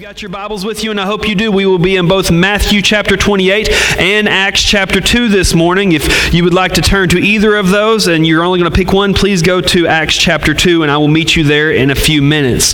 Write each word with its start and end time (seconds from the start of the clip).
You 0.00 0.06
got 0.06 0.22
your 0.22 0.30
Bibles 0.30 0.64
with 0.64 0.82
you, 0.82 0.90
and 0.90 0.98
I 0.98 1.04
hope 1.04 1.28
you 1.28 1.34
do. 1.34 1.52
We 1.52 1.66
will 1.66 1.78
be 1.78 1.96
in 1.96 2.08
both 2.08 2.30
Matthew 2.30 2.80
chapter 2.80 3.18
28 3.18 3.68
and 3.98 4.30
Acts 4.30 4.62
chapter 4.62 4.98
2 4.98 5.28
this 5.28 5.54
morning. 5.54 5.92
If 5.92 6.32
you 6.32 6.42
would 6.42 6.54
like 6.54 6.72
to 6.76 6.80
turn 6.80 7.10
to 7.10 7.18
either 7.18 7.54
of 7.54 7.68
those 7.68 8.06
and 8.06 8.26
you're 8.26 8.42
only 8.42 8.58
going 8.58 8.72
to 8.72 8.74
pick 8.74 8.94
one, 8.94 9.12
please 9.12 9.42
go 9.42 9.60
to 9.60 9.86
Acts 9.86 10.16
chapter 10.16 10.54
2, 10.54 10.84
and 10.84 10.90
I 10.90 10.96
will 10.96 11.08
meet 11.08 11.36
you 11.36 11.44
there 11.44 11.70
in 11.70 11.90
a 11.90 11.94
few 11.94 12.22
minutes. 12.22 12.72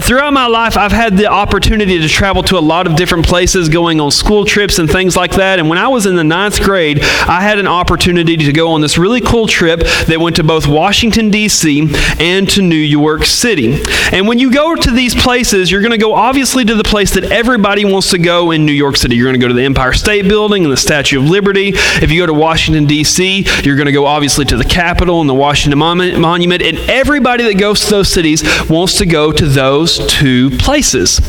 Throughout 0.00 0.32
my 0.32 0.46
life, 0.46 0.78
I've 0.78 0.90
had 0.90 1.18
the 1.18 1.26
opportunity 1.26 1.98
to 2.00 2.08
travel 2.08 2.42
to 2.44 2.56
a 2.56 2.60
lot 2.60 2.86
of 2.86 2.96
different 2.96 3.26
places, 3.26 3.68
going 3.68 4.00
on 4.00 4.10
school 4.10 4.46
trips 4.46 4.78
and 4.78 4.90
things 4.90 5.16
like 5.16 5.32
that. 5.32 5.58
And 5.58 5.68
when 5.68 5.76
I 5.76 5.88
was 5.88 6.06
in 6.06 6.16
the 6.16 6.24
ninth 6.24 6.62
grade, 6.62 7.00
I 7.02 7.42
had 7.42 7.58
an 7.58 7.66
opportunity 7.66 8.36
to 8.38 8.52
go 8.52 8.72
on 8.72 8.80
this 8.80 8.96
really 8.96 9.20
cool 9.20 9.46
trip 9.46 9.80
that 9.80 10.18
went 10.18 10.36
to 10.36 10.44
both 10.44 10.66
Washington, 10.66 11.28
D.C. 11.28 11.92
and 12.18 12.48
to 12.50 12.62
New 12.62 12.74
York 12.74 13.26
City. 13.26 13.82
And 14.12 14.26
when 14.26 14.38
you 14.38 14.50
go 14.50 14.74
to 14.74 14.90
these 14.90 15.14
places, 15.14 15.70
you're 15.70 15.82
going 15.82 15.92
to 15.92 15.98
go 15.98 16.14
obviously 16.14 16.64
to 16.64 16.74
the 16.74 16.84
place 16.84 17.12
that 17.14 17.24
everybody 17.24 17.84
wants 17.84 18.10
to 18.12 18.18
go 18.18 18.50
in 18.50 18.64
New 18.64 18.72
York 18.72 18.96
City. 18.96 19.16
You're 19.16 19.26
going 19.26 19.38
to 19.38 19.44
go 19.44 19.48
to 19.48 19.54
the 19.54 19.64
Empire 19.64 19.92
State 19.92 20.22
Building 20.22 20.64
and 20.64 20.72
the 20.72 20.76
Statue 20.76 21.18
of 21.18 21.26
Liberty. 21.26 21.72
If 21.74 22.10
you 22.10 22.22
go 22.22 22.26
to 22.26 22.34
Washington, 22.34 22.86
D.C., 22.86 23.44
you're 23.62 23.76
going 23.76 23.86
to 23.86 23.92
go 23.92 24.06
obviously 24.06 24.46
to 24.46 24.56
the 24.56 24.64
Capitol 24.64 25.20
and 25.20 25.28
the 25.28 25.34
Washington 25.34 25.78
Monument. 25.78 26.62
And 26.62 26.78
everybody 26.90 27.44
that 27.44 27.58
goes 27.58 27.84
to 27.84 27.90
those 27.90 28.08
cities 28.08 28.42
wants 28.70 28.96
to 28.98 29.06
go 29.06 29.32
to 29.32 29.46
those 29.46 29.81
two 29.86 30.50
places. 30.58 31.20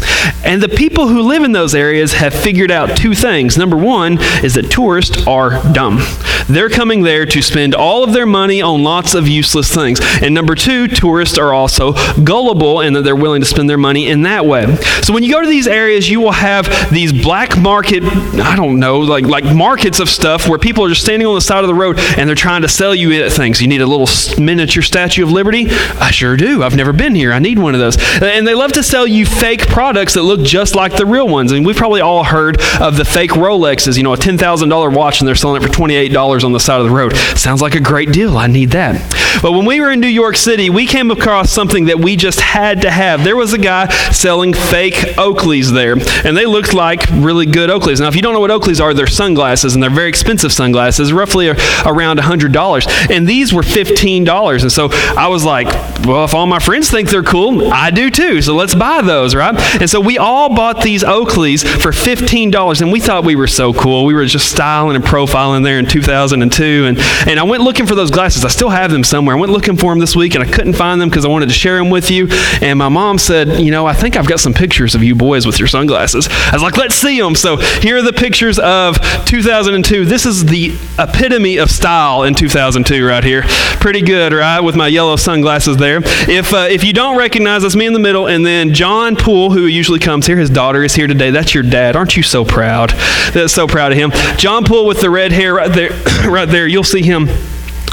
And 0.43 0.61
the 0.61 0.69
people 0.69 1.07
who 1.07 1.21
live 1.21 1.43
in 1.43 1.51
those 1.51 1.75
areas 1.75 2.13
have 2.13 2.33
figured 2.33 2.71
out 2.71 2.97
two 2.97 3.13
things. 3.13 3.57
Number 3.57 3.77
one 3.77 4.19
is 4.43 4.55
that 4.55 4.69
tourists 4.69 5.25
are 5.27 5.61
dumb. 5.73 5.99
They're 6.47 6.69
coming 6.69 7.03
there 7.03 7.25
to 7.25 7.41
spend 7.41 7.73
all 7.73 8.03
of 8.03 8.13
their 8.13 8.25
money 8.25 8.61
on 8.61 8.83
lots 8.83 9.13
of 9.13 9.27
useless 9.27 9.73
things. 9.73 9.99
And 10.21 10.33
number 10.33 10.55
two, 10.55 10.87
tourists 10.87 11.37
are 11.37 11.53
also 11.53 11.93
gullible 12.23 12.81
and 12.81 12.95
that 12.95 13.03
they're 13.03 13.15
willing 13.15 13.41
to 13.41 13.47
spend 13.47 13.69
their 13.69 13.77
money 13.77 14.09
in 14.09 14.23
that 14.23 14.45
way. 14.45 14.75
So 15.01 15.13
when 15.13 15.23
you 15.23 15.31
go 15.31 15.41
to 15.41 15.47
these 15.47 15.67
areas, 15.67 16.09
you 16.09 16.19
will 16.19 16.33
have 16.33 16.67
these 16.91 17.13
black 17.13 17.57
market, 17.57 18.03
I 18.03 18.55
don't 18.55 18.79
know, 18.79 18.99
like, 18.99 19.25
like 19.25 19.45
markets 19.55 19.99
of 19.99 20.09
stuff 20.09 20.49
where 20.49 20.59
people 20.59 20.83
are 20.83 20.89
just 20.89 21.01
standing 21.01 21.27
on 21.27 21.35
the 21.35 21.41
side 21.41 21.63
of 21.63 21.67
the 21.67 21.73
road 21.73 21.97
and 22.17 22.27
they're 22.27 22.35
trying 22.35 22.63
to 22.63 22.69
sell 22.69 22.93
you 22.93 23.29
things. 23.29 23.61
You 23.61 23.67
need 23.67 23.81
a 23.81 23.85
little 23.85 24.07
miniature 24.41 24.83
Statue 24.83 25.23
of 25.23 25.31
Liberty? 25.31 25.67
I 25.69 26.11
sure 26.11 26.35
do. 26.35 26.63
I've 26.63 26.75
never 26.75 26.93
been 26.93 27.15
here. 27.15 27.31
I 27.31 27.39
need 27.39 27.59
one 27.59 27.73
of 27.73 27.79
those. 27.79 27.97
And 28.21 28.42
they 28.47 28.53
love 28.55 28.73
to 28.73 28.83
sell 28.83 29.05
you 29.05 29.25
fake 29.25 29.67
products 29.67 30.13
that 30.13 30.23
look 30.23 30.41
just 30.41 30.75
like 30.75 30.95
the 30.95 31.05
real 31.05 31.27
ones. 31.27 31.52
And 31.52 31.66
we've 31.66 31.75
probably 31.75 32.02
all 32.02 32.23
heard 32.23 32.61
of 32.80 32.97
the 32.97 33.05
fake 33.05 33.31
Rolexes, 33.31 33.97
you 33.97 34.03
know, 34.03 34.13
a 34.13 34.17
$10,000 34.17 34.95
watch 34.95 35.19
and 35.22 35.27
they're 35.27 35.36
selling 35.36 35.61
it 35.61 35.66
for 35.66 35.72
$28 35.72 36.44
on 36.44 36.52
the 36.52 36.59
side 36.59 36.80
of 36.80 36.88
the 36.88 36.94
road. 36.94 37.16
Sounds 37.36 37.61
like 37.61 37.75
a 37.75 37.80
great 37.80 38.11
deal. 38.11 38.38
I 38.38 38.47
need 38.47 38.71
that. 38.71 39.14
But 39.41 39.53
when 39.53 39.66
we 39.66 39.81
were 39.81 39.91
in 39.91 39.99
New 39.99 40.08
York 40.08 40.36
City, 40.36 40.69
we 40.69 40.86
came 40.86 41.11
across 41.11 41.52
something 41.52 41.86
that 41.86 41.99
we 41.99 42.16
just 42.16 42.39
had 42.39 42.81
to 42.83 42.91
have. 42.91 43.23
There 43.23 43.36
was 43.36 43.53
a 43.53 43.58
guy 43.58 43.88
selling 44.11 44.53
fake 44.53 44.94
Oakleys 44.94 45.73
there, 45.73 45.94
and 46.25 46.38
they 46.38 46.45
looked 46.45 46.73
like 46.73 47.05
really 47.11 47.45
good 47.45 47.69
Oakleys. 47.69 47.99
Now, 47.99 48.08
if 48.08 48.16
you 48.16 48.21
don't 48.21 48.33
know 48.33 48.39
what 48.39 48.52
Oakleys 48.52 48.81
are, 48.81 48.94
they're 48.94 49.08
sunglasses, 49.08 49.73
and 49.73 49.81
they're 49.81 49.89
very 49.89 50.09
expensive 50.09 50.53
sunglasses, 50.53 51.11
roughly 51.11 51.49
around 51.49 52.19
$100. 52.19 53.09
And 53.09 53.27
these 53.27 53.54
were 53.54 53.64
$15. 53.64 54.61
And 54.61 54.71
so 54.71 54.89
I 55.17 55.27
was 55.27 55.43
like, 55.43 55.67
well, 56.05 56.25
if 56.25 56.33
all 56.33 56.45
my 56.45 56.60
friends 56.60 56.89
think 56.89 57.10
they're 57.10 57.23
cool, 57.23 57.71
I 57.71 57.89
do 57.89 58.10
too. 58.10 58.23
So 58.23 58.56
let's 58.56 58.73
buy 58.73 59.02
those, 59.02 59.36
right? 59.36 59.54
And 59.82 59.89
so 59.89 60.00
we 60.00 60.17
all 60.17 60.56
bought 60.56 60.82
these 60.82 61.04
Oakleys 61.04 61.67
for 61.82 61.92
$15, 61.92 62.82
and 62.82 62.92
we 62.92 63.02
thought 63.02 63.26
we 63.26 63.36
were 63.36 63.48
so 63.48 63.73
cool. 63.73 64.06
We 64.06 64.14
were 64.14 64.26
just 64.26 64.50
styling 64.50 64.95
and 64.95 65.04
profiling 65.04 65.64
there 65.64 65.78
in 65.78 65.86
2002. 65.86 66.86
And, 66.86 66.98
and 67.28 67.38
I 67.38 67.44
went 67.44 67.64
looking 67.64 67.86
for 67.86 67.95
those 67.95 68.11
glasses. 68.11 68.45
I 68.45 68.48
still 68.48 68.70
have 68.70 68.92
them 68.92 69.04
somewhere. 69.04 69.36
I 69.36 69.39
went 69.39 69.52
looking 69.52 69.76
for 69.76 69.92
them 69.92 70.00
this 70.00 70.16
week, 70.16 70.36
and 70.36 70.44
I 70.44 70.50
couldn't 70.50 70.73
find 70.73 71.02
them 71.02 71.10
because 71.10 71.26
I 71.26 71.28
wanted 71.28 71.50
to 71.50 71.54
share 71.54 71.78
them 71.78 71.89
with 71.89 72.10
you. 72.10 72.28
And 72.61 72.80
my 72.80 72.89
mom 72.89 73.17
said, 73.17 73.60
you 73.60 73.72
know, 73.72 73.86
I 73.86 73.94
think 73.94 74.16
I've 74.16 74.28
got 74.28 74.40
some 74.40 74.54
pictures 74.54 74.95
of 74.95 75.04
you 75.04 75.16
boys 75.16 75.45
with 75.45 75.60
your 75.60 75.67
sunglasses. 75.67 76.30
I 76.30 76.52
was 76.54 76.64
like, 76.64 76.78
let's 76.78 76.95
see 76.95 77.20
them. 77.20 77.36
So 77.36 77.58
here 77.58 77.98
are 77.98 78.02
the 78.02 78.14
pictures 78.14 78.58
of 78.60 78.98
2002. 79.26 80.05
This 80.05 80.26
is 80.26 80.45
the 80.45 80.73
epitome 80.98 81.58
of 81.58 81.70
style 81.70 82.23
in 82.23 82.36
2002 82.36 83.05
right 83.05 83.23
here. 83.23 83.44
Pretty 83.82 84.02
good, 84.02 84.32
right? 84.32 84.61
With 84.61 84.76
my 84.78 84.88
yellow 84.88 85.17
sunglasses 85.17 85.76
there. 85.76 86.00
If, 86.04 86.54
uh, 86.54 86.67
if 86.70 86.86
you 86.86 86.94
don't 86.94 87.17
recognize 87.17 87.64
us, 87.66 87.73
me 87.76 87.86
in 87.88 87.94
the 87.94 88.00
middle, 88.00 88.12
and 88.13 88.45
then 88.45 88.73
John 88.73 89.15
Poole, 89.15 89.51
who 89.51 89.65
usually 89.65 89.99
comes 89.99 90.27
here, 90.27 90.37
his 90.37 90.49
daughter 90.49 90.83
is 90.83 90.93
here 90.93 91.07
today. 91.07 91.31
That's 91.31 91.53
your 91.53 91.63
dad. 91.63 91.95
Aren't 91.95 92.15
you 92.15 92.23
so 92.23 92.45
proud? 92.45 92.91
That's 93.33 93.53
so 93.53 93.67
proud 93.67 93.91
of 93.91 93.97
him. 93.97 94.11
John 94.37 94.63
Poole 94.63 94.85
with 94.85 95.01
the 95.01 95.09
red 95.09 95.31
hair 95.31 95.55
right 95.55 95.71
there. 95.71 95.89
right 96.29 96.47
there. 96.47 96.67
You'll 96.67 96.83
see 96.83 97.01
him 97.01 97.27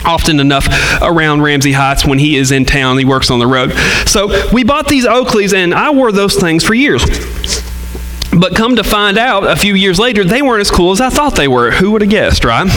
often 0.04 0.40
enough 0.40 0.68
around 1.02 1.42
Ramsey 1.42 1.72
Heights 1.72 2.04
when 2.06 2.18
he 2.18 2.36
is 2.36 2.52
in 2.52 2.64
town. 2.64 2.98
He 2.98 3.04
works 3.04 3.30
on 3.30 3.38
the 3.38 3.46
road. 3.46 3.72
So 4.06 4.48
we 4.52 4.64
bought 4.64 4.88
these 4.88 5.06
Oakleys, 5.06 5.54
and 5.54 5.74
I 5.74 5.90
wore 5.90 6.12
those 6.12 6.36
things 6.36 6.64
for 6.64 6.74
years. 6.74 7.02
But 8.38 8.54
come 8.54 8.76
to 8.76 8.84
find 8.84 9.18
out, 9.18 9.44
a 9.44 9.56
few 9.56 9.74
years 9.74 9.98
later, 9.98 10.24
they 10.24 10.40
weren't 10.40 10.60
as 10.60 10.70
cool 10.70 10.92
as 10.92 11.00
I 11.00 11.10
thought 11.10 11.34
they 11.34 11.48
were. 11.48 11.72
Who 11.72 11.90
would 11.90 12.02
have 12.02 12.10
guessed, 12.10 12.44
right? 12.44 12.68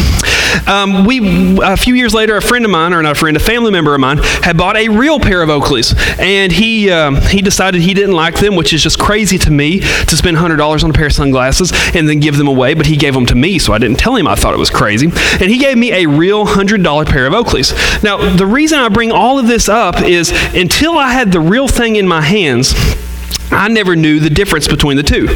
Um, 0.67 1.05
we 1.05 1.59
a 1.61 1.77
few 1.77 1.93
years 1.95 2.13
later, 2.13 2.37
a 2.37 2.41
friend 2.41 2.65
of 2.65 2.71
mine, 2.71 2.93
or 2.93 3.01
not 3.01 3.13
a 3.13 3.15
friend, 3.15 3.35
a 3.35 3.39
family 3.39 3.71
member 3.71 3.93
of 3.93 4.01
mine, 4.01 4.17
had 4.17 4.57
bought 4.57 4.77
a 4.77 4.89
real 4.89 5.19
pair 5.19 5.41
of 5.41 5.49
Oakleys, 5.49 5.95
and 6.19 6.51
he 6.51 6.91
um, 6.91 7.17
he 7.17 7.41
decided 7.41 7.81
he 7.81 7.93
didn't 7.93 8.15
like 8.15 8.39
them, 8.39 8.55
which 8.55 8.73
is 8.73 8.81
just 8.81 8.99
crazy 8.99 9.37
to 9.39 9.51
me 9.51 9.79
to 9.79 10.15
spend 10.17 10.37
hundred 10.37 10.57
dollars 10.57 10.83
on 10.83 10.89
a 10.89 10.93
pair 10.93 11.07
of 11.07 11.13
sunglasses 11.13 11.71
and 11.93 12.07
then 12.07 12.19
give 12.19 12.37
them 12.37 12.47
away. 12.47 12.73
But 12.73 12.85
he 12.85 12.97
gave 12.97 13.13
them 13.13 13.25
to 13.27 13.35
me, 13.35 13.59
so 13.59 13.73
I 13.73 13.77
didn't 13.77 13.97
tell 13.97 14.15
him 14.15 14.27
I 14.27 14.35
thought 14.35 14.53
it 14.53 14.59
was 14.59 14.69
crazy, 14.69 15.07
and 15.07 15.49
he 15.49 15.57
gave 15.57 15.77
me 15.77 15.91
a 15.91 16.07
real 16.07 16.45
hundred 16.45 16.83
dollar 16.83 17.05
pair 17.05 17.25
of 17.25 17.33
Oakleys. 17.33 17.73
Now, 18.03 18.35
the 18.35 18.45
reason 18.45 18.79
I 18.79 18.89
bring 18.89 19.11
all 19.11 19.39
of 19.39 19.47
this 19.47 19.69
up 19.69 20.01
is 20.01 20.31
until 20.53 20.97
I 20.97 21.11
had 21.11 21.31
the 21.31 21.39
real 21.39 21.67
thing 21.67 21.95
in 21.95 22.07
my 22.07 22.21
hands. 22.21 22.73
I 23.51 23.67
never 23.67 23.95
knew 23.95 24.19
the 24.19 24.29
difference 24.29 24.67
between 24.67 24.97
the 24.97 25.03
two. 25.03 25.27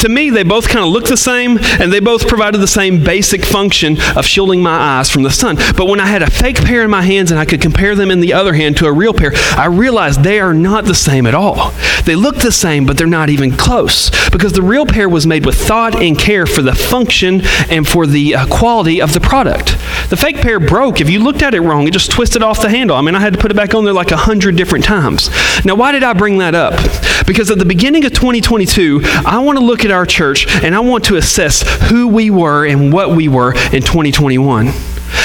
To 0.00 0.08
me, 0.08 0.30
they 0.30 0.42
both 0.42 0.68
kind 0.68 0.84
of 0.84 0.90
looked 0.90 1.08
the 1.08 1.16
same, 1.16 1.58
and 1.80 1.92
they 1.92 2.00
both 2.00 2.28
provided 2.28 2.58
the 2.58 2.68
same 2.68 3.02
basic 3.02 3.44
function 3.44 3.96
of 4.16 4.26
shielding 4.26 4.62
my 4.62 4.98
eyes 4.98 5.10
from 5.10 5.22
the 5.22 5.30
sun. 5.30 5.56
But 5.76 5.86
when 5.86 6.00
I 6.00 6.06
had 6.06 6.22
a 6.22 6.30
fake 6.30 6.56
pair 6.56 6.82
in 6.82 6.90
my 6.90 7.02
hands 7.02 7.30
and 7.30 7.40
I 7.40 7.46
could 7.46 7.62
compare 7.62 7.94
them 7.94 8.10
in 8.10 8.20
the 8.20 8.32
other 8.34 8.52
hand 8.52 8.76
to 8.78 8.86
a 8.86 8.92
real 8.92 9.14
pair, 9.14 9.32
I 9.56 9.66
realized 9.66 10.22
they 10.22 10.40
are 10.40 10.54
not 10.54 10.84
the 10.84 10.94
same 10.94 11.26
at 11.26 11.34
all. 11.34 11.72
They 12.04 12.16
look 12.16 12.36
the 12.36 12.52
same, 12.52 12.84
but 12.84 12.98
they're 12.98 13.06
not 13.06 13.30
even 13.30 13.56
close 13.56 14.10
because 14.30 14.52
the 14.52 14.62
real 14.62 14.84
pair 14.84 15.08
was 15.08 15.26
made 15.26 15.46
with 15.46 15.56
thought 15.56 15.94
and 15.94 16.18
care 16.18 16.46
for 16.46 16.60
the 16.60 16.74
function 16.74 17.40
and 17.70 17.88
for 17.88 18.06
the 18.06 18.34
uh, 18.34 18.46
quality 18.46 19.00
of 19.00 19.14
the 19.14 19.20
product. 19.20 19.76
The 20.08 20.16
fake 20.16 20.36
pair 20.36 20.60
broke. 20.60 21.00
If 21.00 21.08
you 21.10 21.20
looked 21.20 21.42
at 21.42 21.54
it 21.54 21.60
wrong, 21.60 21.86
it 21.86 21.92
just 21.92 22.10
twisted 22.10 22.42
off 22.42 22.60
the 22.60 22.68
handle. 22.68 22.96
I 22.96 23.00
mean, 23.00 23.14
I 23.14 23.20
had 23.20 23.32
to 23.32 23.38
put 23.38 23.50
it 23.50 23.54
back 23.54 23.74
on 23.74 23.84
there 23.84 23.92
like 23.92 24.10
a 24.10 24.16
hundred 24.16 24.56
different 24.56 24.84
times. 24.84 25.30
Now, 25.64 25.74
why 25.74 25.92
did 25.92 26.02
I 26.02 26.12
bring 26.12 26.38
that 26.38 26.54
up? 26.54 26.74
Because 27.26 27.50
at 27.50 27.58
the 27.58 27.64
beginning 27.64 28.04
of 28.04 28.12
2022, 28.12 29.00
I 29.26 29.38
want 29.38 29.58
to 29.58 29.64
look 29.64 29.84
at 29.84 29.90
our 29.90 30.06
church 30.06 30.46
and 30.62 30.74
I 30.74 30.80
want 30.80 31.04
to 31.06 31.16
assess 31.16 31.62
who 31.90 32.08
we 32.08 32.30
were 32.30 32.66
and 32.66 32.92
what 32.92 33.10
we 33.10 33.28
were 33.28 33.54
in 33.54 33.82
2021. 33.82 34.72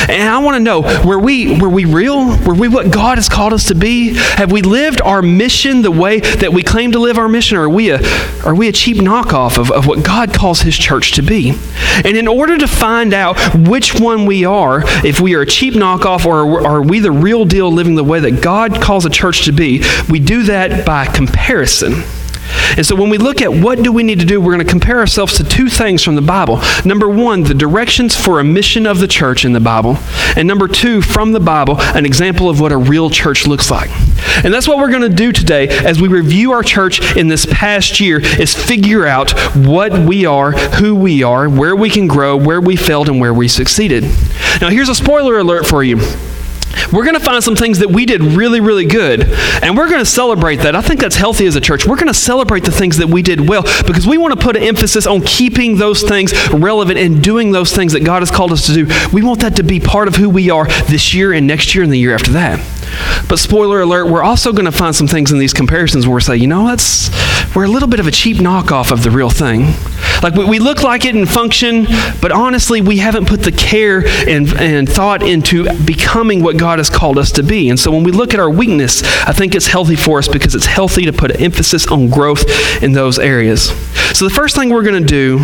And 0.10 0.30
I 0.30 0.38
want 0.40 0.56
to 0.56 0.60
know 0.60 0.82
were 1.06 1.20
we, 1.20 1.60
were 1.60 1.70
we 1.70 1.86
real? 1.86 2.38
Were 2.46 2.54
we 2.54 2.68
what 2.68 2.92
God 2.92 3.18
has 3.18 3.30
called 3.30 3.54
us 3.54 3.68
to 3.68 3.76
be? 3.76 4.16
Have 4.16 4.52
we 4.52 4.62
lived 4.62 5.02
our 5.02 5.22
mission 5.22 5.82
the 5.82 5.92
way 5.92 6.20
that 6.20 6.54
we 6.54 6.64
claim 6.64 6.92
to 6.94 7.00
live 7.00 7.18
our 7.18 7.30
mission? 7.30 7.58
Or 7.58 7.64
are 7.64 7.70
we 7.70 7.92
a, 7.92 8.00
are 8.46 8.56
we 8.56 8.68
a 8.68 8.72
cheap 8.72 8.98
knockoff 8.98 9.58
of, 9.58 9.72
of 9.72 9.88
what 9.88 10.04
God 10.04 10.34
calls 10.34 10.62
His 10.62 10.78
church 10.78 11.14
to 11.14 11.22
be? 11.22 11.54
And 12.06 12.18
in 12.18 12.28
order 12.28 12.58
to 12.58 12.68
find 12.68 13.14
out 13.14 13.38
which 13.56 14.00
one 14.00 14.26
we 14.26 14.46
are, 14.46 14.84
if 15.06 15.20
we 15.20 15.36
are 15.36 15.42
a 15.42 15.46
cheap 15.46 15.74
knockoff 15.74 16.26
or 16.26 16.66
are 16.66 16.82
we 16.82 17.00
the 17.00 17.12
real 17.12 17.46
deal 17.46 17.72
living 17.72 17.96
the 17.96 18.04
way 18.04 18.20
that 18.20 18.42
God 18.42 18.82
calls 18.82 19.06
a 19.06 19.10
church 19.10 19.46
to 19.46 19.52
be, 19.52 19.84
we 20.10 20.20
do 20.20 20.44
that 20.44 20.86
by 20.86 21.06
comparison. 21.06 22.04
And 22.78 22.86
so 22.86 22.96
when 22.96 23.10
we 23.10 23.18
look 23.18 23.42
at 23.42 23.52
what 23.52 23.82
do 23.82 23.92
we 23.92 24.04
need 24.04 24.20
to 24.20 24.26
do, 24.26 24.40
we're 24.40 24.54
going 24.54 24.66
to 24.66 24.72
compare 24.72 25.00
ourselves 25.00 25.38
to 25.38 25.44
two 25.44 25.70
things 25.70 26.04
from 26.04 26.16
the 26.16 26.22
Bible. 26.22 26.60
Number 26.86 27.10
one, 27.10 27.44
the 27.44 27.54
directions 27.54 28.16
for 28.16 28.40
a 28.40 28.44
mission 28.44 28.86
of 28.86 29.00
the 29.00 29.08
church 29.08 29.46
in 29.46 29.54
the 29.54 29.60
Bible. 29.60 29.98
And 30.36 30.48
number 30.48 30.68
two, 30.68 31.02
from 31.02 31.32
the 31.32 31.40
Bible, 31.40 31.80
an 31.80 32.06
example 32.06 32.50
of 32.50 32.60
what 32.60 32.72
a 32.72 32.78
real 32.78 33.10
church 33.10 33.48
looks 33.48 33.70
like. 33.72 33.90
And 34.44 34.54
that's 34.54 34.68
what 34.68 34.78
we're 34.78 34.92
going 34.92 35.02
to 35.02 35.10
do 35.10 35.32
today 35.32 35.68
as 35.68 36.02
we 36.02 36.08
review 36.08 36.52
our 36.54 36.64
church 36.64 37.16
in 37.18 37.28
this 37.28 37.46
past 37.50 38.00
year 38.00 38.20
is 38.22 38.54
figure 38.54 39.06
out 39.06 39.32
what 39.56 39.92
we 39.92 40.26
are, 40.26 40.52
who 40.52 40.96
we 40.96 41.24
are, 41.24 41.50
where 41.50 41.76
we 41.76 41.90
can 41.90 42.08
grow, 42.08 42.38
where 42.38 42.62
we 42.62 42.76
failed, 42.76 43.10
and 43.10 43.20
where 43.20 43.34
we 43.34 43.48
succeeded. 43.48 44.04
Now 44.62 44.70
here's 44.70 44.90
a 44.90 44.96
spoiler 44.96 45.40
alert 45.40 45.66
for 45.66 45.84
you. 45.84 45.98
We're 46.92 47.04
going 47.04 47.18
to 47.18 47.24
find 47.24 47.44
some 47.44 47.56
things 47.56 47.80
that 47.80 47.90
we 47.90 48.06
did 48.06 48.22
really, 48.22 48.60
really 48.60 48.86
good, 48.86 49.24
and 49.64 49.78
we're 49.78 49.90
going 49.90 50.00
to 50.00 50.10
celebrate 50.10 50.58
that. 50.58 50.76
I 50.76 50.82
think 50.82 51.00
that's 51.00 51.16
healthy 51.16 51.46
as 51.46 51.56
a 51.56 51.62
church. 51.62 51.86
We're 51.86 51.96
going 51.96 52.08
to 52.08 52.14
celebrate 52.14 52.64
the 52.64 52.72
things 52.72 52.98
that 52.98 53.08
we 53.08 53.22
did 53.22 53.48
well 53.48 53.64
because 53.86 54.08
we 54.08 54.18
want 54.18 54.38
to 54.38 54.44
put 54.44 54.56
an 54.56 54.64
emphasis 54.64 55.06
on 55.06 55.22
keeping 55.22 55.78
those 55.78 56.02
things 56.02 56.34
relevant 56.52 56.98
and 57.00 57.24
doing 57.24 57.52
those 57.52 57.74
things 57.74 57.94
that 57.94 58.04
God 58.04 58.22
has 58.22 58.32
called 58.32 58.52
us 58.52 58.66
to 58.68 58.86
do. 58.86 59.10
We 59.14 59.24
want 59.24 59.42
that 59.42 59.56
to 59.58 59.64
be 59.64 59.80
part 59.80 60.08
of 60.08 60.16
who 60.16 60.30
we 60.30 60.50
are 60.50 60.66
this 60.88 61.14
year 61.14 61.34
and 61.34 61.48
next 61.48 61.76
year 61.76 61.84
and 61.84 61.92
the 61.92 62.00
year 62.00 62.14
after 62.14 62.32
that. 62.32 62.79
But 63.28 63.40
spoiler 63.40 63.82
alert, 63.82 64.06
we're 64.06 64.24
also 64.24 64.52
going 64.52 64.66
to 64.66 64.72
find 64.72 64.96
some 64.96 65.08
things 65.08 65.32
in 65.32 65.40
these 65.40 65.54
comparisons 65.54 66.08
where 66.08 66.16
we 66.16 66.22
say, 66.22 66.38
you 66.38 66.48
know, 66.48 66.68
that's 66.68 67.10
we're 67.56 67.66
a 67.66 67.70
little 67.70 67.88
bit 67.88 68.00
of 68.00 68.08
a 68.08 68.12
cheap 68.12 68.38
knockoff 68.38 68.92
of 68.92 69.04
the 69.04 69.12
real 69.12 69.30
thing. 69.30 69.74
Like 70.22 70.34
we, 70.34 70.46
we 70.46 70.60
look 70.60 70.84
like 70.84 71.06
it 71.06 71.16
and 71.16 71.28
function, 71.28 71.86
but 72.22 72.32
honestly, 72.32 72.82
we 72.82 72.98
haven't 72.98 73.28
put 73.28 73.42
the 73.42 73.52
care 73.52 74.06
and, 74.28 74.48
and 74.60 74.90
thought 74.90 75.24
into 75.24 75.66
becoming 75.84 76.44
what 76.44 76.58
God 76.58 76.80
has 76.80 76.90
called 76.90 77.18
us 77.18 77.32
to 77.34 77.44
be. 77.44 77.70
And 77.70 77.80
so 77.80 77.92
when 77.92 78.04
we 78.04 78.12
look 78.12 78.34
at 78.34 78.40
our 78.40 78.50
weakness, 78.50 79.04
I 79.26 79.34
think 79.34 79.56
it's 79.56 79.68
healthy 79.68 79.96
for 79.96 80.20
us 80.20 80.28
because 80.28 80.56
it's 80.56 80.66
healthy 80.66 81.06
to 81.06 81.14
put 81.14 81.32
an 81.32 81.42
emphasis 81.42 81.88
on 81.88 82.10
growth 82.10 82.44
in 82.84 82.92
those 82.92 83.18
areas. 83.18 83.70
So 84.18 84.28
the 84.28 84.34
first 84.34 84.56
thing 84.56 84.70
we're 84.70 84.84
going 84.84 85.02
to 85.02 85.08
do 85.08 85.40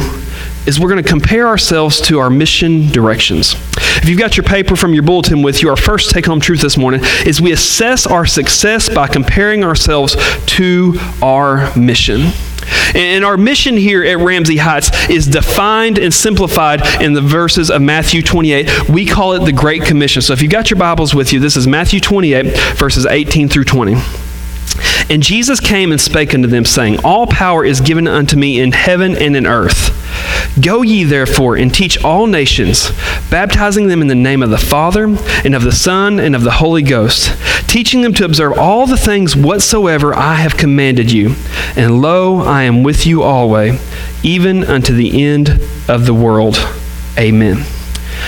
is 0.67 0.79
we're 0.79 0.89
going 0.89 1.03
to 1.03 1.09
compare 1.09 1.47
ourselves 1.47 2.01
to 2.01 2.19
our 2.19 2.29
mission 2.29 2.89
directions. 2.91 3.55
If 3.97 4.09
you've 4.09 4.19
got 4.19 4.37
your 4.37 4.43
paper 4.43 4.75
from 4.75 4.93
your 4.93 5.03
bulletin 5.03 5.41
with 5.41 5.61
you, 5.61 5.69
our 5.69 5.77
first 5.77 6.11
take 6.11 6.25
home 6.25 6.39
truth 6.39 6.61
this 6.61 6.77
morning 6.77 7.01
is 7.25 7.41
we 7.41 7.51
assess 7.51 8.05
our 8.05 8.25
success 8.25 8.89
by 8.89 9.07
comparing 9.07 9.63
ourselves 9.63 10.15
to 10.47 10.95
our 11.21 11.75
mission. 11.77 12.31
And 12.93 13.23
our 13.25 13.37
mission 13.37 13.75
here 13.75 14.03
at 14.03 14.17
Ramsey 14.17 14.57
Heights 14.57 15.09
is 15.09 15.27
defined 15.27 15.97
and 15.97 16.13
simplified 16.13 16.81
in 17.01 17.13
the 17.13 17.21
verses 17.21 17.69
of 17.69 17.81
Matthew 17.81 18.21
28. 18.21 18.89
We 18.89 19.05
call 19.05 19.33
it 19.33 19.45
the 19.45 19.53
Great 19.53 19.83
Commission. 19.83 20.21
So 20.21 20.33
if 20.33 20.41
you've 20.41 20.51
got 20.51 20.69
your 20.69 20.79
Bibles 20.79 21.13
with 21.13 21.33
you, 21.33 21.39
this 21.39 21.57
is 21.57 21.67
Matthew 21.67 21.99
28, 21.99 22.57
verses 22.77 23.05
18 23.05 23.49
through 23.49 23.65
20. 23.65 23.95
And 25.09 25.21
Jesus 25.21 25.59
came 25.59 25.91
and 25.91 26.01
spake 26.01 26.33
unto 26.33 26.47
them, 26.47 26.65
saying, 26.65 26.99
All 27.03 27.27
power 27.27 27.63
is 27.63 27.81
given 27.81 28.07
unto 28.07 28.35
me 28.35 28.59
in 28.59 28.71
heaven 28.71 29.15
and 29.15 29.35
in 29.35 29.45
earth. 29.45 30.04
Go 30.61 30.81
ye 30.81 31.03
therefore 31.03 31.55
and 31.55 31.73
teach 31.73 32.03
all 32.03 32.27
nations, 32.27 32.91
baptizing 33.29 33.87
them 33.87 34.01
in 34.01 34.07
the 34.07 34.15
name 34.15 34.41
of 34.41 34.49
the 34.49 34.57
Father, 34.57 35.03
and 35.43 35.55
of 35.55 35.63
the 35.63 35.71
Son, 35.71 36.19
and 36.19 36.35
of 36.35 36.43
the 36.43 36.51
Holy 36.51 36.81
Ghost, 36.81 37.35
teaching 37.67 38.01
them 38.01 38.13
to 38.13 38.25
observe 38.25 38.57
all 38.57 38.87
the 38.87 38.97
things 38.97 39.35
whatsoever 39.35 40.15
I 40.15 40.35
have 40.35 40.57
commanded 40.57 41.11
you. 41.11 41.35
And 41.75 42.01
lo, 42.01 42.39
I 42.39 42.63
am 42.63 42.83
with 42.83 43.05
you 43.05 43.23
always, 43.23 43.81
even 44.23 44.63
unto 44.63 44.95
the 44.95 45.23
end 45.23 45.59
of 45.87 46.05
the 46.05 46.13
world. 46.13 46.57
Amen. 47.17 47.65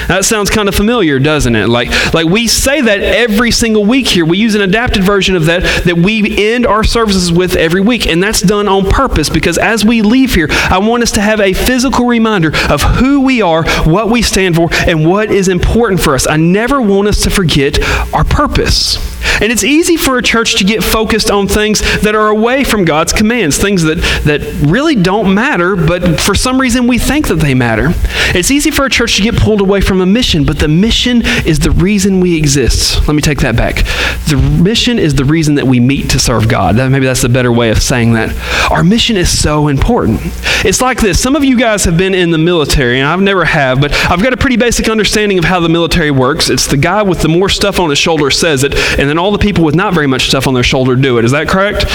That 0.08 0.26
sounds 0.26 0.50
kind 0.50 0.70
of 0.70 0.76
familiar, 0.76 1.20
doesn't 1.20 1.56
it? 1.56 1.68
Like, 1.68 1.90
like 2.14 2.28
we 2.28 2.48
say 2.48 2.82
that 2.82 3.02
every 3.02 3.52
single 3.52 3.86
week 3.86 4.08
here. 4.08 4.26
We 4.26 4.38
use 4.38 4.56
an 4.56 4.62
adapted 4.62 5.04
version 5.04 5.36
of 5.36 5.46
that 5.46 5.64
that 5.86 5.98
we 5.98 6.54
end 6.54 6.66
our 6.66 6.84
services 6.84 7.32
with 7.32 7.56
every 7.56 7.82
week. 7.82 8.08
And 8.08 8.22
that's 8.22 8.42
done 8.42 8.68
on 8.68 8.90
purpose 8.90 9.30
because 9.30 9.58
as 9.58 9.84
we 9.84 10.02
leave 10.02 10.36
here, 10.36 10.48
I 10.50 10.80
want 10.80 11.04
us 11.04 11.12
to 11.14 11.22
have 11.22 11.40
a 11.40 11.54
physical 11.54 12.06
reminder 12.06 12.52
of 12.70 12.82
who 12.82 13.22
we 13.22 13.42
are, 13.42 13.64
what 13.84 14.10
we 14.10 14.22
stand 14.22 14.56
for, 14.56 14.70
and 14.72 15.08
what 15.10 15.32
is 15.32 15.48
important 15.48 16.02
for 16.02 16.16
us. 16.16 16.28
I 16.28 16.38
never 16.38 16.82
want 16.82 17.08
us 17.08 17.24
to 17.24 17.30
forget 17.30 17.82
our 18.14 18.24
purpose. 18.24 19.17
And 19.42 19.52
it's 19.52 19.64
easy 19.64 19.98
for 19.98 20.18
a 20.18 20.24
church 20.24 20.56
to 20.56 20.64
get 20.64 20.84
focused 20.84 21.30
on 21.30 21.48
things 21.48 21.82
that 22.02 22.16
are 22.16 22.28
away 22.28 22.64
from 22.64 22.86
God's 22.86 23.14
commands, 23.14 23.58
things 23.58 23.84
that, 23.84 23.98
that 24.26 24.42
really 24.68 24.96
don't 24.96 25.34
matter, 25.34 25.76
but 25.76 26.20
for 26.20 26.36
some 26.36 26.60
reason 26.60 26.88
we 26.88 26.98
think 26.98 27.28
that 27.28 27.36
they 27.36 27.54
matter. 27.54 27.94
It's 28.36 28.52
easy 28.52 28.72
for 28.72 28.86
a 28.86 28.90
church 28.90 29.18
to 29.18 29.24
get 29.24 29.36
pulled 29.36 29.62
away 29.62 29.82
from 29.82 30.02
a 30.02 30.06
mission, 30.06 30.44
but 30.44 30.60
the 30.60 30.68
mission 30.68 31.22
is 31.46 31.60
the 31.60 31.72
reason 31.72 32.20
we 32.20 32.38
exist. 32.38 33.08
Let 33.08 33.16
me 33.16 33.22
take 33.22 33.40
that 33.42 33.56
back. 33.56 33.86
The 34.28 34.38
mission 34.62 35.00
is 35.00 35.16
the 35.16 35.26
reason 35.26 35.56
that 35.56 35.66
we 35.66 35.80
meet 35.80 36.10
to 36.12 36.20
serve 36.20 36.50
God. 36.50 36.76
Maybe 36.76 37.06
that's 37.06 37.24
a 37.24 37.30
better 37.30 37.52
way 37.52 37.70
of 37.70 37.82
saying 37.82 38.14
that. 38.14 38.36
Our 38.72 38.84
mission 38.84 39.18
is 39.18 39.38
so 39.38 39.68
important. 39.68 40.20
It's 40.66 40.82
like 40.82 41.00
this. 41.00 41.22
Some 41.22 41.36
of 41.36 41.44
you 41.44 41.58
guys 41.58 41.86
have 41.86 41.98
been 41.98 42.14
in 42.14 42.32
the 42.32 42.38
military, 42.38 43.00
and 43.00 43.08
I've 43.08 43.22
never 43.22 43.46
have, 43.46 43.80
but 43.80 43.94
I've 44.10 44.22
got 44.22 44.34
a 44.34 44.38
pretty 44.38 44.58
basic 44.58 44.90
understanding 44.90 45.38
of 45.38 45.46
how 45.46 45.60
the 45.60 45.70
military 45.70 46.12
works. 46.12 46.50
It's 46.50 46.68
the 46.68 46.78
guy 46.78 47.04
with 47.04 47.22
the 47.22 47.30
more 47.30 47.50
stuff 47.50 47.80
on 47.80 47.90
his 47.90 48.00
shoulder 48.00 48.30
says 48.32 48.64
it, 48.64 48.76
and 49.00 49.10
then 49.10 49.17
all 49.20 49.32
the 49.32 49.38
people 49.38 49.64
with 49.64 49.76
not 49.76 49.94
very 49.94 50.08
much 50.08 50.28
stuff 50.28 50.48
on 50.48 50.54
their 50.54 50.64
shoulder 50.64 50.96
do 50.96 51.18
it. 51.18 51.26
Is 51.26 51.32
that 51.32 51.48
correct? 51.48 51.86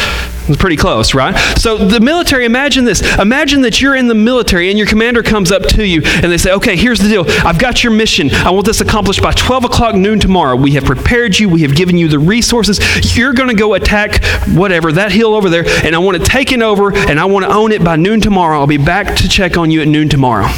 It's 0.48 0.56
pretty 0.56 0.76
close, 0.76 1.14
right? 1.14 1.36
So 1.58 1.78
the 1.78 2.00
military, 2.00 2.44
imagine 2.44 2.84
this. 2.84 3.00
Imagine 3.18 3.62
that 3.62 3.80
you're 3.80 3.94
in 3.94 4.08
the 4.08 4.14
military 4.14 4.70
and 4.70 4.78
your 4.78 4.88
commander 4.88 5.22
comes 5.22 5.52
up 5.52 5.62
to 5.68 5.86
you 5.86 6.02
and 6.04 6.32
they 6.32 6.38
say, 6.38 6.52
okay, 6.52 6.76
here's 6.76 6.98
the 6.98 7.08
deal. 7.08 7.24
I've 7.46 7.58
got 7.58 7.84
your 7.84 7.92
mission. 7.92 8.30
I 8.32 8.50
want 8.50 8.66
this 8.66 8.80
accomplished 8.80 9.22
by 9.22 9.32
12 9.32 9.64
o'clock 9.64 9.94
noon 9.94 10.18
tomorrow. 10.18 10.56
We 10.56 10.72
have 10.72 10.84
prepared 10.84 11.38
you. 11.38 11.48
We 11.48 11.62
have 11.62 11.76
given 11.76 11.96
you 11.96 12.08
the 12.08 12.18
resources. 12.18 12.80
You're 13.16 13.34
going 13.34 13.50
to 13.50 13.54
go 13.54 13.74
attack 13.74 14.24
whatever, 14.48 14.90
that 14.92 15.12
hill 15.12 15.34
over 15.34 15.48
there, 15.48 15.64
and 15.66 15.94
I 15.94 15.98
want 15.98 16.18
to 16.18 16.24
take 16.24 16.50
it 16.50 16.60
over 16.60 16.94
and 16.94 17.20
I 17.20 17.24
want 17.26 17.44
to 17.44 17.52
own 17.52 17.70
it 17.70 17.84
by 17.84 17.96
noon 17.96 18.20
tomorrow. 18.20 18.58
I'll 18.58 18.66
be 18.66 18.78
back 18.78 19.16
to 19.16 19.28
check 19.28 19.56
on 19.56 19.70
you 19.70 19.80
at 19.82 19.88
noon 19.88 20.08
tomorrow. 20.08 20.48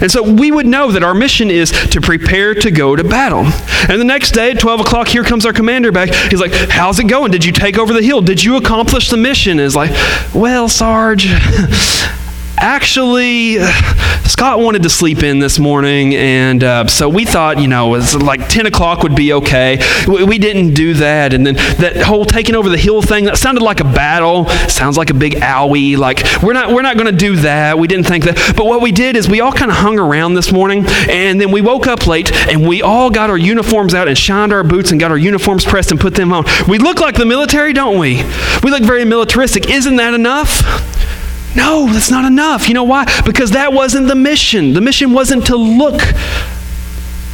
And 0.00 0.10
so 0.10 0.22
we 0.22 0.50
would 0.50 0.66
know 0.66 0.92
that 0.92 1.02
our 1.02 1.14
mission 1.14 1.50
is 1.50 1.70
to 1.90 2.00
prepare 2.00 2.54
to 2.54 2.70
go 2.70 2.94
to 2.94 3.02
battle. 3.02 3.44
And 3.88 4.00
the 4.00 4.04
next 4.04 4.32
day 4.32 4.50
at 4.50 4.60
12 4.60 4.80
o'clock, 4.80 5.08
here 5.08 5.24
comes 5.24 5.46
our 5.46 5.52
commander 5.52 5.90
back. 5.90 6.10
He's 6.30 6.40
like, 6.40 6.52
How's 6.52 6.98
it 6.98 7.04
going? 7.04 7.30
Did 7.30 7.44
you 7.44 7.52
take 7.52 7.78
over 7.78 7.92
the 7.92 8.02
hill? 8.02 8.20
Did 8.20 8.42
you 8.42 8.56
accomplish 8.56 9.08
the 9.08 9.16
mission? 9.16 9.27
And 9.28 9.60
it's 9.60 9.74
like, 9.74 9.90
Well, 10.34 10.70
Sarge, 10.70 11.26
actually, 12.60 13.58
Scott 14.24 14.58
wanted 14.58 14.82
to 14.82 14.90
sleep 14.90 15.22
in 15.22 15.38
this 15.38 15.58
morning, 15.58 16.14
and 16.14 16.62
uh, 16.62 16.86
so 16.86 17.08
we 17.08 17.24
thought, 17.24 17.60
you 17.60 17.68
know, 17.68 17.94
it 17.94 17.98
was 17.98 18.14
like 18.14 18.48
10 18.48 18.66
o'clock 18.66 19.02
would 19.02 19.14
be 19.14 19.32
okay. 19.32 19.80
We, 20.06 20.24
we, 20.24 20.38
didn't 20.38 20.74
do 20.74 20.94
that. 20.94 21.32
And 21.32 21.46
then 21.46 21.54
that 21.78 21.96
whole 21.96 22.24
taking 22.24 22.54
over 22.54 22.68
the 22.68 22.78
hill 22.78 23.02
thing, 23.02 23.24
that 23.24 23.36
sounded 23.38 23.62
like 23.62 23.80
a 23.80 23.84
battle. 23.84 24.46
Sounds 24.68 24.96
like 24.96 25.10
a 25.10 25.14
big 25.14 25.34
owie. 25.34 25.96
Like, 25.96 26.22
we're 26.42 26.52
not, 26.52 26.72
we're 26.72 26.82
not 26.82 26.96
going 26.96 27.10
to 27.10 27.16
do 27.16 27.36
that. 27.36 27.78
We 27.78 27.88
didn't 27.88 28.06
think 28.06 28.24
that. 28.24 28.54
But 28.56 28.66
what 28.66 28.80
we 28.80 28.92
did 28.92 29.16
is 29.16 29.28
we 29.28 29.40
all 29.40 29.52
kind 29.52 29.70
of 29.70 29.76
hung 29.76 29.98
around 29.98 30.34
this 30.34 30.52
morning, 30.52 30.84
and 31.08 31.40
then 31.40 31.50
we 31.50 31.60
woke 31.60 31.86
up 31.86 32.06
late, 32.06 32.32
and 32.48 32.66
we 32.66 32.82
all 32.82 33.10
got 33.10 33.30
our 33.30 33.38
uniforms 33.38 33.94
out 33.94 34.08
and 34.08 34.16
shined 34.16 34.52
our 34.52 34.62
boots 34.62 34.90
and 34.90 35.00
got 35.00 35.10
our 35.10 35.18
uniforms 35.18 35.64
pressed 35.64 35.90
and 35.90 36.00
put 36.00 36.14
them 36.14 36.32
on. 36.32 36.44
We 36.68 36.78
look 36.78 37.00
like 37.00 37.16
the 37.16 37.26
military, 37.26 37.72
don't 37.72 37.98
we? 37.98 38.22
We 38.62 38.70
look 38.70 38.82
very 38.82 39.04
militaristic. 39.04 39.68
Isn't 39.68 39.96
that 39.96 40.14
enough? 40.14 41.17
No, 41.58 41.92
that's 41.92 42.10
not 42.10 42.24
enough. 42.24 42.68
You 42.68 42.74
know 42.74 42.84
why? 42.84 43.04
Because 43.26 43.50
that 43.50 43.72
wasn't 43.72 44.06
the 44.06 44.14
mission. 44.14 44.74
The 44.74 44.80
mission 44.80 45.12
wasn't 45.12 45.46
to 45.46 45.56
look 45.56 46.00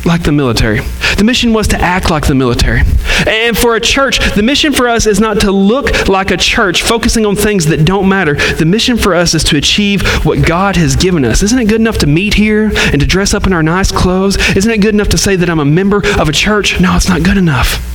like 0.07 0.23
the 0.23 0.33
military. 0.33 0.81
The 1.19 1.25
mission 1.25 1.53
was 1.53 1.69
to 1.69 1.79
act 1.79 2.11
like 2.11 2.27
the 2.27 2.35
military. 2.35 2.81
And 3.27 3.57
for 3.57 3.77
a 3.77 3.81
church, 3.81 4.19
the 4.35 4.43
mission 4.43 4.73
for 4.73 4.89
us 4.89 5.07
is 5.07 5.21
not 5.21 5.41
to 5.41 5.53
look 5.53 6.09
like 6.09 6.31
a 6.31 6.39
church 6.39 6.83
focusing 6.83 7.27
on 7.27 7.37
things 7.37 7.67
that 7.67 7.85
don't 7.85 8.09
matter. 8.09 8.35
The 8.35 8.65
mission 8.65 8.97
for 8.97 9.15
us 9.15 9.35
is 9.35 9.45
to 9.45 9.59
achieve 9.59 10.03
what 10.25 10.47
God 10.47 10.77
has 10.77 10.97
given 10.97 11.25
us. 11.25 11.43
Isn't 11.43 11.59
it 11.59 11.67
good 11.67 11.81
enough 11.81 11.99
to 11.99 12.07
meet 12.07 12.35
here 12.35 12.73
and 12.75 13.01
to 13.01 13.07
dress 13.07 13.35
up 13.35 13.47
in 13.47 13.53
our 13.53 13.63
nice 13.63 13.93
clothes? 13.93 14.37
Isn't 14.57 14.73
it 14.73 14.79
good 14.79 14.95
enough 14.95 15.09
to 15.11 15.19
say 15.19 15.37
that 15.37 15.51
I'm 15.51 15.61
a 15.61 15.67
member 15.67 16.03
of 16.19 16.29
a 16.29 16.33
church? 16.33 16.81
No, 16.81 16.97
it's 16.97 17.09
not 17.09 17.23
good 17.23 17.37
enough. 17.37 17.91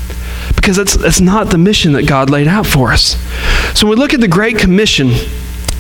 Because 0.56 0.78
that's, 0.78 1.20
not 1.20 1.50
the 1.50 1.58
mission 1.58 1.94
that 1.94 2.08
God 2.08 2.30
laid 2.30 2.48
out 2.48 2.68
for 2.68 2.92
us. 2.92 3.18
So 3.78 3.88
when 3.88 3.98
we 3.98 4.02
look 4.02 4.14
at 4.14 4.22
the 4.22 4.28
Great 4.28 4.58
Commission, 4.58 5.10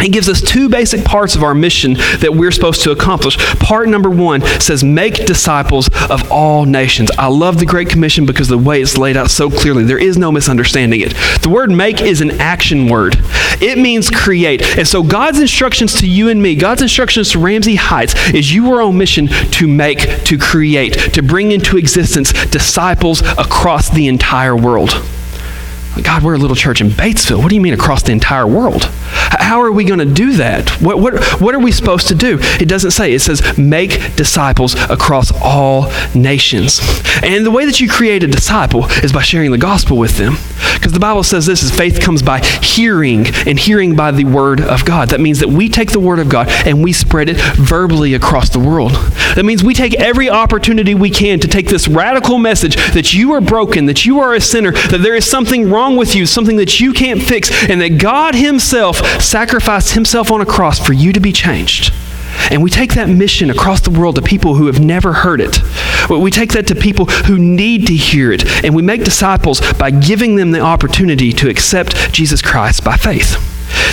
he 0.01 0.09
gives 0.09 0.29
us 0.29 0.41
two 0.41 0.69
basic 0.69 1.03
parts 1.03 1.35
of 1.35 1.43
our 1.43 1.53
mission 1.53 1.93
that 2.19 2.33
we're 2.33 2.51
supposed 2.51 2.81
to 2.83 2.91
accomplish. 2.91 3.37
Part 3.59 3.89
number 3.89 4.09
one 4.09 4.41
says, 4.59 4.83
Make 4.83 5.25
disciples 5.25 5.89
of 6.09 6.31
all 6.31 6.65
nations. 6.65 7.09
I 7.17 7.27
love 7.27 7.59
the 7.59 7.65
Great 7.65 7.89
Commission 7.89 8.25
because 8.25 8.47
the 8.47 8.57
way 8.57 8.81
it's 8.81 8.97
laid 8.97 9.17
out 9.17 9.29
so 9.29 9.49
clearly. 9.49 9.83
There 9.83 9.97
is 9.97 10.17
no 10.17 10.31
misunderstanding 10.31 11.01
it. 11.01 11.13
The 11.41 11.49
word 11.49 11.71
make 11.71 12.01
is 12.01 12.21
an 12.21 12.31
action 12.39 12.87
word, 12.87 13.15
it 13.61 13.77
means 13.77 14.09
create. 14.09 14.61
And 14.77 14.87
so, 14.87 15.03
God's 15.03 15.39
instructions 15.39 15.99
to 15.99 16.07
you 16.07 16.29
and 16.29 16.41
me, 16.41 16.55
God's 16.55 16.81
instructions 16.81 17.31
to 17.31 17.39
Ramsey 17.39 17.75
Heights, 17.75 18.15
is 18.33 18.53
you 18.53 18.71
are 18.73 18.81
on 18.81 18.97
mission 18.97 19.27
to 19.27 19.67
make, 19.67 19.99
to 20.25 20.37
create, 20.37 20.93
to 21.13 21.21
bring 21.21 21.51
into 21.51 21.77
existence 21.77 22.33
disciples 22.47 23.21
across 23.37 23.89
the 23.89 24.07
entire 24.07 24.55
world. 24.55 24.91
God, 26.03 26.23
we're 26.23 26.35
a 26.35 26.37
little 26.37 26.55
church 26.55 26.81
in 26.81 26.89
Batesville. 26.89 27.39
What 27.39 27.49
do 27.49 27.55
you 27.55 27.61
mean 27.61 27.73
across 27.73 28.03
the 28.03 28.11
entire 28.11 28.47
world? 28.47 28.89
How 29.49 29.63
are 29.63 29.71
we 29.71 29.83
going 29.83 29.97
to 29.97 30.05
do 30.05 30.33
that? 30.33 30.69
What, 30.79 30.99
what, 30.99 31.41
what 31.41 31.55
are 31.55 31.59
we 31.59 31.71
supposed 31.71 32.07
to 32.09 32.13
do? 32.13 32.37
It 32.39 32.69
doesn't 32.69 32.91
say. 32.91 33.13
It 33.13 33.21
says, 33.21 33.57
make 33.57 34.15
disciples 34.15 34.75
across 34.91 35.31
all 35.43 35.91
nations. 36.13 36.79
And 37.23 37.43
the 37.43 37.49
way 37.49 37.65
that 37.65 37.81
you 37.81 37.89
create 37.89 38.23
a 38.23 38.27
disciple 38.27 38.85
is 39.03 39.11
by 39.11 39.23
sharing 39.23 39.49
the 39.49 39.57
gospel 39.57 39.97
with 39.97 40.19
them. 40.19 40.35
Because 40.75 40.93
the 40.93 40.99
Bible 40.99 41.23
says 41.23 41.45
this 41.45 41.63
is 41.63 41.75
faith 41.75 41.99
comes 41.99 42.21
by 42.21 42.39
hearing, 42.61 43.25
and 43.47 43.59
hearing 43.59 43.95
by 43.95 44.11
the 44.11 44.23
word 44.23 44.61
of 44.61 44.85
God. 44.85 45.09
That 45.09 45.19
means 45.19 45.39
that 45.39 45.49
we 45.49 45.67
take 45.67 45.91
the 45.91 45.99
word 45.99 46.19
of 46.19 46.29
God 46.29 46.47
and 46.49 46.83
we 46.83 46.93
spread 46.93 47.27
it 47.27 47.37
verbally 47.57 48.13
across 48.13 48.49
the 48.49 48.59
world. 48.59 48.91
That 49.35 49.43
means 49.45 49.63
we 49.63 49.73
take 49.73 49.95
every 49.95 50.29
opportunity 50.29 50.95
we 50.95 51.09
can 51.09 51.39
to 51.41 51.47
take 51.47 51.67
this 51.67 51.87
radical 51.87 52.37
message 52.37 52.75
that 52.93 53.13
you 53.13 53.33
are 53.33 53.41
broken, 53.41 53.87
that 53.87 54.05
you 54.05 54.19
are 54.19 54.33
a 54.33 54.39
sinner, 54.39 54.71
that 54.71 55.01
there 55.01 55.15
is 55.15 55.29
something 55.29 55.69
wrong 55.69 55.97
with 55.97 56.15
you, 56.15 56.25
something 56.25 56.55
that 56.57 56.79
you 56.79 56.93
can't 56.93 57.21
fix, 57.21 57.51
and 57.69 57.81
that 57.81 57.97
God 57.99 58.35
Himself 58.35 58.97
sacrificed 59.39 59.93
Himself 59.93 60.33
on 60.33 60.41
a 60.41 60.45
cross 60.45 60.85
for 60.85 60.91
you 60.91 61.13
to 61.13 61.21
be 61.21 61.31
changed. 61.31 61.93
And 62.51 62.61
we 62.61 62.69
take 62.69 62.95
that 62.95 63.07
mission 63.07 63.49
across 63.49 63.79
the 63.79 63.89
world 63.89 64.15
to 64.15 64.21
people 64.21 64.55
who 64.55 64.67
have 64.67 64.81
never 64.81 65.13
heard 65.13 65.39
it. 65.39 65.61
We 66.09 66.29
take 66.29 66.51
that 66.51 66.67
to 66.67 66.75
people 66.75 67.05
who 67.05 67.39
need 67.39 67.87
to 67.87 67.95
hear 67.95 68.33
it. 68.33 68.45
And 68.65 68.75
we 68.75 68.81
make 68.81 69.05
disciples 69.05 69.61
by 69.75 69.91
giving 69.91 70.35
them 70.35 70.51
the 70.51 70.59
opportunity 70.59 71.31
to 71.31 71.49
accept 71.49 72.11
Jesus 72.11 72.41
Christ 72.41 72.83
by 72.83 72.97
faith. 72.97 73.37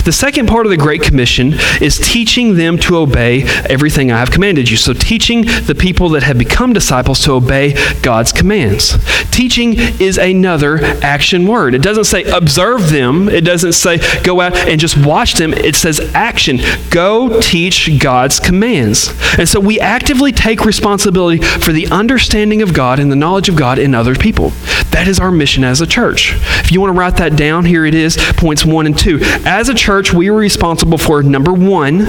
The 0.03 0.13
second 0.13 0.47
part 0.47 0.65
of 0.65 0.69
the 0.69 0.77
Great 0.77 1.01
Commission 1.01 1.53
is 1.81 1.97
teaching 1.97 2.55
them 2.55 2.77
to 2.79 2.97
obey 2.97 3.43
everything 3.69 4.11
I 4.11 4.19
have 4.19 4.31
commanded 4.31 4.69
you. 4.69 4.77
So, 4.77 4.93
teaching 4.93 5.41
the 5.41 5.75
people 5.77 6.09
that 6.09 6.23
have 6.23 6.37
become 6.37 6.73
disciples 6.73 7.19
to 7.25 7.33
obey 7.33 7.75
God's 8.01 8.31
commands. 8.31 8.97
Teaching 9.31 9.75
is 9.99 10.17
another 10.17 10.79
action 11.03 11.45
word. 11.45 11.75
It 11.75 11.81
doesn't 11.81 12.05
say 12.05 12.23
observe 12.23 12.89
them, 12.89 13.27
it 13.27 13.41
doesn't 13.41 13.73
say 13.73 13.99
go 14.23 14.39
out 14.39 14.55
and 14.55 14.79
just 14.79 14.97
watch 15.05 15.33
them. 15.33 15.53
It 15.53 15.75
says 15.75 15.99
action. 16.13 16.59
Go 16.89 17.41
teach 17.41 17.99
God's 17.99 18.39
commands. 18.39 19.13
And 19.37 19.47
so, 19.47 19.59
we 19.59 19.79
actively 19.79 20.31
take 20.31 20.63
responsibility 20.65 21.43
for 21.43 21.71
the 21.73 21.87
understanding 21.87 22.61
of 22.61 22.73
God 22.73 22.99
and 22.99 23.11
the 23.11 23.15
knowledge 23.15 23.49
of 23.49 23.55
God 23.55 23.79
in 23.79 23.93
other 23.93 24.15
people. 24.15 24.49
That 24.91 25.07
is 25.07 25.19
our 25.19 25.31
mission 25.31 25.63
as 25.63 25.81
a 25.81 25.87
church. 25.87 26.33
If 26.63 26.71
you 26.71 26.81
want 26.81 26.93
to 26.93 26.99
write 26.99 27.17
that 27.17 27.35
down, 27.35 27.65
here 27.65 27.85
it 27.85 27.93
is 27.93 28.17
points 28.37 28.65
one 28.65 28.85
and 28.85 28.97
two. 28.97 29.19
As 29.45 29.69
a 29.69 29.73
church, 29.73 29.86
we 29.87 30.29
are 30.29 30.33
responsible 30.33 30.97
for 30.97 31.23
number 31.23 31.53
one, 31.53 32.07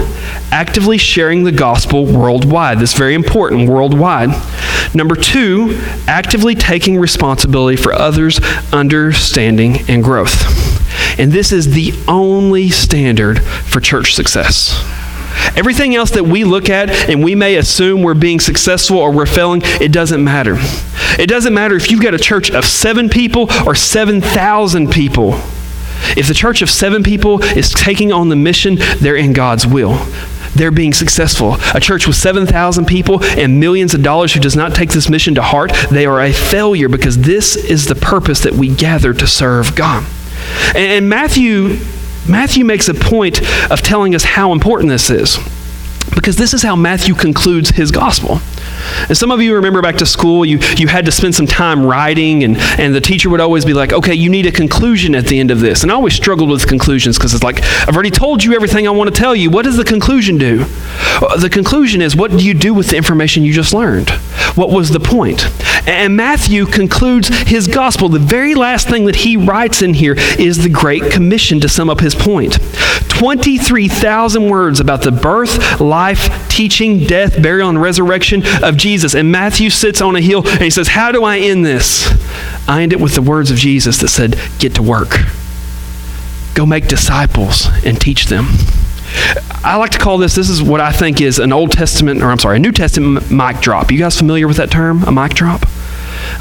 actively 0.51 0.97
sharing 0.97 1.45
the 1.45 1.51
gospel 1.53 2.05
worldwide. 2.05 2.77
This 2.77 2.91
is 2.91 2.97
very 2.97 3.13
important, 3.13 3.69
worldwide. 3.69 4.31
Number 4.93 5.15
two, 5.15 5.79
actively 6.05 6.55
taking 6.55 6.97
responsibility 6.97 7.77
for 7.81 7.93
others' 7.93 8.41
understanding 8.73 9.89
and 9.89 10.03
growth. 10.03 10.43
And 11.17 11.31
this 11.31 11.53
is 11.53 11.73
the 11.73 11.93
only 12.05 12.69
standard 12.69 13.41
for 13.41 13.79
church 13.79 14.13
success. 14.13 14.77
Everything 15.55 15.95
else 15.95 16.11
that 16.11 16.25
we 16.25 16.43
look 16.43 16.69
at 16.69 16.89
and 17.09 17.23
we 17.23 17.33
may 17.33 17.55
assume 17.55 18.01
we're 18.01 18.13
being 18.13 18.41
successful 18.41 18.97
or 18.97 19.13
we're 19.13 19.25
failing, 19.25 19.61
it 19.63 19.93
doesn't 19.93 20.21
matter. 20.21 20.57
It 21.17 21.29
doesn't 21.29 21.53
matter 21.53 21.77
if 21.77 21.89
you've 21.89 22.03
got 22.03 22.13
a 22.13 22.19
church 22.19 22.51
of 22.51 22.65
seven 22.65 23.07
people 23.07 23.47
or 23.65 23.73
7,000 23.73 24.91
people. 24.91 25.39
If 26.17 26.27
the 26.27 26.33
church 26.33 26.61
of 26.61 26.69
seven 26.69 27.03
people 27.03 27.41
is 27.43 27.69
taking 27.69 28.11
on 28.11 28.29
the 28.29 28.35
mission, 28.35 28.77
they're 28.99 29.15
in 29.15 29.33
God's 29.33 29.65
will. 29.65 29.97
They're 30.55 30.71
being 30.71 30.93
successful. 30.93 31.57
A 31.73 31.79
church 31.79 32.07
with 32.07 32.15
7,000 32.15 32.85
people 32.85 33.23
and 33.23 33.59
millions 33.59 33.93
of 33.93 34.01
dollars 34.01 34.33
who 34.33 34.39
does 34.39 34.55
not 34.55 34.73
take 34.73 34.91
this 34.91 35.09
mission 35.09 35.35
to 35.35 35.41
heart, 35.41 35.71
they 35.91 36.05
are 36.05 36.21
a 36.21 36.33
failure 36.33 36.89
because 36.89 37.19
this 37.19 37.55
is 37.55 37.85
the 37.85 37.95
purpose 37.95 38.41
that 38.41 38.53
we 38.53 38.73
gather 38.73 39.13
to 39.13 39.27
serve 39.27 39.75
God. 39.75 40.05
And 40.75 41.07
Matthew, 41.09 41.77
Matthew 42.27 42.65
makes 42.65 42.89
a 42.89 42.93
point 42.93 43.41
of 43.71 43.81
telling 43.81 44.15
us 44.15 44.23
how 44.23 44.51
important 44.51 44.89
this 44.89 45.09
is 45.09 45.37
because 46.19 46.35
this 46.35 46.53
is 46.53 46.61
how 46.61 46.75
Matthew 46.75 47.15
concludes 47.15 47.69
his 47.69 47.91
gospel. 47.91 48.41
And 49.07 49.17
some 49.17 49.31
of 49.31 49.41
you 49.41 49.55
remember 49.55 49.81
back 49.81 49.95
to 49.97 50.05
school, 50.05 50.45
you, 50.45 50.59
you 50.77 50.87
had 50.87 51.05
to 51.05 51.11
spend 51.11 51.33
some 51.33 51.47
time 51.47 51.85
writing, 51.85 52.43
and, 52.43 52.57
and 52.77 52.93
the 52.93 52.99
teacher 52.99 53.29
would 53.29 53.39
always 53.39 53.63
be 53.63 53.73
like, 53.73 53.93
okay, 53.93 54.13
you 54.13 54.29
need 54.29 54.45
a 54.45 54.51
conclusion 54.51 55.15
at 55.15 55.27
the 55.27 55.39
end 55.39 55.49
of 55.49 55.61
this. 55.61 55.81
And 55.81 55.91
I 55.91 55.95
always 55.95 56.13
struggled 56.13 56.49
with 56.49 56.67
conclusions 56.67 57.17
because 57.17 57.33
it's 57.33 57.43
like, 57.43 57.63
I've 57.87 57.95
already 57.95 58.11
told 58.11 58.43
you 58.43 58.53
everything 58.53 58.87
I 58.87 58.91
want 58.91 59.13
to 59.13 59.15
tell 59.15 59.33
you. 59.33 59.49
What 59.49 59.63
does 59.63 59.77
the 59.77 59.85
conclusion 59.85 60.37
do? 60.37 60.65
Uh, 61.21 61.37
the 61.37 61.49
conclusion 61.49 62.01
is, 62.01 62.15
what 62.15 62.31
do 62.31 62.45
you 62.45 62.53
do 62.53 62.73
with 62.73 62.89
the 62.89 62.97
information 62.97 63.43
you 63.43 63.53
just 63.53 63.73
learned? 63.73 64.11
What 64.55 64.71
was 64.71 64.89
the 64.89 64.99
point? 64.99 65.45
And 65.87 66.15
Matthew 66.15 66.65
concludes 66.65 67.29
his 67.29 67.67
gospel. 67.67 68.09
The 68.09 68.19
very 68.19 68.55
last 68.55 68.87
thing 68.87 69.05
that 69.05 69.17
he 69.17 69.37
writes 69.37 69.81
in 69.81 69.93
here 69.93 70.15
is 70.37 70.63
the 70.63 70.69
Great 70.69 71.11
Commission 71.11 71.59
to 71.61 71.69
sum 71.69 71.89
up 71.89 71.99
his 71.99 72.15
point. 72.15 72.59
23,000 73.09 74.49
words 74.49 74.79
about 74.79 75.01
the 75.01 75.11
birth, 75.11 75.81
life, 75.81 76.47
teaching, 76.49 77.05
death, 77.05 77.41
burial, 77.41 77.69
and 77.69 77.81
resurrection 77.81 78.43
of 78.63 78.77
Jesus. 78.77 79.13
And 79.13 79.31
Matthew 79.31 79.69
sits 79.69 80.01
on 80.01 80.15
a 80.15 80.21
hill 80.21 80.47
and 80.47 80.61
he 80.61 80.69
says, 80.69 80.89
How 80.89 81.11
do 81.11 81.23
I 81.23 81.39
end 81.39 81.65
this? 81.65 82.07
I 82.67 82.83
end 82.83 82.93
it 82.93 82.99
with 82.99 83.15
the 83.15 83.21
words 83.21 83.51
of 83.51 83.57
Jesus 83.57 83.97
that 83.99 84.09
said, 84.09 84.37
Get 84.59 84.75
to 84.75 84.83
work. 84.83 85.15
Go 86.53 86.65
make 86.65 86.87
disciples 86.87 87.67
and 87.85 87.99
teach 87.99 88.27
them. 88.27 88.47
I 89.63 89.75
like 89.77 89.91
to 89.91 89.99
call 89.99 90.17
this, 90.17 90.35
this 90.35 90.49
is 90.49 90.61
what 90.61 90.81
I 90.81 90.91
think 90.91 91.21
is 91.21 91.39
an 91.39 91.51
Old 91.51 91.71
Testament, 91.71 92.21
or 92.21 92.31
I'm 92.31 92.39
sorry, 92.39 92.57
a 92.57 92.59
New 92.59 92.71
Testament 92.71 93.29
mic 93.29 93.59
drop. 93.59 93.91
You 93.91 93.99
guys 93.99 94.17
familiar 94.17 94.47
with 94.47 94.57
that 94.57 94.71
term, 94.71 95.03
a 95.03 95.11
mic 95.11 95.33
drop? 95.33 95.63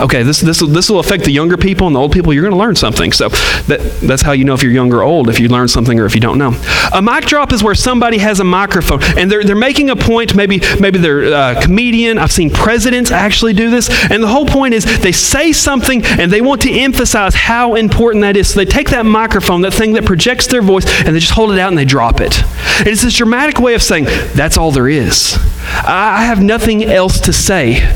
Okay, 0.01 0.23
this 0.23 0.41
this 0.41 0.61
this 0.61 0.91
will 0.91 1.01
affect 1.01 1.25
the 1.25 1.33
younger 1.33 1.57
people 1.57 1.87
and 1.87 1.97
the 1.97 2.01
old 2.01 2.13
people. 2.13 2.33
You're 2.33 2.43
going 2.43 2.53
to 2.53 2.59
learn 2.59 2.77
something. 2.77 3.13
So 3.13 3.29
that, 3.29 3.81
that's 4.03 4.23
how 4.23 4.33
you 4.33 4.45
know 4.45 4.55
if 4.55 4.63
you're 4.63 4.73
young 4.73 4.93
or 4.93 5.03
old, 5.03 5.29
if 5.29 5.41
you 5.41 5.49
learn 5.49 5.69
something 5.69 5.99
or 5.99 6.07
if 6.07 6.15
you 6.15 6.21
don't 6.21 6.39
know. 6.39 6.53
A 6.93 7.03
mic 7.03 7.27
drop 7.27 7.53
is 7.53 7.63
where 7.63 7.75
somebody 7.75 8.19
has 8.19 8.41
a 8.41 8.45
microphone 8.45 9.03
and 9.17 9.31
they're, 9.31 9.45
they're 9.45 9.57
making 9.57 9.91
a 9.91 9.97
point. 9.97 10.35
Maybe 10.35 10.61
maybe 10.81 10.99
they're 10.99 11.33
a 11.33 11.61
comedian. 11.61 12.19
I've 12.19 12.33
seen 12.33 12.51
presidents 12.51 13.11
actually 13.11 13.53
do 13.53 13.71
this. 13.71 13.89
And 14.11 14.23
the 14.23 14.29
whole 14.29 14.47
point 14.47 14.75
is 14.75 14.85
they 15.01 15.13
say 15.13 15.53
something 15.53 16.05
and 16.05 16.31
they 16.31 16.41
want 16.41 16.63
to 16.63 16.71
emphasize 16.71 17.35
how 17.35 17.75
important 17.75 18.23
that 18.23 18.37
is. 18.37 18.51
So 18.51 18.61
they 18.61 18.67
take 18.67 18.91
that 18.91 19.07
microphone, 19.07 19.63
that 19.63 19.75
thing 19.75 19.93
that 19.95 20.05
projects 20.05 20.47
their 20.47 20.63
voice, 20.63 20.87
and 21.05 21.15
they 21.15 21.21
just 21.21 21.33
hold 21.33 21.53
it 21.53 21.59
out 21.59 21.69
and 21.69 21.79
they 21.79 21.85
drop 21.85 22.21
it. 22.21 22.43
And 22.79 22.89
it's 22.89 23.03
this 23.03 23.17
dramatic 23.17 23.59
way 23.59 23.75
of 23.75 23.83
saying, 23.83 24.05
that's 24.35 24.57
all 24.57 24.71
there 24.71 24.89
is. 24.89 25.37
I 25.87 26.25
have 26.25 26.43
nothing 26.43 26.85
else 26.85 27.21
to 27.21 27.33
say. 27.33 27.95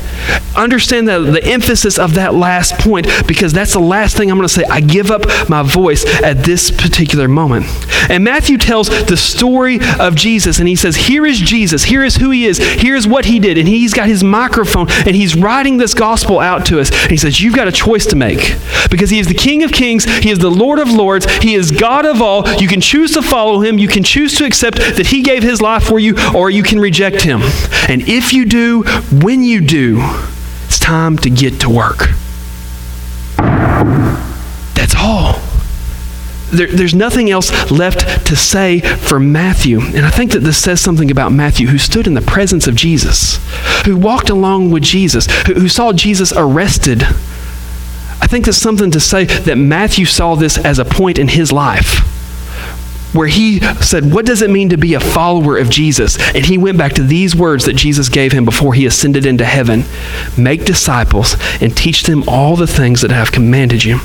Understand 0.55 1.07
that 1.07 1.19
the 1.19 1.43
emphasis 1.43 1.97
of 1.97 2.13
that 2.15 2.35
last 2.35 2.77
point 2.77 3.07
because 3.27 3.53
that's 3.53 3.73
the 3.73 3.79
last 3.79 4.15
thing 4.15 4.29
I'm 4.29 4.37
going 4.37 4.47
to 4.47 4.53
say. 4.53 4.63
I 4.65 4.81
give 4.81 5.09
up 5.09 5.23
my 5.49 5.63
voice 5.63 6.05
at 6.21 6.43
this 6.43 6.69
particular 6.69 7.27
moment. 7.27 7.65
And 8.09 8.23
Matthew 8.23 8.57
tells 8.57 8.89
the 9.05 9.17
story 9.17 9.79
of 9.99 10.15
Jesus 10.15 10.59
and 10.59 10.67
he 10.67 10.75
says, 10.75 10.95
Here 10.95 11.25
is 11.25 11.39
Jesus. 11.39 11.83
Here 11.83 12.03
is 12.03 12.17
who 12.17 12.29
he 12.29 12.45
is. 12.45 12.57
Here's 12.59 13.07
what 13.07 13.25
he 13.25 13.39
did. 13.39 13.57
And 13.57 13.67
he's 13.67 13.93
got 13.93 14.07
his 14.07 14.23
microphone 14.23 14.87
and 14.89 15.15
he's 15.15 15.35
writing 15.35 15.77
this 15.77 15.93
gospel 15.93 16.39
out 16.39 16.65
to 16.67 16.79
us. 16.79 16.91
And 16.91 17.11
he 17.11 17.17
says, 17.17 17.41
You've 17.41 17.55
got 17.55 17.67
a 17.67 17.71
choice 17.71 18.05
to 18.07 18.15
make 18.15 18.55
because 18.91 19.09
he 19.09 19.19
is 19.19 19.27
the 19.27 19.33
King 19.33 19.63
of 19.63 19.71
Kings. 19.71 20.05
He 20.05 20.29
is 20.29 20.39
the 20.39 20.51
Lord 20.51 20.79
of 20.79 20.89
Lords. 20.89 21.25
He 21.37 21.55
is 21.55 21.71
God 21.71 22.05
of 22.05 22.21
all. 22.21 22.47
You 22.55 22.67
can 22.67 22.81
choose 22.81 23.13
to 23.13 23.21
follow 23.21 23.61
him. 23.61 23.79
You 23.79 23.87
can 23.87 24.03
choose 24.03 24.37
to 24.37 24.45
accept 24.45 24.77
that 24.77 25.07
he 25.07 25.21
gave 25.21 25.41
his 25.41 25.61
life 25.61 25.83
for 25.83 25.99
you 25.99 26.15
or 26.35 26.49
you 26.49 26.63
can 26.63 26.79
reject 26.79 27.21
him. 27.21 27.41
And 27.89 28.01
if 28.07 28.33
you 28.33 28.45
do, 28.45 28.83
when 29.11 29.43
you 29.43 29.61
do, 29.61 29.97
it's 30.65 30.79
time 30.79 31.17
to 31.19 31.29
get 31.29 31.59
to 31.61 31.69
work. 31.69 32.09
That's 34.75 34.95
all. 34.97 35.41
There, 36.51 36.67
there's 36.67 36.93
nothing 36.93 37.31
else 37.31 37.71
left 37.71 38.27
to 38.27 38.35
say 38.35 38.79
for 38.79 39.19
Matthew. 39.19 39.81
And 39.81 40.05
I 40.05 40.09
think 40.09 40.31
that 40.31 40.39
this 40.39 40.57
says 40.61 40.81
something 40.81 41.09
about 41.09 41.31
Matthew, 41.31 41.67
who 41.67 41.77
stood 41.77 42.05
in 42.05 42.13
the 42.13 42.21
presence 42.21 42.67
of 42.67 42.75
Jesus, 42.75 43.39
who 43.85 43.97
walked 43.97 44.29
along 44.29 44.71
with 44.71 44.83
Jesus, 44.83 45.25
who, 45.47 45.55
who 45.55 45.67
saw 45.67 45.93
Jesus 45.93 46.31
arrested. 46.35 47.03
I 48.21 48.27
think 48.27 48.45
there's 48.45 48.57
something 48.57 48.91
to 48.91 48.99
say 48.99 49.25
that 49.25 49.57
Matthew 49.57 50.05
saw 50.05 50.35
this 50.35 50.57
as 50.57 50.79
a 50.79 50.85
point 50.85 51.17
in 51.17 51.29
his 51.29 51.51
life 51.51 52.09
where 53.13 53.27
he 53.27 53.59
said, 53.81 54.11
What 54.11 54.25
does 54.25 54.41
it 54.41 54.49
mean 54.49 54.69
to 54.69 54.77
be 54.77 54.93
a 54.93 54.99
follower 54.99 55.57
of 55.57 55.69
Jesus? 55.69 56.17
And 56.33 56.45
he 56.45 56.57
went 56.57 56.77
back 56.77 56.93
to 56.93 57.03
these 57.03 57.35
words 57.35 57.65
that 57.65 57.73
Jesus 57.73 58.09
gave 58.09 58.31
him 58.31 58.45
before 58.45 58.73
he 58.73 58.85
ascended 58.85 59.25
into 59.25 59.45
heaven 59.45 59.83
Make 60.37 60.65
disciples 60.65 61.35
and 61.61 61.75
teach 61.75 62.03
them 62.03 62.23
all 62.27 62.55
the 62.55 62.67
things 62.67 63.01
that 63.01 63.11
I 63.11 63.15
have 63.15 63.31
commanded 63.31 63.83
you. 63.83 63.99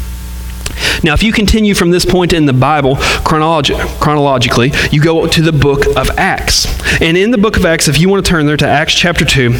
Now, 1.02 1.14
if 1.14 1.22
you 1.22 1.32
continue 1.32 1.74
from 1.74 1.90
this 1.90 2.04
point 2.04 2.32
in 2.32 2.46
the 2.46 2.52
Bible 2.52 2.96
chronologi- 2.96 3.78
chronologically, 4.00 4.72
you 4.90 5.00
go 5.00 5.26
to 5.26 5.42
the 5.42 5.52
book 5.52 5.86
of 5.96 6.10
Acts. 6.18 6.66
And 7.00 7.16
in 7.16 7.30
the 7.30 7.38
book 7.38 7.56
of 7.56 7.64
Acts, 7.64 7.88
if 7.88 7.98
you 7.98 8.08
want 8.08 8.24
to 8.24 8.28
turn 8.28 8.46
there 8.46 8.56
to 8.56 8.66
Acts 8.66 8.94
chapter 8.94 9.24
2, 9.24 9.54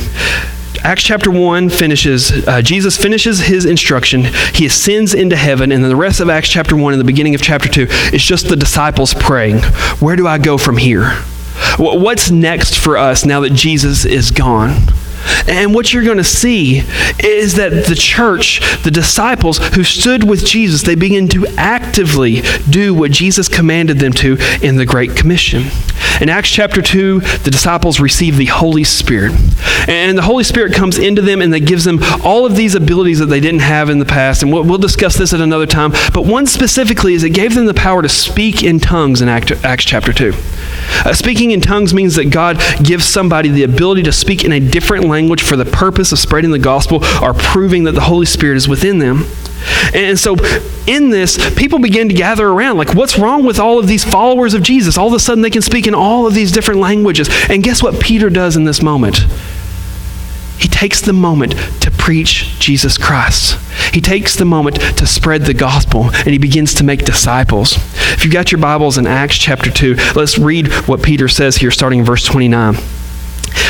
Acts 0.84 1.02
chapter 1.02 1.30
1 1.30 1.70
finishes, 1.70 2.46
uh, 2.46 2.62
Jesus 2.62 2.96
finishes 2.96 3.40
his 3.40 3.64
instruction. 3.64 4.26
He 4.54 4.66
ascends 4.66 5.14
into 5.14 5.36
heaven. 5.36 5.72
And 5.72 5.82
then 5.82 5.90
the 5.90 5.96
rest 5.96 6.20
of 6.20 6.28
Acts 6.28 6.48
chapter 6.48 6.76
1 6.76 6.92
and 6.92 7.00
the 7.00 7.04
beginning 7.04 7.34
of 7.34 7.42
chapter 7.42 7.68
2 7.68 7.82
is 8.12 8.22
just 8.22 8.48
the 8.48 8.56
disciples 8.56 9.14
praying, 9.14 9.58
Where 10.00 10.16
do 10.16 10.26
I 10.26 10.38
go 10.38 10.58
from 10.58 10.76
here? 10.76 11.10
What's 11.78 12.30
next 12.30 12.78
for 12.78 12.96
us 12.96 13.24
now 13.24 13.40
that 13.40 13.52
Jesus 13.52 14.04
is 14.04 14.30
gone? 14.30 14.82
And 15.46 15.74
what 15.74 15.92
you're 15.92 16.04
going 16.04 16.18
to 16.18 16.24
see 16.24 16.82
is 17.18 17.54
that 17.54 17.86
the 17.86 17.94
church, 17.94 18.60
the 18.82 18.90
disciples 18.90 19.58
who 19.74 19.84
stood 19.84 20.28
with 20.28 20.44
Jesus, 20.44 20.82
they 20.82 20.94
begin 20.94 21.28
to 21.28 21.46
actively 21.56 22.42
do 22.68 22.94
what 22.94 23.10
Jesus 23.10 23.48
commanded 23.48 23.98
them 23.98 24.12
to 24.14 24.36
in 24.62 24.76
the 24.76 24.86
Great 24.86 25.16
Commission. 25.16 25.64
In 26.20 26.28
Acts 26.28 26.50
chapter 26.50 26.82
2, 26.82 27.20
the 27.20 27.50
disciples 27.50 28.00
receive 28.00 28.36
the 28.36 28.46
Holy 28.46 28.84
Spirit. 28.84 29.32
And 29.88 30.18
the 30.18 30.22
Holy 30.22 30.42
Spirit 30.42 30.74
comes 30.74 30.98
into 30.98 31.22
them 31.22 31.40
and 31.40 31.52
that 31.54 31.60
gives 31.60 31.84
them 31.84 32.00
all 32.24 32.44
of 32.44 32.56
these 32.56 32.74
abilities 32.74 33.20
that 33.20 33.26
they 33.26 33.40
didn't 33.40 33.60
have 33.60 33.88
in 33.88 33.98
the 33.98 34.04
past. 34.04 34.42
And 34.42 34.52
we'll, 34.52 34.78
discuss 34.78 35.16
this 35.16 35.32
at 35.32 35.40
another 35.40 35.66
time. 35.66 35.90
But 36.14 36.24
one 36.24 36.46
specifically 36.46 37.14
is 37.14 37.24
it 37.24 37.30
gave 37.30 37.56
them 37.56 37.66
the 37.66 37.74
power 37.74 38.00
to 38.00 38.08
speak 38.08 38.62
in 38.62 38.78
tongues 38.78 39.20
in 39.20 39.28
Acts 39.28 39.84
chapter 39.84 40.12
2. 40.12 40.32
Uh, 41.04 41.12
speaking 41.12 41.50
in 41.50 41.60
tongues 41.60 41.92
means 41.92 42.14
that 42.14 42.26
God 42.26 42.62
gives 42.82 43.04
somebody 43.04 43.48
the 43.48 43.64
ability 43.64 44.04
to 44.04 44.12
speak 44.12 44.44
in 44.44 44.52
a 44.52 44.60
different 44.60 45.07
language 45.08 45.42
for 45.42 45.56
the 45.56 45.64
purpose 45.64 46.12
of 46.12 46.18
spreading 46.18 46.50
the 46.50 46.58
gospel 46.58 47.04
are 47.22 47.34
proving 47.34 47.84
that 47.84 47.92
the 47.92 48.02
Holy 48.02 48.26
Spirit 48.26 48.56
is 48.56 48.68
within 48.68 48.98
them. 48.98 49.24
And 49.94 50.18
so, 50.18 50.36
in 50.86 51.10
this, 51.10 51.54
people 51.54 51.78
begin 51.78 52.08
to 52.08 52.14
gather 52.14 52.46
around. 52.46 52.76
Like, 52.76 52.94
what's 52.94 53.18
wrong 53.18 53.44
with 53.44 53.58
all 53.58 53.78
of 53.78 53.86
these 53.86 54.04
followers 54.04 54.54
of 54.54 54.62
Jesus? 54.62 54.96
All 54.96 55.08
of 55.08 55.14
a 55.14 55.18
sudden, 55.18 55.42
they 55.42 55.50
can 55.50 55.62
speak 55.62 55.86
in 55.86 55.94
all 55.94 56.26
of 56.26 56.34
these 56.34 56.52
different 56.52 56.80
languages. 56.80 57.28
And 57.48 57.62
guess 57.62 57.82
what 57.82 58.00
Peter 58.00 58.30
does 58.30 58.56
in 58.56 58.64
this 58.64 58.82
moment? 58.82 59.24
He 60.58 60.68
takes 60.68 61.00
the 61.00 61.12
moment 61.12 61.52
to 61.82 61.90
preach 61.90 62.58
Jesus 62.58 62.98
Christ. 62.98 63.56
He 63.94 64.00
takes 64.00 64.36
the 64.36 64.44
moment 64.44 64.76
to 64.98 65.06
spread 65.06 65.42
the 65.42 65.54
gospel 65.54 66.10
and 66.12 66.28
he 66.28 66.38
begins 66.38 66.74
to 66.74 66.84
make 66.84 67.04
disciples. 67.04 67.76
If 68.12 68.24
you've 68.24 68.34
got 68.34 68.50
your 68.50 68.60
Bibles 68.60 68.98
in 68.98 69.06
Acts 69.06 69.38
chapter 69.38 69.70
2, 69.70 69.96
let's 70.16 70.36
read 70.36 70.68
what 70.88 71.02
Peter 71.02 71.28
says 71.28 71.56
here, 71.56 71.70
starting 71.70 72.00
in 72.00 72.04
verse 72.04 72.24
29. 72.24 72.74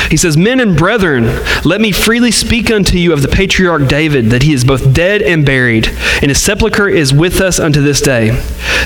He 0.09 0.17
says, 0.17 0.37
Men 0.37 0.59
and 0.59 0.75
brethren, 0.75 1.25
let 1.63 1.81
me 1.81 1.91
freely 1.91 2.31
speak 2.31 2.71
unto 2.71 2.97
you 2.97 3.13
of 3.13 3.21
the 3.21 3.27
patriarch 3.27 3.87
David, 3.87 4.31
that 4.31 4.43
he 4.43 4.53
is 4.53 4.63
both 4.63 4.93
dead 4.93 5.21
and 5.21 5.45
buried, 5.45 5.87
and 6.21 6.29
his 6.29 6.41
sepulchre 6.41 6.89
is 6.89 7.13
with 7.13 7.41
us 7.41 7.59
unto 7.59 7.81
this 7.81 8.01
day. 8.01 8.31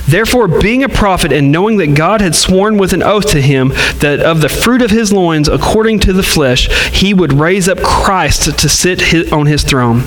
Therefore, 0.08 0.48
being 0.48 0.84
a 0.84 0.90
prophet, 0.90 1.32
and 1.32 1.52
knowing 1.52 1.78
that 1.78 1.96
God 1.96 2.22
had 2.22 2.36
sworn 2.36 2.78
with 2.78 2.94
an 2.94 3.04
oath 3.04 3.30
to 3.32 3.42
him 3.42 3.70
that 4.00 4.20
of 4.20 4.42
the 4.42 4.50
fruit 4.50 4.82
of 4.82 4.92
his 4.92 5.14
loins, 5.14 5.48
according 5.48 6.00
to 6.00 6.14
the 6.14 6.24
flesh, 6.24 6.68
he 6.92 7.14
would 7.14 7.34
raise 7.34 7.70
up 7.70 7.82
Christ 7.82 8.60
to 8.60 8.70
sit 8.70 9.32
on 9.32 9.46
his 9.46 9.64
throne. 9.64 10.04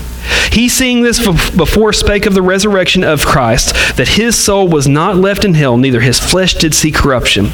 He, 0.51 0.69
seeing 0.69 1.01
this 1.01 1.19
before, 1.55 1.93
spake 1.93 2.25
of 2.25 2.33
the 2.33 2.41
resurrection 2.41 3.03
of 3.03 3.25
Christ, 3.25 3.73
that 3.97 4.09
his 4.09 4.35
soul 4.35 4.67
was 4.67 4.87
not 4.87 5.17
left 5.17 5.45
in 5.45 5.53
hell, 5.53 5.77
neither 5.77 5.99
his 5.99 6.19
flesh 6.19 6.53
did 6.55 6.73
see 6.73 6.91
corruption. 6.91 7.51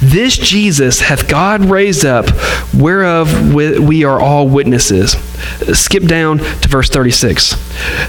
This 0.00 0.36
Jesus 0.36 1.00
hath 1.00 1.28
God 1.28 1.64
raised 1.64 2.04
up, 2.04 2.26
whereof 2.74 3.54
we 3.54 4.04
are 4.04 4.20
all 4.20 4.48
witnesses. 4.48 5.16
Skip 5.74 6.04
down 6.04 6.38
to 6.38 6.68
verse 6.68 6.88
36. 6.88 7.56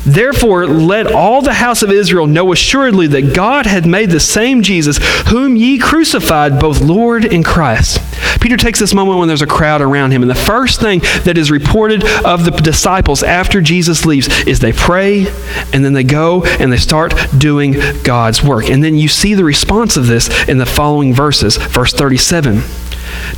Therefore, 0.05 0.67
let 0.67 1.07
all 1.07 1.41
the 1.41 1.53
house 1.53 1.83
of 1.83 1.91
Israel 1.91 2.27
know 2.27 2.51
assuredly 2.51 3.07
that 3.07 3.35
God 3.35 3.65
had 3.65 3.85
made 3.85 4.09
the 4.09 4.19
same 4.19 4.61
Jesus, 4.61 4.99
whom 5.29 5.55
ye 5.55 5.77
crucified, 5.77 6.59
both 6.59 6.81
Lord 6.81 7.25
and 7.25 7.45
Christ. 7.45 7.99
Peter 8.41 8.57
takes 8.57 8.79
this 8.79 8.93
moment 8.93 9.19
when 9.19 9.27
there's 9.27 9.41
a 9.41 9.47
crowd 9.47 9.81
around 9.81 10.11
him, 10.11 10.21
and 10.21 10.29
the 10.29 10.35
first 10.35 10.81
thing 10.81 10.99
that 11.23 11.37
is 11.37 11.49
reported 11.49 12.03
of 12.25 12.43
the 12.43 12.51
disciples 12.51 13.23
after 13.23 13.61
Jesus 13.61 14.05
leaves 14.05 14.27
is 14.45 14.59
they 14.59 14.73
pray, 14.73 15.27
and 15.71 15.85
then 15.85 15.93
they 15.93 16.03
go 16.03 16.43
and 16.43 16.71
they 16.71 16.77
start 16.77 17.13
doing 17.37 17.75
God's 18.03 18.43
work. 18.43 18.69
And 18.69 18.83
then 18.83 18.97
you 18.97 19.07
see 19.07 19.33
the 19.33 19.45
response 19.45 19.95
of 19.97 20.07
this 20.07 20.29
in 20.49 20.57
the 20.57 20.65
following 20.65 21.13
verses. 21.13 21.57
Verse 21.57 21.93
37. 21.93 22.82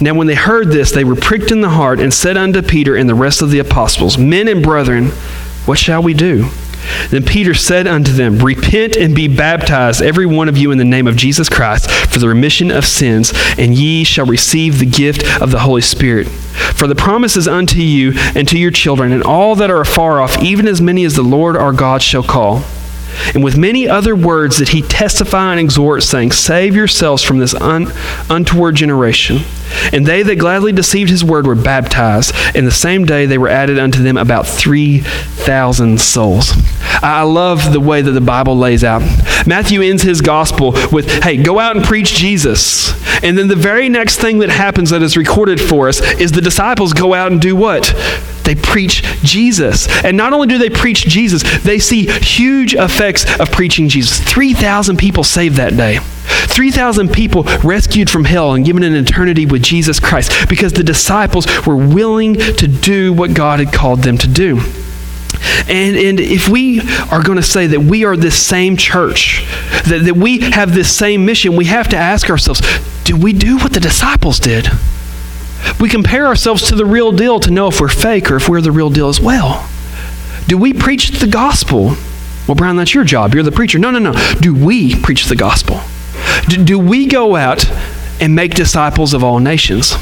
Now, 0.01 0.13
when 0.13 0.27
they 0.27 0.35
heard 0.35 0.69
this, 0.69 0.91
they 0.91 1.03
were 1.03 1.15
pricked 1.15 1.51
in 1.51 1.61
the 1.61 1.69
heart 1.69 1.99
and 1.99 2.13
said 2.13 2.37
unto 2.37 2.61
Peter 2.61 2.95
and 2.95 3.09
the 3.09 3.15
rest 3.15 3.41
of 3.41 3.51
the 3.51 3.59
apostles, 3.59 4.17
Men 4.17 4.47
and 4.47 4.61
brethren, 4.61 5.07
what 5.65 5.77
shall 5.77 6.03
we 6.03 6.13
do? 6.13 6.49
Then 7.09 7.23
Peter 7.23 7.53
said 7.53 7.87
unto 7.87 8.11
them, 8.11 8.39
Repent 8.39 8.95
and 8.95 9.15
be 9.15 9.27
baptized, 9.27 10.01
every 10.01 10.25
one 10.25 10.49
of 10.49 10.57
you, 10.57 10.71
in 10.71 10.77
the 10.77 10.85
name 10.85 11.07
of 11.07 11.15
Jesus 11.15 11.49
Christ, 11.49 11.89
for 11.89 12.19
the 12.19 12.27
remission 12.27 12.71
of 12.71 12.85
sins, 12.85 13.33
and 13.57 13.73
ye 13.73 14.03
shall 14.03 14.25
receive 14.25 14.79
the 14.79 14.85
gift 14.85 15.41
of 15.41 15.51
the 15.51 15.59
Holy 15.59 15.81
Spirit. 15.81 16.27
For 16.27 16.87
the 16.87 16.95
promise 16.95 17.35
is 17.37 17.47
unto 17.47 17.79
you 17.79 18.13
and 18.35 18.47
to 18.47 18.57
your 18.57 18.71
children, 18.71 19.11
and 19.11 19.23
all 19.23 19.55
that 19.55 19.71
are 19.71 19.81
afar 19.81 20.21
off, 20.21 20.41
even 20.41 20.67
as 20.67 20.81
many 20.81 21.05
as 21.05 21.15
the 21.15 21.23
Lord 21.23 21.55
our 21.55 21.73
God 21.73 22.01
shall 22.01 22.23
call. 22.23 22.63
And 23.33 23.43
with 23.43 23.57
many 23.57 23.87
other 23.87 24.15
words 24.15 24.57
did 24.57 24.69
he 24.69 24.81
testify 24.81 25.51
and 25.51 25.59
exhort, 25.59 26.03
saying, 26.03 26.31
Save 26.33 26.75
yourselves 26.75 27.23
from 27.23 27.39
this 27.39 27.53
un- 27.55 27.91
untoward 28.29 28.75
generation. 28.75 29.39
And 29.93 30.05
they 30.05 30.23
that 30.23 30.35
gladly 30.37 30.71
deceived 30.71 31.09
his 31.09 31.23
word 31.23 31.47
were 31.47 31.55
baptized, 31.55 32.33
and 32.55 32.65
the 32.65 32.71
same 32.71 33.05
day 33.05 33.25
they 33.25 33.37
were 33.37 33.47
added 33.47 33.79
unto 33.79 34.01
them 34.01 34.17
about 34.17 34.47
3,000 34.47 35.99
souls. 35.99 36.53
I 37.01 37.23
love 37.23 37.73
the 37.73 37.79
way 37.79 38.01
that 38.01 38.11
the 38.11 38.21
Bible 38.21 38.57
lays 38.57 38.83
out. 38.83 39.01
Matthew 39.45 39.81
ends 39.81 40.03
his 40.03 40.21
gospel 40.21 40.71
with, 40.91 41.23
Hey, 41.23 41.37
go 41.41 41.59
out 41.59 41.75
and 41.75 41.85
preach 41.85 42.13
Jesus. 42.13 42.93
And 43.23 43.37
then 43.37 43.47
the 43.47 43.55
very 43.55 43.89
next 43.89 44.19
thing 44.19 44.39
that 44.39 44.49
happens 44.49 44.89
that 44.89 45.01
is 45.01 45.17
recorded 45.17 45.59
for 45.59 45.87
us 45.87 46.01
is 46.19 46.31
the 46.31 46.41
disciples 46.41 46.93
go 46.93 47.13
out 47.13 47.31
and 47.31 47.41
do 47.41 47.55
what? 47.55 47.93
They 48.43 48.55
preach 48.55 49.03
Jesus. 49.23 49.87
And 50.03 50.15
not 50.15 50.33
only 50.33 50.47
do 50.47 50.57
they 50.57 50.69
preach 50.69 51.05
Jesus, 51.05 51.43
they 51.63 51.79
see 51.79 52.05
huge 52.05 52.75
effects 52.75 53.25
of 53.39 53.51
preaching 53.51 53.89
Jesus. 53.89 54.19
3,000 54.19 54.97
people 54.97 55.23
saved 55.23 55.55
that 55.57 55.75
day. 55.75 55.99
3,000 56.25 57.11
people 57.11 57.43
rescued 57.63 58.09
from 58.09 58.25
hell 58.25 58.53
and 58.53 58.65
given 58.65 58.83
an 58.83 58.95
eternity 58.95 59.45
with 59.45 59.63
Jesus 59.63 59.99
Christ 59.99 60.49
because 60.49 60.73
the 60.73 60.83
disciples 60.83 61.45
were 61.65 61.75
willing 61.75 62.35
to 62.35 62.67
do 62.67 63.13
what 63.13 63.33
God 63.33 63.59
had 63.59 63.73
called 63.73 64.03
them 64.03 64.17
to 64.17 64.27
do. 64.27 64.61
And, 65.67 65.95
and 65.95 66.19
if 66.19 66.47
we 66.47 66.81
are 67.11 67.23
going 67.23 67.37
to 67.37 67.43
say 67.43 67.67
that 67.67 67.79
we 67.79 68.05
are 68.05 68.15
this 68.15 68.41
same 68.41 68.77
church, 68.77 69.45
that, 69.85 70.03
that 70.05 70.15
we 70.15 70.39
have 70.39 70.73
this 70.73 70.95
same 70.95 71.25
mission, 71.25 71.55
we 71.55 71.65
have 71.65 71.89
to 71.89 71.97
ask 71.97 72.29
ourselves 72.29 72.61
do 73.03 73.15
we 73.15 73.33
do 73.33 73.57
what 73.57 73.73
the 73.73 73.79
disciples 73.79 74.39
did? 74.39 74.67
We 75.79 75.89
compare 75.89 76.25
ourselves 76.25 76.67
to 76.69 76.75
the 76.75 76.85
real 76.85 77.11
deal 77.11 77.39
to 77.39 77.51
know 77.51 77.67
if 77.67 77.79
we're 77.79 77.87
fake 77.87 78.31
or 78.31 78.37
if 78.37 78.49
we're 78.49 78.61
the 78.61 78.71
real 78.71 78.89
deal 78.89 79.09
as 79.09 79.19
well. 79.19 79.69
Do 80.47 80.57
we 80.57 80.73
preach 80.73 81.09
the 81.19 81.27
gospel? 81.27 81.95
Well, 82.47 82.55
Brown, 82.55 82.77
that's 82.77 82.93
your 82.93 83.03
job. 83.03 83.33
You're 83.33 83.43
the 83.43 83.51
preacher. 83.51 83.79
No, 83.79 83.91
no, 83.91 83.99
no. 83.99 84.13
Do 84.39 84.53
we 84.53 84.99
preach 84.99 85.25
the 85.25 85.35
gospel? 85.35 85.81
Do, 86.47 86.79
we 86.79 87.07
go 87.07 87.35
out 87.35 87.69
and 88.21 88.35
make 88.35 88.53
disciples 88.53 89.13
of 89.13 89.23
all 89.23 89.39
nations? 89.39 89.93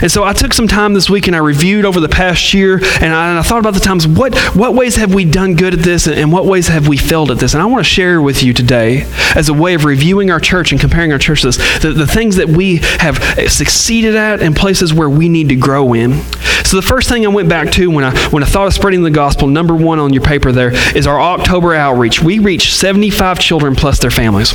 And 0.00 0.10
so 0.10 0.24
I 0.24 0.32
took 0.32 0.52
some 0.52 0.68
time 0.68 0.94
this 0.94 1.08
week 1.08 1.26
and 1.26 1.36
I 1.36 1.38
reviewed 1.38 1.84
over 1.84 2.00
the 2.00 2.08
past 2.08 2.54
year 2.54 2.76
and 2.76 3.14
I, 3.14 3.30
and 3.30 3.38
I 3.38 3.42
thought 3.42 3.58
about 3.58 3.74
the 3.74 3.80
times 3.80 4.06
what, 4.06 4.36
what 4.54 4.74
ways 4.74 4.96
have 4.96 5.14
we 5.14 5.24
done 5.24 5.54
good 5.54 5.74
at 5.74 5.80
this 5.80 6.06
and, 6.06 6.16
and, 6.18 6.32
what 6.32 6.46
ways 6.46 6.68
have 6.68 6.88
we 6.88 6.96
failed 6.96 7.30
at 7.30 7.38
this. 7.38 7.54
And 7.54 7.62
I 7.62 7.66
want 7.66 7.84
to 7.84 7.90
share 7.90 8.20
with 8.20 8.42
you 8.42 8.52
today, 8.52 9.06
as 9.34 9.48
a 9.48 9.54
way 9.54 9.74
of 9.74 9.84
reviewing 9.84 10.30
our 10.30 10.40
church 10.40 10.72
and 10.72 10.80
comparing 10.80 11.12
our 11.12 11.18
church 11.18 11.42
this, 11.42 11.56
the, 11.80 11.92
the 11.92 12.06
things 12.06 12.36
that 12.36 12.48
we 12.48 12.76
have 12.98 13.18
succeeded 13.50 14.16
at 14.16 14.40
and 14.40 14.56
places 14.56 14.94
where 14.94 15.10
we 15.10 15.28
need 15.28 15.48
to 15.50 15.56
grow 15.56 15.92
in. 15.92 16.22
So 16.64 16.76
the 16.76 16.86
first 16.86 17.08
thing 17.08 17.26
I 17.26 17.28
went 17.28 17.48
back 17.48 17.70
to 17.72 17.90
when 17.90 18.04
I, 18.04 18.16
when 18.28 18.42
I 18.42 18.46
thought 18.46 18.66
of 18.66 18.72
spreading 18.72 19.02
the 19.02 19.10
gospel, 19.10 19.46
number 19.46 19.74
one 19.74 19.98
on 19.98 20.12
your 20.12 20.22
paper 20.22 20.52
there, 20.52 20.72
is 20.96 21.06
our 21.06 21.20
October 21.20 21.74
outreach. 21.74 22.22
We 22.22 22.38
reached 22.38 22.74
75 22.74 23.38
children 23.38 23.74
plus 23.74 23.98
their 23.98 24.10
families. 24.10 24.54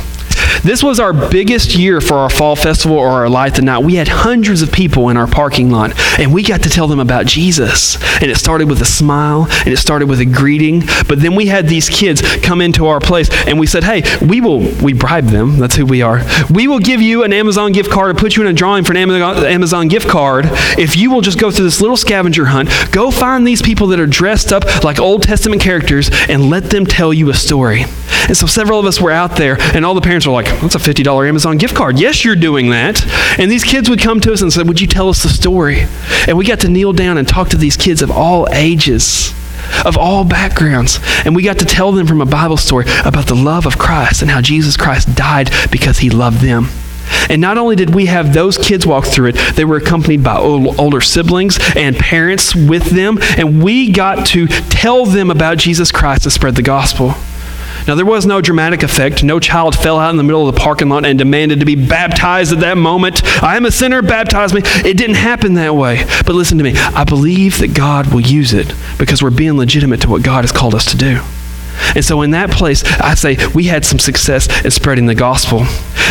This 0.62 0.82
was 0.82 0.98
our 0.98 1.12
biggest 1.12 1.76
year 1.76 2.00
for 2.00 2.14
our 2.14 2.30
fall 2.30 2.56
festival 2.56 2.96
or 2.96 3.08
our 3.08 3.28
Light 3.28 3.54
the 3.54 3.62
Night. 3.62 3.84
We 3.84 3.94
had 3.94 4.08
hundreds 4.08 4.62
of 4.62 4.72
people 4.72 5.08
in 5.08 5.16
our 5.18 5.26
parking 5.26 5.70
lot, 5.70 5.98
and 6.18 6.32
we 6.32 6.42
got 6.42 6.62
to 6.62 6.70
tell 6.70 6.86
them 6.86 7.00
about 7.00 7.26
Jesus. 7.26 7.96
And 8.20 8.30
it 8.30 8.36
started 8.36 8.68
with 8.68 8.80
a 8.80 8.86
smile, 8.86 9.46
and 9.50 9.68
it 9.68 9.78
started 9.78 10.08
with 10.08 10.20
a 10.20 10.24
greeting. 10.24 10.82
But 11.08 11.20
then 11.20 11.34
we 11.34 11.46
had 11.46 11.68
these 11.68 11.88
kids 11.88 12.22
come 12.38 12.60
into 12.60 12.86
our 12.86 13.00
place, 13.00 13.28
and 13.46 13.58
we 13.58 13.66
said, 13.66 13.84
"Hey, 13.84 14.02
we 14.24 14.40
will." 14.40 14.58
We 14.82 14.92
bribe 14.92 15.26
them. 15.26 15.58
That's 15.58 15.76
who 15.76 15.86
we 15.86 16.02
are. 16.02 16.22
We 16.50 16.68
will 16.68 16.78
give 16.78 17.02
you 17.02 17.24
an 17.24 17.32
Amazon 17.32 17.72
gift 17.72 17.90
card 17.90 18.10
and 18.10 18.18
put 18.18 18.36
you 18.36 18.42
in 18.42 18.48
a 18.48 18.52
drawing 18.52 18.84
for 18.84 18.92
an 18.92 18.98
Amazon 18.98 19.88
gift 19.88 20.08
card 20.08 20.46
if 20.78 20.96
you 20.96 21.10
will 21.10 21.20
just 21.20 21.38
go 21.38 21.50
through 21.50 21.64
this 21.64 21.80
little 21.80 21.96
scavenger 21.96 22.46
hunt. 22.46 22.70
Go 22.92 23.10
find 23.10 23.46
these 23.46 23.62
people 23.62 23.88
that 23.88 24.00
are 24.00 24.06
dressed 24.06 24.52
up 24.52 24.84
like 24.84 24.98
Old 24.98 25.22
Testament 25.22 25.62
characters, 25.62 26.10
and 26.28 26.50
let 26.50 26.70
them 26.70 26.86
tell 26.86 27.12
you 27.12 27.30
a 27.30 27.34
story. 27.34 27.84
And 28.28 28.36
so 28.36 28.46
several 28.46 28.78
of 28.78 28.86
us 28.86 29.00
were 29.00 29.10
out 29.10 29.36
there, 29.36 29.56
and 29.74 29.84
all 29.84 29.94
the 29.94 30.00
parents 30.00 30.26
were 30.26 30.32
like, 30.32 30.46
That's 30.60 30.74
a 30.74 30.78
$50 30.78 31.28
Amazon 31.28 31.56
gift 31.56 31.74
card. 31.74 31.98
Yes, 31.98 32.24
you're 32.24 32.36
doing 32.36 32.70
that. 32.70 33.04
And 33.38 33.50
these 33.50 33.64
kids 33.64 33.88
would 33.88 34.00
come 34.00 34.20
to 34.20 34.32
us 34.32 34.42
and 34.42 34.52
say, 34.52 34.62
Would 34.62 34.80
you 34.80 34.86
tell 34.86 35.07
us 35.10 35.22
the 35.22 35.28
story? 35.28 35.86
And 36.26 36.36
we 36.36 36.44
got 36.44 36.60
to 36.60 36.68
kneel 36.68 36.92
down 36.92 37.18
and 37.18 37.26
talk 37.26 37.48
to 37.50 37.56
these 37.56 37.76
kids 37.76 38.02
of 38.02 38.10
all 38.10 38.48
ages 38.52 39.34
of 39.84 39.96
all 39.96 40.24
backgrounds. 40.24 40.98
And 41.24 41.34
we 41.36 41.42
got 41.42 41.58
to 41.58 41.64
tell 41.64 41.92
them 41.92 42.06
from 42.06 42.20
a 42.20 42.26
Bible 42.26 42.56
story 42.56 42.86
about 43.04 43.26
the 43.26 43.34
love 43.34 43.66
of 43.66 43.78
Christ 43.78 44.22
and 44.22 44.30
how 44.30 44.40
Jesus 44.40 44.76
Christ 44.76 45.14
died 45.14 45.50
because 45.70 45.98
he 45.98 46.10
loved 46.10 46.40
them. 46.40 46.68
And 47.30 47.40
not 47.40 47.58
only 47.58 47.76
did 47.76 47.94
we 47.94 48.06
have 48.06 48.32
those 48.32 48.58
kids 48.58 48.86
walk 48.86 49.06
through 49.06 49.30
it, 49.30 49.36
they 49.54 49.64
were 49.64 49.76
accompanied 49.76 50.22
by 50.22 50.36
older 50.36 51.00
siblings 51.00 51.58
and 51.76 51.96
parents 51.96 52.54
with 52.54 52.84
them. 52.90 53.18
And 53.36 53.62
we 53.62 53.92
got 53.92 54.26
to 54.28 54.46
tell 54.46 55.04
them 55.06 55.30
about 55.30 55.58
Jesus 55.58 55.90
Christ 55.90 56.24
and 56.24 56.32
spread 56.32 56.54
the 56.54 56.62
gospel. 56.62 57.14
Now, 57.88 57.94
there 57.94 58.04
was 58.04 58.26
no 58.26 58.42
dramatic 58.42 58.82
effect. 58.82 59.24
No 59.24 59.40
child 59.40 59.74
fell 59.74 59.98
out 59.98 60.10
in 60.10 60.18
the 60.18 60.22
middle 60.22 60.46
of 60.46 60.54
the 60.54 60.60
parking 60.60 60.90
lot 60.90 61.06
and 61.06 61.18
demanded 61.18 61.60
to 61.60 61.64
be 61.64 61.74
baptized 61.74 62.52
at 62.52 62.60
that 62.60 62.76
moment. 62.76 63.24
I 63.42 63.56
am 63.56 63.64
a 63.64 63.70
sinner, 63.70 64.02
baptize 64.02 64.52
me. 64.52 64.60
It 64.64 64.98
didn't 64.98 65.16
happen 65.16 65.54
that 65.54 65.74
way. 65.74 66.04
But 66.26 66.34
listen 66.34 66.58
to 66.58 66.64
me. 66.64 66.74
I 66.76 67.04
believe 67.04 67.58
that 67.60 67.72
God 67.72 68.12
will 68.12 68.20
use 68.20 68.52
it 68.52 68.74
because 68.98 69.22
we're 69.22 69.30
being 69.30 69.56
legitimate 69.56 70.02
to 70.02 70.10
what 70.10 70.22
God 70.22 70.44
has 70.44 70.52
called 70.52 70.74
us 70.74 70.84
to 70.90 70.98
do. 70.98 71.22
And 71.94 72.04
so, 72.04 72.22
in 72.22 72.30
that 72.32 72.50
place, 72.50 72.84
I 72.84 73.14
say 73.14 73.36
we 73.54 73.64
had 73.64 73.84
some 73.84 73.98
success 73.98 74.48
in 74.64 74.70
spreading 74.70 75.06
the 75.06 75.14
gospel. 75.14 75.64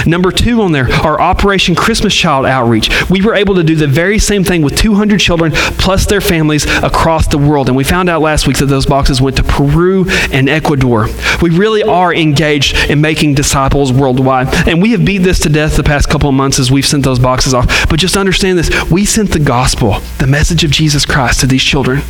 Number 0.05 0.31
two 0.31 0.61
on 0.61 0.71
there, 0.71 0.91
our 1.03 1.19
Operation 1.19 1.75
Christmas 1.75 2.13
Child 2.13 2.45
outreach. 2.45 2.89
We 3.09 3.21
were 3.21 3.33
able 3.33 3.55
to 3.55 3.63
do 3.63 3.75
the 3.75 3.87
very 3.87 4.19
same 4.19 4.43
thing 4.43 4.61
with 4.61 4.77
200 4.77 5.19
children 5.19 5.51
plus 5.53 6.05
their 6.05 6.21
families 6.21 6.65
across 6.83 7.27
the 7.27 7.37
world. 7.37 7.67
And 7.67 7.75
we 7.75 7.83
found 7.83 8.09
out 8.09 8.21
last 8.21 8.47
week 8.47 8.57
that 8.57 8.67
those 8.67 8.85
boxes 8.85 9.21
went 9.21 9.37
to 9.37 9.43
Peru 9.43 10.05
and 10.31 10.49
Ecuador. 10.49 11.07
We 11.41 11.49
really 11.49 11.83
are 11.83 12.13
engaged 12.13 12.89
in 12.89 13.01
making 13.01 13.35
disciples 13.35 13.91
worldwide. 13.91 14.47
And 14.67 14.81
we 14.81 14.91
have 14.91 15.03
beat 15.05 15.19
this 15.19 15.39
to 15.41 15.49
death 15.49 15.75
the 15.75 15.83
past 15.83 16.09
couple 16.09 16.29
of 16.29 16.35
months 16.35 16.59
as 16.59 16.71
we've 16.71 16.85
sent 16.85 17.03
those 17.03 17.19
boxes 17.19 17.53
off. 17.53 17.89
But 17.89 17.99
just 17.99 18.17
understand 18.17 18.57
this 18.57 18.69
we 18.91 19.05
sent 19.05 19.31
the 19.31 19.39
gospel, 19.39 19.99
the 20.19 20.27
message 20.27 20.63
of 20.63 20.71
Jesus 20.71 21.05
Christ 21.05 21.41
to 21.41 21.47
these 21.47 21.63
children. 21.63 22.01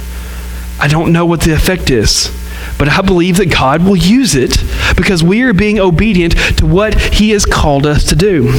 I 0.79 0.87
don't 0.87 1.11
know 1.11 1.25
what 1.25 1.41
the 1.41 1.53
effect 1.53 1.89
is. 1.89 2.31
But 2.77 2.89
I 2.89 3.01
believe 3.01 3.37
that 3.37 3.51
God 3.51 3.83
will 3.83 3.95
use 3.95 4.35
it 4.35 4.57
because 4.95 5.23
we 5.23 5.41
are 5.43 5.53
being 5.53 5.79
obedient 5.79 6.33
to 6.57 6.65
what 6.65 6.99
He 6.99 7.29
has 7.31 7.45
called 7.45 7.85
us 7.85 8.05
to 8.09 8.15
do. 8.15 8.53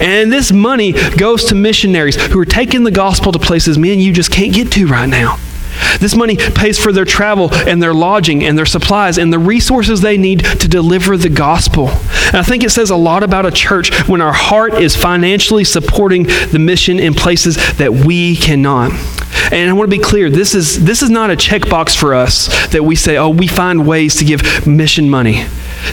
And 0.00 0.32
this 0.32 0.52
money 0.52 0.92
goes 1.16 1.44
to 1.46 1.54
missionaries 1.54 2.16
who 2.16 2.38
are 2.40 2.44
taking 2.44 2.84
the 2.84 2.90
gospel 2.90 3.32
to 3.32 3.38
places 3.38 3.78
me 3.78 3.92
and 3.92 4.02
you 4.02 4.12
just 4.12 4.30
can't 4.30 4.52
get 4.52 4.70
to 4.72 4.86
right 4.86 5.08
now. 5.08 5.38
This 6.00 6.14
money 6.14 6.36
pays 6.36 6.78
for 6.78 6.92
their 6.92 7.04
travel 7.04 7.52
and 7.52 7.82
their 7.82 7.94
lodging 7.94 8.44
and 8.44 8.56
their 8.56 8.66
supplies 8.66 9.18
and 9.18 9.32
the 9.32 9.38
resources 9.38 10.00
they 10.00 10.18
need 10.18 10.44
to 10.44 10.68
deliver 10.68 11.16
the 11.16 11.28
gospel. 11.28 11.88
And 11.88 12.36
I 12.36 12.42
think 12.42 12.64
it 12.64 12.70
says 12.70 12.90
a 12.90 12.96
lot 12.96 13.22
about 13.22 13.46
a 13.46 13.50
church 13.50 14.08
when 14.08 14.20
our 14.20 14.32
heart 14.32 14.74
is 14.74 14.96
financially 14.96 15.64
supporting 15.64 16.24
the 16.24 16.58
mission 16.58 16.98
in 16.98 17.14
places 17.14 17.56
that 17.76 17.92
we 17.92 18.36
cannot. 18.36 18.92
And 19.52 19.70
I 19.70 19.72
want 19.72 19.90
to 19.90 19.96
be 19.96 20.02
clear, 20.02 20.30
this 20.30 20.54
is 20.54 20.84
this 20.84 21.02
is 21.02 21.10
not 21.10 21.30
a 21.30 21.36
checkbox 21.36 21.96
for 21.96 22.14
us 22.14 22.48
that 22.68 22.84
we 22.84 22.96
say, 22.96 23.16
"Oh, 23.16 23.30
we 23.30 23.46
find 23.46 23.86
ways 23.86 24.16
to 24.16 24.24
give 24.24 24.66
mission 24.66 25.08
money." 25.08 25.46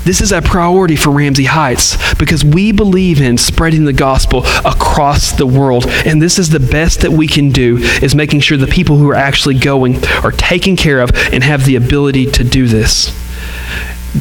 This 0.06 0.22
is 0.22 0.32
a 0.32 0.42
priority 0.42 0.96
for 0.96 1.12
Ramsey 1.12 1.46
Heights 1.46 1.98
because 2.16 2.44
we 2.44 2.72
believe 2.72 3.22
in 3.22 3.38
spreading 3.38 3.86
the 3.86 3.94
gospel 3.94 4.44
across 4.66 5.32
the 5.32 5.46
world. 5.46 5.86
And 6.06 6.22
this 6.22 6.40
is 6.40 6.50
the 6.50 6.60
best 6.60 7.02
that 7.02 7.12
we 7.12 7.28
can 7.28 7.52
do 7.52 7.78
is 8.02 8.16
making 8.16 8.42
sure 8.42 8.58
the 8.58 8.68
people 8.68 8.98
who 8.98 9.10
are 9.10 9.16
actually 9.16 9.56
going 9.56 10.04
are 10.24 10.32
taken 10.32 10.76
care 10.76 11.00
of 11.00 11.12
and 11.32 11.44
have 11.44 11.66
the 11.66 11.76
ability 11.76 12.26
to 12.32 12.44
do 12.44 12.68
this. 12.68 13.23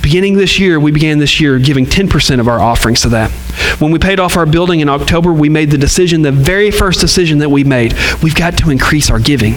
Beginning 0.00 0.34
this 0.34 0.58
year, 0.58 0.80
we 0.80 0.90
began 0.90 1.18
this 1.18 1.38
year 1.38 1.58
giving 1.58 1.84
10% 1.84 2.40
of 2.40 2.48
our 2.48 2.60
offerings 2.60 3.02
to 3.02 3.10
that. 3.10 3.30
When 3.78 3.90
we 3.90 3.98
paid 3.98 4.18
off 4.18 4.38
our 4.38 4.46
building 4.46 4.80
in 4.80 4.88
October, 4.88 5.32
we 5.32 5.50
made 5.50 5.70
the 5.70 5.76
decision, 5.76 6.22
the 6.22 6.32
very 6.32 6.70
first 6.70 7.00
decision 7.00 7.38
that 7.38 7.50
we 7.50 7.62
made, 7.62 7.94
we've 8.22 8.34
got 8.34 8.56
to 8.58 8.70
increase 8.70 9.10
our 9.10 9.18
giving. 9.18 9.54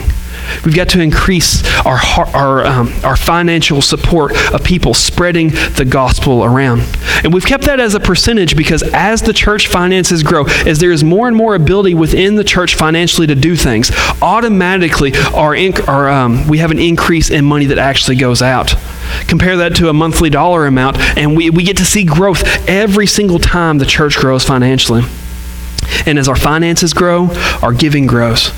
We've 0.64 0.76
got 0.76 0.90
to 0.90 1.02
increase 1.02 1.64
our, 1.86 2.00
our, 2.34 2.66
um, 2.66 2.94
our 3.04 3.16
financial 3.16 3.82
support 3.82 4.34
of 4.54 4.64
people 4.64 4.94
spreading 4.94 5.50
the 5.50 5.86
gospel 5.88 6.44
around. 6.44 6.82
And 7.24 7.34
we've 7.34 7.46
kept 7.46 7.66
that 7.66 7.80
as 7.80 7.96
a 7.96 8.00
percentage 8.00 8.56
because 8.56 8.84
as 8.94 9.22
the 9.22 9.34
church 9.34 9.68
finances 9.68 10.24
grow, 10.24 10.46
as 10.66 10.80
there 10.80 10.92
is 10.92 11.04
more 11.04 11.28
and 11.28 11.36
more 11.36 11.56
ability 11.56 11.94
within 11.94 12.36
the 12.36 12.44
church 12.44 12.76
financially 12.76 13.28
to 13.28 13.36
do 13.36 13.56
things, 13.56 13.92
automatically 14.22 15.14
our, 15.34 15.54
inc- 15.54 15.88
our 15.88 16.10
um, 16.10 16.48
we 16.48 16.58
have 16.60 16.72
an 16.72 16.80
increase 16.80 17.30
in 17.30 17.46
money 17.46 17.66
that 17.66 17.78
actually 17.78 18.16
goes 18.16 18.42
out. 18.42 18.76
Compare 19.28 19.58
that 19.58 19.76
to 19.76 19.90
a 19.90 19.94
monthly 19.94 20.30
dollar 20.30 20.66
amount, 20.66 20.98
and 21.18 21.38
we, 21.38 21.50
we 21.50 21.64
get 21.64 21.78
to 21.78 21.86
see 21.86 22.04
growth 22.04 22.44
every 22.68 23.08
single 23.08 23.40
time 23.40 23.78
the 23.78 23.86
church 23.86 24.18
grows 24.18 24.44
financially. 24.44 25.04
And 26.06 26.18
as 26.20 26.28
our 26.28 26.36
finances 26.36 26.94
grow, 26.94 27.30
our 27.62 27.74
giving 27.74 28.08
grows. 28.08 28.52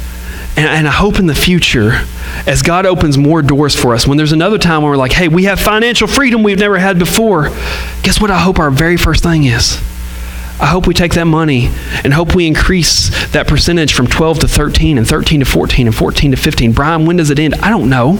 And, 0.58 0.65
and 0.65 0.88
I 0.88 0.91
hope 0.91 1.20
in 1.20 1.28
the 1.28 1.36
future, 1.36 2.04
as 2.48 2.63
God 2.63 2.88
opens 2.88 3.17
more 3.17 3.43
doors 3.43 3.76
for 3.76 3.93
us, 3.93 4.08
when 4.08 4.17
there's 4.17 4.32
another 4.32 4.58
time 4.58 4.82
when 4.82 4.89
we're 4.89 4.98
like, 4.98 5.12
hey, 5.12 5.28
we 5.28 5.43
have 5.43 5.60
financial 5.60 6.08
freedom 6.08 6.41
we've 6.41 6.60
never 6.60 6.80
had 6.80 6.98
before, 6.98 7.50
guess 8.02 8.20
what 8.20 8.32
I 8.32 8.39
hope 8.39 8.58
our 8.58 8.72
very 8.72 8.98
first 8.98 9.24
thing 9.24 9.43
is? 9.43 9.80
I 10.60 10.65
hope 10.65 10.88
we 10.88 10.96
take 10.96 11.13
that 11.13 11.26
money 11.26 11.70
and 12.04 12.12
hope 12.12 12.34
we 12.34 12.48
increase 12.48 13.10
that 13.32 13.48
percentage 13.48 13.93
from 13.93 14.08
12 14.08 14.39
to 14.39 14.48
13 14.48 14.98
and 14.98 15.08
13 15.08 15.41
to 15.41 15.46
14 15.46 15.86
and 15.86 15.96
14 15.96 16.32
to 16.32 16.38
15. 16.38 16.72
Brian, 16.72 17.06
when 17.06 17.17
does 17.17 17.30
it 17.30 17.38
end? 17.38 17.54
I 17.56 17.70
don't 17.70 17.89
know. 17.89 18.20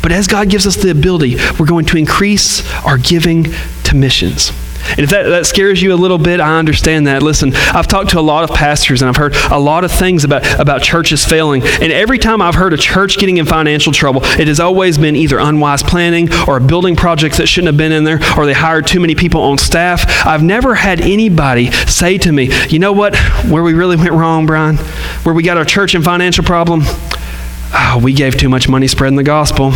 But 0.00 0.10
as 0.10 0.26
God 0.26 0.48
gives 0.48 0.66
us 0.66 0.76
the 0.76 0.90
ability, 0.90 1.36
we're 1.58 1.66
going 1.66 1.84
to 1.86 1.98
increase 1.98 2.66
our 2.86 2.96
giving 2.96 3.44
to 3.84 3.94
missions. 3.94 4.50
And 4.90 5.00
if 5.00 5.10
that, 5.10 5.24
that 5.24 5.46
scares 5.46 5.82
you 5.82 5.94
a 5.94 5.96
little 5.96 6.18
bit, 6.18 6.40
I 6.40 6.58
understand 6.58 7.06
that. 7.06 7.22
Listen, 7.22 7.54
I've 7.54 7.86
talked 7.86 8.10
to 8.10 8.18
a 8.18 8.22
lot 8.22 8.48
of 8.48 8.54
pastors 8.56 9.02
and 9.02 9.08
I've 9.08 9.16
heard 9.16 9.34
a 9.50 9.58
lot 9.58 9.84
of 9.84 9.92
things 9.92 10.24
about, 10.24 10.60
about 10.60 10.82
churches 10.82 11.24
failing. 11.24 11.62
And 11.62 11.92
every 11.92 12.18
time 12.18 12.40
I've 12.42 12.54
heard 12.54 12.72
a 12.72 12.76
church 12.76 13.18
getting 13.18 13.38
in 13.38 13.46
financial 13.46 13.92
trouble, 13.92 14.22
it 14.24 14.48
has 14.48 14.60
always 14.60 14.98
been 14.98 15.16
either 15.16 15.38
unwise 15.38 15.82
planning 15.82 16.28
or 16.46 16.60
building 16.60 16.96
projects 16.96 17.38
that 17.38 17.46
shouldn't 17.46 17.68
have 17.68 17.76
been 17.76 17.92
in 17.92 18.04
there 18.04 18.20
or 18.36 18.46
they 18.46 18.52
hired 18.52 18.86
too 18.86 19.00
many 19.00 19.14
people 19.14 19.42
on 19.42 19.58
staff. 19.58 20.26
I've 20.26 20.42
never 20.42 20.74
had 20.74 21.00
anybody 21.00 21.70
say 21.70 22.18
to 22.18 22.32
me, 22.32 22.50
you 22.68 22.78
know 22.78 22.92
what, 22.92 23.16
where 23.48 23.62
we 23.62 23.74
really 23.74 23.96
went 23.96 24.12
wrong, 24.12 24.46
Brian, 24.46 24.76
where 25.24 25.34
we 25.34 25.42
got 25.42 25.56
our 25.56 25.64
church 25.64 25.94
in 25.94 26.02
financial 26.02 26.44
problem, 26.44 26.82
oh, 26.84 28.00
we 28.02 28.12
gave 28.12 28.36
too 28.36 28.48
much 28.48 28.68
money 28.68 28.86
spreading 28.86 29.16
the 29.16 29.22
gospel. 29.22 29.72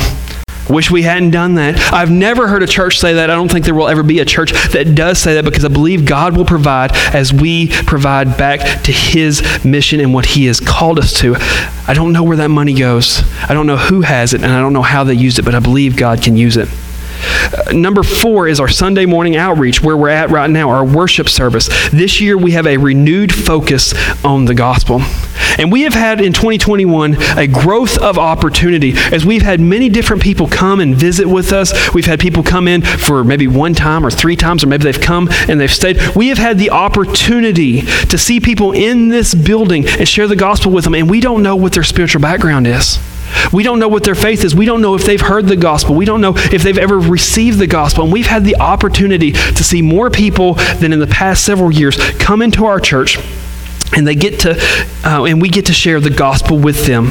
Wish 0.69 0.91
we 0.91 1.03
hadn't 1.03 1.31
done 1.31 1.55
that. 1.55 1.93
I've 1.93 2.11
never 2.11 2.47
heard 2.47 2.63
a 2.63 2.67
church 2.67 2.99
say 2.99 3.15
that. 3.15 3.31
I 3.31 3.35
don't 3.35 3.51
think 3.51 3.65
there 3.65 3.75
will 3.75 3.89
ever 3.89 4.03
be 4.03 4.19
a 4.19 4.25
church 4.25 4.53
that 4.73 4.95
does 4.95 5.19
say 5.19 5.35
that 5.35 5.45
because 5.45 5.65
I 5.65 5.69
believe 5.69 6.05
God 6.05 6.37
will 6.37 6.45
provide 6.45 6.93
as 7.15 7.33
we 7.33 7.69
provide 7.69 8.37
back 8.37 8.83
to 8.83 8.93
His 8.93 9.43
mission 9.65 10.01
and 10.01 10.13
what 10.13 10.27
He 10.27 10.47
has 10.47 10.61
called 10.61 10.99
us 10.99 11.19
to. 11.21 11.37
I 11.87 11.95
don't 11.95 12.13
know 12.13 12.23
where 12.23 12.37
that 12.37 12.51
money 12.51 12.75
goes. 12.75 13.23
I 13.49 13.55
don't 13.55 13.67
know 13.67 13.79
who 13.79 14.03
has 14.03 14.35
it, 14.35 14.43
and 14.43 14.53
I 14.53 14.61
don't 14.61 14.75
know 14.75 14.83
how 14.83 15.05
they 15.05 15.15
use 15.15 15.39
it, 15.39 15.45
but 15.45 15.55
I 15.55 15.61
believe 15.61 15.97
God 15.97 16.23
can 16.23 16.37
use 16.37 16.57
it. 16.57 16.69
Uh, 17.19 17.73
number 17.73 18.03
four 18.03 18.49
is 18.49 18.61
our 18.61 18.69
Sunday 18.69 19.07
morning 19.07 19.37
outreach, 19.37 19.83
where 19.83 19.97
we're 19.97 20.09
at 20.09 20.31
right 20.31 20.51
now, 20.51 20.71
our 20.71 20.85
worship 20.85 21.29
service. 21.29 21.69
This 21.91 22.21
year 22.21 22.37
we 22.37 22.53
have 22.53 22.67
a 22.67 22.77
renewed 22.77 23.33
focus 23.33 23.95
on 24.25 24.45
the 24.45 24.55
gospel. 24.55 25.01
And 25.59 25.73
we 25.73 25.83
have 25.83 25.95
had 25.95 26.21
in 26.21 26.33
2021 26.33 27.17
a 27.37 27.49
growth 27.49 27.99
of 27.99 28.17
opportunity 28.17 28.95
as 28.97 29.27
we've 29.27 29.43
had 29.43 29.61
many 29.61 29.89
different 29.89 30.23
people 30.23 30.47
come 30.47 30.79
and 30.79 30.95
visit 30.95 31.27
with 31.27 31.53
us. 31.53 31.93
We've 31.93 32.07
had 32.07 32.21
people 32.21 32.45
come 32.45 32.69
in 32.69 32.83
for 32.83 33.25
maybe 33.25 33.49
one 33.49 33.75
time 33.75 34.07
or 34.07 34.11
three 34.11 34.37
times, 34.37 34.63
or 34.63 34.69
maybe 34.69 34.85
they've 34.85 35.01
come 35.01 35.29
and 35.49 35.61
they've 35.61 35.73
stayed. 35.73 35.99
We 36.15 36.29
have 36.29 36.39
had 36.39 36.59
the 36.59 36.71
opportunity 36.71 37.81
to 37.83 38.17
see 38.17 38.39
people 38.39 38.73
in 38.73 39.09
this 39.09 39.35
building 39.35 39.87
and 39.89 40.09
share 40.09 40.29
the 40.29 40.37
gospel 40.37 40.71
with 40.71 40.85
them, 40.85 40.95
and 40.95 41.11
we 41.11 41.21
don't 41.21 41.43
know 41.43 41.57
what 41.57 41.73
their 41.73 41.83
spiritual 41.83 42.23
background 42.23 42.67
is. 42.69 42.99
We 43.53 43.63
don't 43.63 43.79
know 43.79 43.89
what 43.89 44.05
their 44.05 44.15
faith 44.15 44.45
is. 44.45 44.55
We 44.55 44.67
don't 44.67 44.83
know 44.83 44.95
if 44.95 45.05
they've 45.05 45.21
heard 45.21 45.47
the 45.47 45.57
gospel. 45.57 45.95
We 45.95 46.05
don't 46.05 46.21
know 46.21 46.35
if 46.37 46.63
they've 46.63 46.79
ever 46.79 46.99
received 46.99 47.59
the 47.59 47.67
gospel. 47.67 48.05
And 48.05 48.13
we've 48.13 48.27
had 48.27 48.45
the 48.45 48.57
opportunity 48.57 49.33
to 49.33 49.65
see 49.65 49.83
more 49.83 50.11
people 50.11 50.55
than 50.55 50.93
in 50.93 50.99
the 50.99 51.07
past 51.07 51.45
several 51.45 51.73
years 51.73 51.97
come 52.15 52.43
into 52.43 52.67
our 52.67 52.81
church 52.81 53.19
and 53.97 54.07
they 54.07 54.15
get 54.15 54.41
to 54.41 54.57
uh, 55.05 55.25
and 55.25 55.41
we 55.41 55.49
get 55.49 55.67
to 55.67 55.73
share 55.73 56.01
the 56.01 56.11
gospel 56.11 56.59
with 56.59 56.87
them 56.87 57.07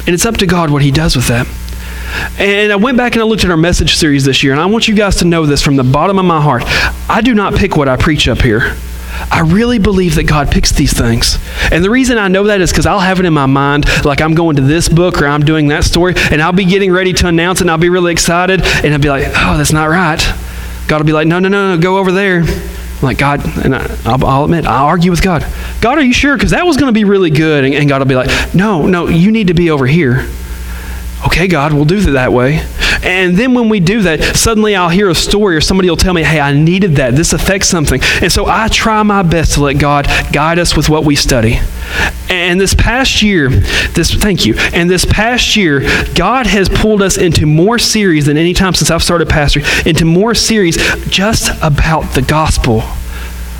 and 0.00 0.10
it's 0.10 0.26
up 0.26 0.36
to 0.36 0.46
god 0.46 0.70
what 0.70 0.82
he 0.82 0.90
does 0.90 1.16
with 1.16 1.26
that 1.28 1.46
and 2.38 2.72
i 2.72 2.76
went 2.76 2.96
back 2.96 3.12
and 3.14 3.22
i 3.22 3.24
looked 3.24 3.44
at 3.44 3.50
our 3.50 3.56
message 3.56 3.96
series 3.96 4.24
this 4.24 4.42
year 4.42 4.52
and 4.52 4.60
i 4.60 4.66
want 4.66 4.88
you 4.88 4.94
guys 4.94 5.16
to 5.16 5.24
know 5.24 5.46
this 5.46 5.62
from 5.62 5.76
the 5.76 5.84
bottom 5.84 6.18
of 6.18 6.24
my 6.24 6.40
heart 6.40 6.62
i 7.08 7.20
do 7.20 7.34
not 7.34 7.54
pick 7.54 7.76
what 7.76 7.88
i 7.88 7.96
preach 7.96 8.28
up 8.28 8.40
here 8.42 8.76
I 9.30 9.40
really 9.40 9.78
believe 9.78 10.14
that 10.16 10.24
God 10.24 10.50
picks 10.50 10.72
these 10.72 10.92
things. 10.92 11.38
And 11.70 11.84
the 11.84 11.90
reason 11.90 12.18
I 12.18 12.28
know 12.28 12.44
that 12.44 12.60
is 12.60 12.70
because 12.70 12.86
I'll 12.86 13.00
have 13.00 13.20
it 13.20 13.26
in 13.26 13.32
my 13.32 13.46
mind, 13.46 13.86
like 14.04 14.20
I'm 14.20 14.34
going 14.34 14.56
to 14.56 14.62
this 14.62 14.88
book 14.88 15.20
or 15.20 15.26
I'm 15.26 15.44
doing 15.44 15.68
that 15.68 15.84
story, 15.84 16.14
and 16.30 16.40
I'll 16.40 16.52
be 16.52 16.64
getting 16.64 16.92
ready 16.92 17.12
to 17.14 17.26
announce 17.26 17.60
it, 17.60 17.64
and 17.64 17.70
I'll 17.70 17.78
be 17.78 17.88
really 17.88 18.12
excited, 18.12 18.62
and 18.62 18.92
I'll 18.92 19.00
be 19.00 19.08
like, 19.08 19.26
oh, 19.28 19.56
that's 19.56 19.72
not 19.72 19.86
right. 19.86 20.20
God 20.88 20.98
will 20.98 21.06
be 21.06 21.12
like, 21.12 21.26
no, 21.26 21.38
no, 21.38 21.48
no, 21.48 21.74
no, 21.74 21.82
go 21.82 21.98
over 21.98 22.12
there. 22.12 22.42
I'm 22.42 23.02
like, 23.02 23.18
God, 23.18 23.44
and 23.64 23.74
I, 23.74 24.16
will 24.16 24.26
I'll 24.26 24.44
admit, 24.44 24.66
I'll 24.66 24.86
argue 24.86 25.10
with 25.10 25.22
God. 25.22 25.46
God, 25.80 25.98
are 25.98 26.02
you 26.02 26.12
sure? 26.12 26.34
Because 26.34 26.50
that 26.50 26.66
was 26.66 26.76
going 26.76 26.92
to 26.92 26.98
be 26.98 27.04
really 27.04 27.30
good. 27.30 27.64
And, 27.64 27.74
and 27.74 27.88
God 27.88 28.00
will 28.00 28.06
be 28.06 28.16
like, 28.16 28.54
no, 28.54 28.86
no, 28.86 29.06
you 29.06 29.30
need 29.30 29.48
to 29.48 29.54
be 29.54 29.70
over 29.70 29.86
here. 29.86 30.28
Okay, 31.26 31.46
God, 31.46 31.72
we'll 31.72 31.84
do 31.84 31.98
it 31.98 32.12
that 32.12 32.32
way. 32.32 32.60
And 33.02 33.36
then 33.36 33.54
when 33.54 33.68
we 33.68 33.80
do 33.80 34.02
that, 34.02 34.36
suddenly 34.36 34.76
I'll 34.76 34.88
hear 34.88 35.08
a 35.08 35.14
story 35.14 35.56
or 35.56 35.60
somebody 35.60 35.88
will 35.88 35.96
tell 35.96 36.14
me, 36.14 36.22
hey, 36.22 36.40
I 36.40 36.52
needed 36.52 36.96
that. 36.96 37.14
This 37.14 37.32
affects 37.32 37.68
something. 37.68 38.00
And 38.22 38.32
so 38.32 38.46
I 38.46 38.68
try 38.68 39.02
my 39.02 39.22
best 39.22 39.54
to 39.54 39.62
let 39.62 39.74
God 39.74 40.06
guide 40.32 40.58
us 40.58 40.76
with 40.76 40.88
what 40.88 41.04
we 41.04 41.16
study. 41.16 41.58
And 42.28 42.60
this 42.60 42.74
past 42.74 43.22
year, 43.22 43.48
this 43.48 44.12
thank 44.14 44.44
you. 44.44 44.54
And 44.72 44.90
this 44.90 45.04
past 45.04 45.56
year, 45.56 45.80
God 46.14 46.46
has 46.46 46.68
pulled 46.68 47.02
us 47.02 47.16
into 47.16 47.46
more 47.46 47.78
series 47.78 48.26
than 48.26 48.36
any 48.36 48.52
time 48.52 48.74
since 48.74 48.90
I've 48.90 49.02
started 49.02 49.28
pastoring, 49.28 49.86
into 49.86 50.04
more 50.04 50.34
series 50.34 50.76
just 51.08 51.50
about 51.62 52.14
the 52.14 52.22
gospel 52.22 52.82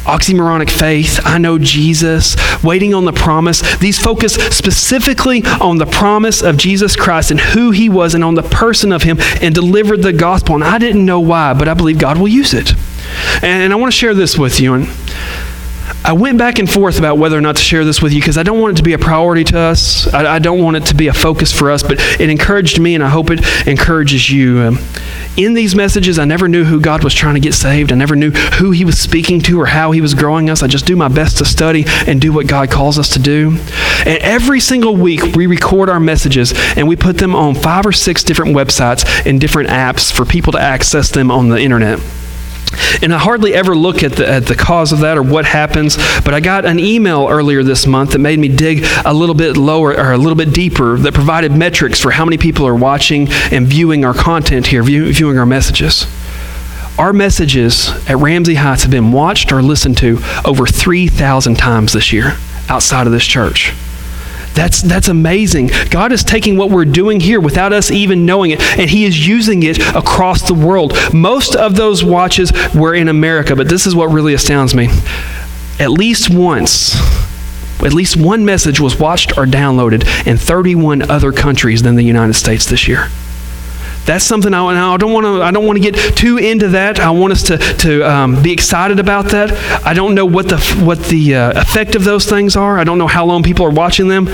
oxymoronic 0.05 0.71
faith, 0.71 1.21
I 1.25 1.39
know 1.39 1.59
Jesus, 1.59 2.37
waiting 2.63 2.95
on 2.95 3.05
the 3.05 3.13
promise. 3.13 3.61
These 3.79 3.99
focus 3.99 4.35
specifically 4.35 5.45
on 5.45 5.79
the 5.79 5.87
promise 5.87 6.43
of 6.43 6.57
Jesus 6.57 6.97
Christ 6.97 7.31
and 7.31 7.41
who 7.41 7.71
he 7.71 7.89
was 7.89 8.15
and 8.15 8.25
on 8.25 8.35
the 8.35 8.43
person 8.43 8.93
of 8.93 9.03
him 9.03 9.19
and 9.41 9.55
delivered 9.55 10.03
the 10.03 10.13
gospel. 10.13 10.55
And 10.55 10.65
I 10.65 10.79
didn't 10.79 11.05
know 11.05 11.21
why, 11.21 11.55
but 11.55 11.69
I 11.69 11.75
believe 11.75 11.99
God 11.99 12.19
will 12.19 12.29
use 12.29 12.55
it. 12.55 12.75
And 13.43 13.73
I 13.73 13.77
want 13.77 13.93
to 13.93 13.99
share 13.99 14.15
this 14.15 14.39
with 14.39 14.61
you. 14.61 14.75
And 14.75 14.89
I 16.05 16.13
went 16.13 16.39
back 16.39 16.59
and 16.59 16.71
forth 16.71 16.99
about 16.99 17.19
whether 17.19 17.37
or 17.37 17.41
not 17.41 17.57
to 17.57 17.63
share 17.63 17.85
this 17.85 18.01
with 18.01 18.13
you 18.13 18.21
because 18.21 18.39
I 18.39 18.43
don't 18.43 18.61
want 18.61 18.75
it 18.75 18.77
to 18.79 18.83
be 18.83 18.93
a 18.93 18.99
priority 18.99 19.45
to 19.45 19.59
us. 19.59 20.13
I, 20.15 20.37
I, 20.37 20.39
don't 20.39 20.63
want 20.63 20.77
it 20.77 20.87
to 20.87 20.95
be 20.95 21.09
a 21.09 21.13
focus 21.13 21.53
for 21.53 21.71
us, 21.71 21.83
but 21.83 21.99
it 22.21 22.31
encouraged 22.31 22.81
me, 22.81 22.95
and 22.95 23.03
I 23.03 23.09
hope 23.09 23.31
it 23.31 23.41
encourages 23.67 24.31
you. 24.31 24.61
Um, 24.61 24.79
in 25.37 25.55
these 25.55 25.75
messages, 25.75 26.19
I 26.19 26.25
never 26.25 26.49
knew 26.49 26.65
who 26.65 26.81
God 26.81 27.03
was 27.05 27.15
trying 27.15 27.35
to 27.35 27.41
get 27.41 27.53
saved. 27.53 27.93
I 27.93 27.97
never 27.97 28.17
knew 28.17 28.31
who 28.31 28.71
He 28.71 28.85
was 28.85 28.99
speaking 28.99 29.41
to 29.43 29.61
or 29.61 29.67
how 29.67 29.91
He 29.91 30.01
was 30.01 30.15
growing 30.15 30.49
us. 30.49 30.63
I 30.63 30.69
just 30.69 30.87
do 30.87 30.97
my 30.97 31.09
best 31.09 31.39
to 31.39 31.45
study 31.45 31.85
and 32.07 32.21
do 32.21 32.33
what 32.33 32.47
God 32.47 32.71
calls 32.71 32.99
us 32.99 33.11
to 33.11 33.19
do. 33.19 33.59
And 34.07 34.19
every 34.23 34.61
single 34.61 34.97
week, 34.97 35.35
we 35.35 35.47
record 35.47 35.91
our 35.91 36.01
messages 36.01 36.55
and 36.77 36.89
we 36.89 36.97
put 36.97 37.19
them 37.19 37.35
on 37.35 37.55
five 37.55 37.85
or 37.85 37.93
six 37.93 38.23
different 38.23 38.55
websites 38.55 39.05
and 39.27 39.41
different 39.41 39.69
apps 39.69 40.13
for 40.13 40.25
people 40.25 40.53
to 40.53 40.61
access 40.61 41.11
them 41.11 41.31
on 41.31 41.49
the 41.49 41.59
internet. 41.59 42.01
And 43.03 43.15
I 43.15 43.19
hardly 43.19 43.55
ever 43.55 43.77
look 43.77 44.03
at 44.03 44.13
the, 44.13 44.29
at 44.29 44.47
the 44.47 44.55
cause 44.55 44.93
of 44.93 45.01
that 45.01 45.17
or 45.17 45.23
what 45.23 45.45
happens, 45.45 45.97
but 46.25 46.35
I 46.35 46.41
got 46.41 46.65
an 46.65 46.79
email 46.79 47.29
earlier 47.29 47.63
this 47.63 47.87
month 47.87 48.13
that 48.13 48.19
made 48.19 48.39
me 48.39 48.49
dig 48.49 48.85
a 49.05 49.15
little 49.15 49.35
bit 49.35 49.57
lower 49.57 49.91
or 49.97 50.13
a 50.13 50.19
little 50.19 50.37
bit 50.37 50.53
deeper 50.53 50.99
that 50.99 51.15
provided 51.15 51.53
metrics 51.53 52.01
for 52.01 52.11
how 52.11 52.25
many 52.25 52.39
people 52.39 52.67
are 52.67 52.75
watching 52.75 53.29
and 53.53 53.67
viewing 53.67 54.05
our 54.05 54.15
content 54.15 54.67
here, 54.67 54.83
view, 54.83 55.13
viewing 55.13 55.39
our 55.39 55.47
messages. 55.47 56.07
Our 56.99 57.13
messages 57.13 57.91
at 58.09 58.17
Ramsey 58.17 58.57
Heights 58.57 58.83
have 58.83 58.91
been 58.91 59.13
watched 59.13 59.53
or 59.53 59.63
listened 59.63 59.99
to 59.99 60.19
over 60.45 60.67
3,000 60.67 61.57
times 61.57 61.93
this 61.93 62.13
year 62.13 62.37
outside 62.69 63.07
of 63.07 63.13
this 63.13 63.25
church. 63.25 63.73
That's, 64.59 64.83
that's 64.83 65.07
amazing. 65.07 65.71
God 65.89 66.11
is 66.11 66.25
taking 66.25 66.57
what 66.57 66.71
we're 66.71 66.85
doing 66.85 67.21
here 67.21 67.41
without 67.41 67.73
us 67.73 67.93
even 67.93 68.27
knowing 68.27 68.51
it, 68.51 68.61
and 68.77 68.91
He 68.91 69.05
is 69.05 69.25
using 69.25 69.63
it 69.63 69.79
across 69.95 70.49
the 70.49 70.53
world. 70.53 70.95
Most 71.15 71.55
of 71.55 71.77
those 71.77 72.03
watches 72.03 72.51
were 72.75 72.93
in 72.93 73.07
America, 73.07 73.55
but 73.55 73.69
this 73.69 73.87
is 73.87 73.95
what 73.95 74.07
really 74.07 74.35
astounds 74.35 74.75
me. 74.75 74.89
At 75.79 75.93
least 75.93 76.29
once, 76.29 76.97
at 77.85 77.95
least 77.95 78.17
one 78.17 78.45
message 78.45 78.81
was 78.81 78.99
watched 78.99 79.39
or 79.39 79.47
downloaded 79.47 80.27
in 80.27 80.37
31 80.37 81.09
other 81.09 81.31
countries 81.31 81.83
than 81.83 81.95
the 81.95 82.03
United 82.03 82.35
States 82.35 82.67
this 82.67 82.89
year 82.89 83.07
that's 84.09 84.25
something 84.25 84.55
I, 84.55 84.65
I 84.65 84.97
don't 84.97 85.13
want 85.13 85.27
to 85.27 85.43
I 85.43 85.51
don't 85.51 85.67
want 85.67 85.77
to 85.77 85.83
get 85.83 86.17
too 86.17 86.39
into 86.39 86.69
that. 86.69 86.99
I 86.99 87.11
want 87.11 87.35
us 87.35 87.43
to 87.45 87.59
to 87.59 88.11
um, 88.11 88.43
be 88.43 88.53
excited 88.53 88.99
about 88.99 89.27
that. 89.27 89.53
I 89.85 89.93
don't 89.93 90.15
know 90.15 90.25
what 90.25 90.49
the 90.49 90.59
what 90.83 90.99
the 91.05 91.35
uh, 91.35 91.61
effect 91.61 91.95
of 91.95 92.05
those 92.05 92.25
things 92.25 92.57
are. 92.57 92.79
I 92.79 92.85
don't 92.85 92.97
know 92.97 93.07
how 93.07 93.27
long 93.27 93.43
people 93.43 93.67
are 93.67 93.71
watching 93.71 94.09
them, 94.09 94.25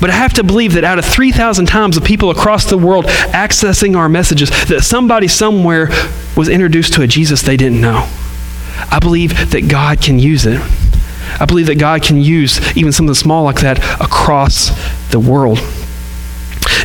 but 0.00 0.10
I 0.10 0.14
have 0.14 0.32
to 0.34 0.42
believe 0.42 0.72
that 0.72 0.82
out 0.82 0.98
of 0.98 1.04
3,000 1.04 1.66
times 1.66 1.96
of 1.96 2.02
people 2.02 2.30
across 2.30 2.64
the 2.64 2.76
world 2.76 3.04
accessing 3.04 3.96
our 3.96 4.08
messages, 4.08 4.50
that 4.66 4.82
somebody 4.82 5.28
somewhere 5.28 5.90
was 6.36 6.48
introduced 6.48 6.94
to 6.94 7.02
a 7.02 7.06
Jesus 7.06 7.42
they 7.42 7.56
didn't 7.56 7.80
know. 7.80 8.08
I 8.90 8.98
believe 9.00 9.52
that 9.52 9.68
God 9.68 10.02
can 10.02 10.18
use 10.18 10.44
it. 10.44 10.60
I 11.38 11.44
believe 11.44 11.66
that 11.66 11.78
God 11.78 12.02
can 12.02 12.16
use 12.16 12.76
even 12.76 12.90
something 12.90 13.14
small 13.14 13.44
like 13.44 13.60
that 13.60 13.78
across 14.00 14.70
the 15.12 15.20
world. 15.20 15.60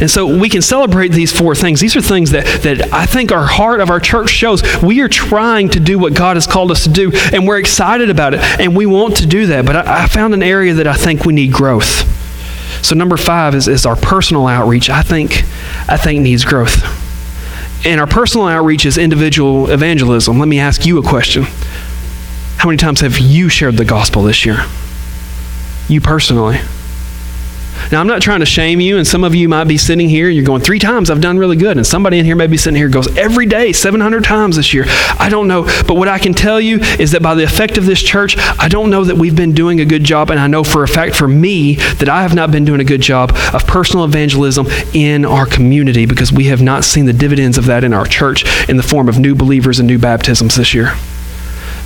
And 0.02 0.10
so 0.12 0.38
we 0.38 0.50
can 0.50 0.62
celebrate 0.62 1.12
these 1.12 1.32
four 1.32 1.56
things. 1.56 1.80
These 1.80 1.96
are 1.96 2.02
things 2.02 2.32
that, 2.32 2.46
that 2.64 2.94
I 2.94 3.06
think 3.06 3.32
our 3.32 3.46
heart 3.46 3.80
of 3.80 3.90
our 3.90 4.00
church 4.00 4.30
shows. 4.30 4.62
We 4.82 5.02
are 5.02 5.08
trying 5.08 5.70
to 5.70 5.80
do 5.80 5.98
what 5.98 6.14
God 6.14 6.36
has 6.36 6.48
called 6.48 6.72
us 6.72 6.84
to 6.84 6.90
do, 6.90 7.12
and 7.34 7.48
we're 7.48 7.60
excited 7.60 8.10
about 8.10 8.34
it, 8.34 8.42
and 8.60 8.76
we 8.76 8.86
want 8.86 9.18
to 9.18 9.26
do 9.26 9.48
that. 9.48 9.66
But 9.66 9.76
I, 9.76 10.04
I 10.04 10.08
found 10.08 10.34
an 10.34 10.44
area 10.44 10.74
that 10.76 10.88
I 10.88 10.96
think 10.96 11.26
we 11.26 11.34
need 11.34 11.54
growth. 11.54 12.12
So 12.84 12.94
number 12.94 13.18
five 13.18 13.56
is, 13.56 13.68
is 13.68 13.86
our 13.86 13.96
personal 13.96 14.48
outreach. 14.48 14.90
I 14.90 15.02
think 15.02 15.44
I 15.88 15.98
think 15.98 16.22
needs 16.22 16.46
growth. 16.46 16.84
And 17.86 18.00
our 18.02 18.08
personal 18.08 18.48
outreach 18.48 18.86
is 18.86 18.98
individual 18.98 19.70
evangelism. 19.70 20.40
Let 20.40 20.48
me 20.48 20.60
ask 20.60 20.86
you 20.86 20.98
a 20.98 21.04
question. 21.04 21.44
How 22.58 22.70
many 22.70 22.78
times 22.78 23.02
have 23.02 23.20
you 23.20 23.50
shared 23.50 23.78
the 23.78 23.86
gospel 23.86 24.24
this 24.24 24.46
year? 24.46 24.66
You 25.88 26.02
personally. 26.02 26.60
Now, 27.92 28.00
I'm 28.02 28.08
not 28.08 28.22
trying 28.22 28.40
to 28.40 28.46
shame 28.46 28.82
you, 28.82 28.98
and 28.98 29.06
some 29.06 29.24
of 29.24 29.36
you 29.36 29.48
might 29.48 29.66
be 29.66 29.78
sitting 29.78 30.10
here 30.10 30.28
and 30.28 30.36
you're 30.36 30.46
going, 30.46 30.62
three 30.62 30.80
times 30.80 31.10
I've 31.10 31.22
done 31.22 31.38
really 31.38 31.56
good. 31.56 31.78
And 31.78 31.86
somebody 31.86 32.20
in 32.20 32.26
here 32.26 32.36
may 32.36 32.48
be 32.48 32.58
sitting 32.58 32.78
here 32.78 32.90
goes, 32.90 33.16
every 33.18 33.46
day, 33.46 33.72
700 33.74 34.24
times 34.24 34.56
this 34.56 34.74
year. 34.74 34.86
I 35.20 35.30
don't 35.30 35.48
know. 35.48 35.64
But 35.88 35.96
what 35.96 36.08
I 36.08 36.18
can 36.18 36.34
tell 36.34 36.60
you 36.60 36.80
is 37.00 37.12
that 37.12 37.22
by 37.22 37.36
the 37.36 37.44
effect 37.44 37.78
of 37.78 37.86
this 37.86 38.02
church, 38.02 38.38
I 38.38 38.68
don't 38.68 38.90
know 38.90 39.04
that 39.04 39.16
we've 39.16 39.36
been 39.36 39.54
doing 39.54 39.80
a 39.82 39.86
good 39.86 40.04
job. 40.04 40.32
And 40.32 40.40
I 40.40 40.48
know 40.48 40.64
for 40.64 40.84
a 40.84 40.88
fact 40.88 41.16
for 41.16 41.28
me 41.28 41.76
that 41.76 42.10
I 42.10 42.22
have 42.24 42.34
not 42.34 42.52
been 42.52 42.66
doing 42.66 42.82
a 42.82 42.86
good 42.86 43.02
job 43.02 43.32
of 43.54 43.68
personal 43.68 44.06
evangelism 44.06 44.68
in 44.94 45.26
our 45.26 45.46
community 45.46 46.06
because 46.06 46.32
we 46.32 46.46
have 46.46 46.62
not 46.62 46.84
seen 46.84 47.06
the 47.06 47.14
dividends 47.14 47.58
of 47.58 47.66
that 47.66 47.84
in 47.84 47.94
our 47.94 48.06
church 48.06 48.46
in 48.70 48.78
the 48.78 48.84
form 48.84 49.08
of 49.08 49.20
new 49.20 49.36
believers 49.36 49.80
and 49.80 49.88
new 49.88 50.00
baptisms 50.00 50.56
this 50.56 50.74
year. 50.74 50.94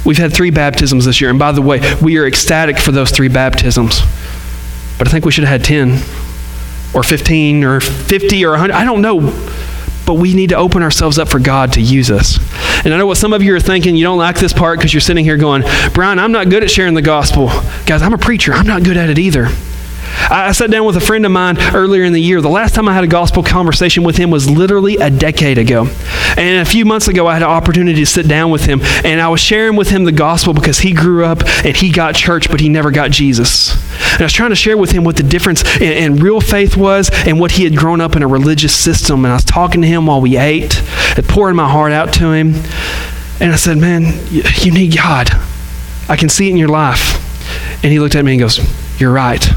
We've 0.06 0.18
had 0.18 0.34
three 0.34 0.50
baptisms 0.50 1.06
this 1.06 1.20
year. 1.20 1.30
And 1.30 1.40
by 1.40 1.52
the 1.52 1.62
way, 1.62 1.82
we 2.02 2.18
are 2.18 2.26
ecstatic 2.26 2.78
for 2.80 2.92
those 2.92 3.12
three 3.12 3.28
baptisms. 3.28 4.02
But 5.00 5.08
I 5.08 5.12
think 5.12 5.26
we 5.26 5.32
should 5.32 5.46
have 5.46 5.62
had 5.62 5.66
10 5.66 5.94
or 6.94 7.02
15 7.02 7.64
or 7.64 7.80
50 7.80 8.46
or 8.46 8.52
100. 8.52 8.74
I 8.74 8.84
don't 8.84 9.02
know. 9.02 9.22
But 10.06 10.14
we 10.16 10.34
need 10.34 10.50
to 10.50 10.56
open 10.56 10.84
ourselves 10.84 11.18
up 11.18 11.28
for 11.30 11.40
God 11.40 11.74
to 11.74 11.82
use 11.82 12.12
us. 12.12 12.38
And 12.84 12.94
I 12.94 12.98
know 12.98 13.08
what 13.08 13.18
some 13.18 13.34
of 13.34 13.42
you 13.42 13.56
are 13.56 13.60
thinking. 13.60 13.96
You 13.96 14.04
don't 14.04 14.18
like 14.18 14.38
this 14.38 14.54
part 14.54 14.78
because 14.78 14.94
you're 14.94 15.02
sitting 15.02 15.24
here 15.24 15.38
going, 15.38 15.64
Brian, 15.94 16.20
I'm 16.20 16.32
not 16.32 16.50
good 16.50 16.64
at 16.64 16.70
sharing 16.70 16.94
the 16.94 17.02
gospel. 17.02 17.48
Guys, 17.86 18.02
I'm 18.02 18.14
a 18.14 18.18
preacher. 18.18 18.54
I'm 18.54 18.68
not 18.68 18.84
good 18.84 18.98
at 18.98 19.10
it 19.10 19.18
either. 19.18 19.48
I 20.32 20.52
sat 20.52 20.70
down 20.70 20.86
with 20.86 20.96
a 20.96 21.02
friend 21.02 21.26
of 21.26 21.32
mine 21.32 21.58
earlier 21.74 22.04
in 22.04 22.14
the 22.14 22.22
year. 22.22 22.42
The 22.42 22.50
last 22.50 22.76
time 22.76 22.88
I 22.88 22.94
had 22.94 23.04
a 23.04 23.08
gospel 23.08 23.44
conversation 23.44 24.04
with 24.04 24.18
him 24.18 24.30
was 24.30 24.50
literally 24.50 24.98
a 24.98 25.10
decade 25.10 25.58
ago. 25.58 25.88
And 26.38 26.62
a 26.62 26.70
few 26.70 26.86
months 26.86 27.08
ago, 27.08 27.28
I 27.28 27.34
had 27.34 27.42
an 27.42 27.50
opportunity 27.50 28.00
to 28.00 28.06
sit 28.06 28.28
down 28.28 28.52
with 28.52 28.66
him, 28.66 28.82
and 29.04 29.20
I 29.20 29.28
was 29.30 29.40
sharing 29.40 29.76
with 29.76 29.90
him 29.90 30.04
the 30.04 30.12
gospel 30.12 30.54
because 30.54 30.80
he 30.80 30.94
grew 30.94 31.26
up 31.26 31.44
and 31.66 31.76
he 31.76 31.92
got 31.92 32.16
church, 32.16 32.50
but 32.50 32.60
he 32.60 32.70
never 32.70 32.92
got 32.92 33.12
Jesus. 33.12 33.74
And 34.14 34.22
I 34.22 34.26
was 34.26 34.34
trying 34.34 34.52
to 34.52 34.56
share 34.56 34.78
with 34.78 34.92
him 34.92 35.04
what 35.04 35.18
the 35.18 35.24
difference 35.24 35.64
in, 35.78 35.92
in 35.92 36.16
real 36.18 36.42
faith 36.42 36.78
was 36.78 37.10
and 37.26 37.40
what 37.40 37.52
he 37.52 37.64
had 37.64 37.76
grown 37.76 38.02
up 38.02 38.16
in 38.16 38.24
a 38.24 38.28
religious 38.28 38.76
system. 38.76 39.26
And 39.26 39.32
I 39.32 39.36
was 39.36 39.44
talking 39.44 39.82
to 39.82 39.88
him 39.88 40.06
while 40.06 40.22
we 40.22 40.38
ate, 40.38 40.82
and 41.18 41.28
pouring 41.28 41.56
my 41.56 41.70
heart 41.70 41.92
out 41.92 42.14
to 42.14 42.32
him. 42.32 42.54
And 43.42 43.52
I 43.52 43.56
said, 43.56 43.78
Man, 43.78 44.04
you, 44.30 44.44
you 44.62 44.72
need 44.72 44.96
God. 44.96 45.30
I 46.08 46.16
can 46.16 46.30
see 46.30 46.48
it 46.48 46.52
in 46.52 46.58
your 46.58 46.70
life. 46.70 47.26
And 47.84 47.92
he 47.92 48.00
looked 48.00 48.16
at 48.16 48.26
me 48.26 48.34
and 48.34 48.40
goes, 48.40 48.60
You're 49.00 49.14
right. 49.14 49.48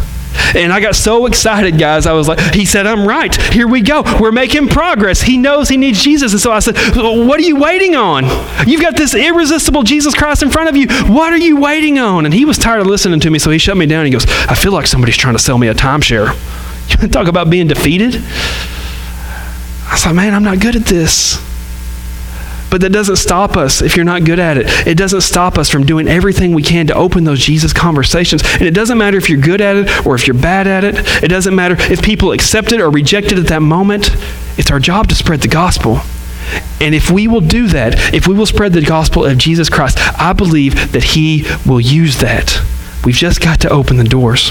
And 0.54 0.72
I 0.72 0.80
got 0.80 0.94
so 0.94 1.26
excited, 1.26 1.78
guys. 1.78 2.06
I 2.06 2.12
was 2.12 2.28
like, 2.28 2.40
he 2.54 2.64
said, 2.64 2.86
I'm 2.86 3.06
right. 3.06 3.34
Here 3.52 3.66
we 3.66 3.80
go. 3.80 4.02
We're 4.20 4.32
making 4.32 4.68
progress. 4.68 5.22
He 5.22 5.38
knows 5.38 5.68
he 5.68 5.76
needs 5.76 6.02
Jesus. 6.02 6.32
And 6.32 6.40
so 6.40 6.52
I 6.52 6.58
said, 6.58 6.76
What 6.94 7.38
are 7.38 7.42
you 7.42 7.56
waiting 7.56 7.94
on? 7.94 8.24
You've 8.66 8.82
got 8.82 8.96
this 8.96 9.14
irresistible 9.14 9.82
Jesus 9.82 10.14
Christ 10.14 10.42
in 10.42 10.50
front 10.50 10.68
of 10.68 10.76
you. 10.76 10.88
What 11.12 11.32
are 11.32 11.38
you 11.38 11.60
waiting 11.60 11.98
on? 11.98 12.24
And 12.24 12.34
he 12.34 12.44
was 12.44 12.58
tired 12.58 12.80
of 12.80 12.86
listening 12.86 13.20
to 13.20 13.30
me, 13.30 13.38
so 13.38 13.50
he 13.50 13.58
shut 13.58 13.76
me 13.76 13.86
down. 13.86 14.04
He 14.04 14.10
goes, 14.10 14.26
I 14.26 14.54
feel 14.54 14.72
like 14.72 14.86
somebody's 14.86 15.16
trying 15.16 15.34
to 15.34 15.42
sell 15.42 15.58
me 15.58 15.68
a 15.68 15.74
timeshare. 15.74 16.36
You 17.00 17.08
talk 17.08 17.26
about 17.26 17.48
being 17.48 17.68
defeated? 17.68 18.16
I 18.16 19.88
was 19.92 20.04
like, 20.04 20.14
Man, 20.14 20.34
I'm 20.34 20.42
not 20.42 20.60
good 20.60 20.76
at 20.76 20.84
this. 20.84 21.40
But 22.72 22.80
that 22.80 22.90
doesn't 22.90 23.16
stop 23.16 23.58
us 23.58 23.82
if 23.82 23.96
you're 23.96 24.04
not 24.06 24.24
good 24.24 24.38
at 24.38 24.56
it. 24.56 24.86
It 24.86 24.96
doesn't 24.96 25.20
stop 25.20 25.58
us 25.58 25.68
from 25.68 25.84
doing 25.84 26.08
everything 26.08 26.54
we 26.54 26.62
can 26.62 26.86
to 26.86 26.94
open 26.94 27.24
those 27.24 27.38
Jesus 27.38 27.74
conversations. 27.74 28.42
And 28.54 28.62
it 28.62 28.70
doesn't 28.70 28.96
matter 28.96 29.18
if 29.18 29.28
you're 29.28 29.38
good 29.38 29.60
at 29.60 29.76
it 29.76 30.06
or 30.06 30.14
if 30.14 30.26
you're 30.26 30.32
bad 30.32 30.66
at 30.66 30.82
it. 30.82 30.94
It 31.22 31.28
doesn't 31.28 31.54
matter 31.54 31.76
if 31.78 32.02
people 32.02 32.32
accept 32.32 32.72
it 32.72 32.80
or 32.80 32.88
reject 32.88 33.30
it 33.30 33.38
at 33.38 33.48
that 33.48 33.60
moment. 33.60 34.08
It's 34.56 34.70
our 34.70 34.80
job 34.80 35.08
to 35.08 35.14
spread 35.14 35.42
the 35.42 35.48
gospel. 35.48 36.00
And 36.80 36.94
if 36.94 37.10
we 37.10 37.28
will 37.28 37.42
do 37.42 37.66
that, 37.68 38.14
if 38.14 38.26
we 38.26 38.34
will 38.34 38.46
spread 38.46 38.72
the 38.72 38.80
gospel 38.80 39.26
of 39.26 39.36
Jesus 39.36 39.68
Christ, 39.68 39.98
I 40.18 40.32
believe 40.32 40.92
that 40.92 41.04
He 41.04 41.44
will 41.66 41.80
use 41.80 42.20
that. 42.20 42.58
We've 43.04 43.14
just 43.14 43.42
got 43.42 43.60
to 43.60 43.68
open 43.68 43.98
the 43.98 44.04
doors. 44.04 44.50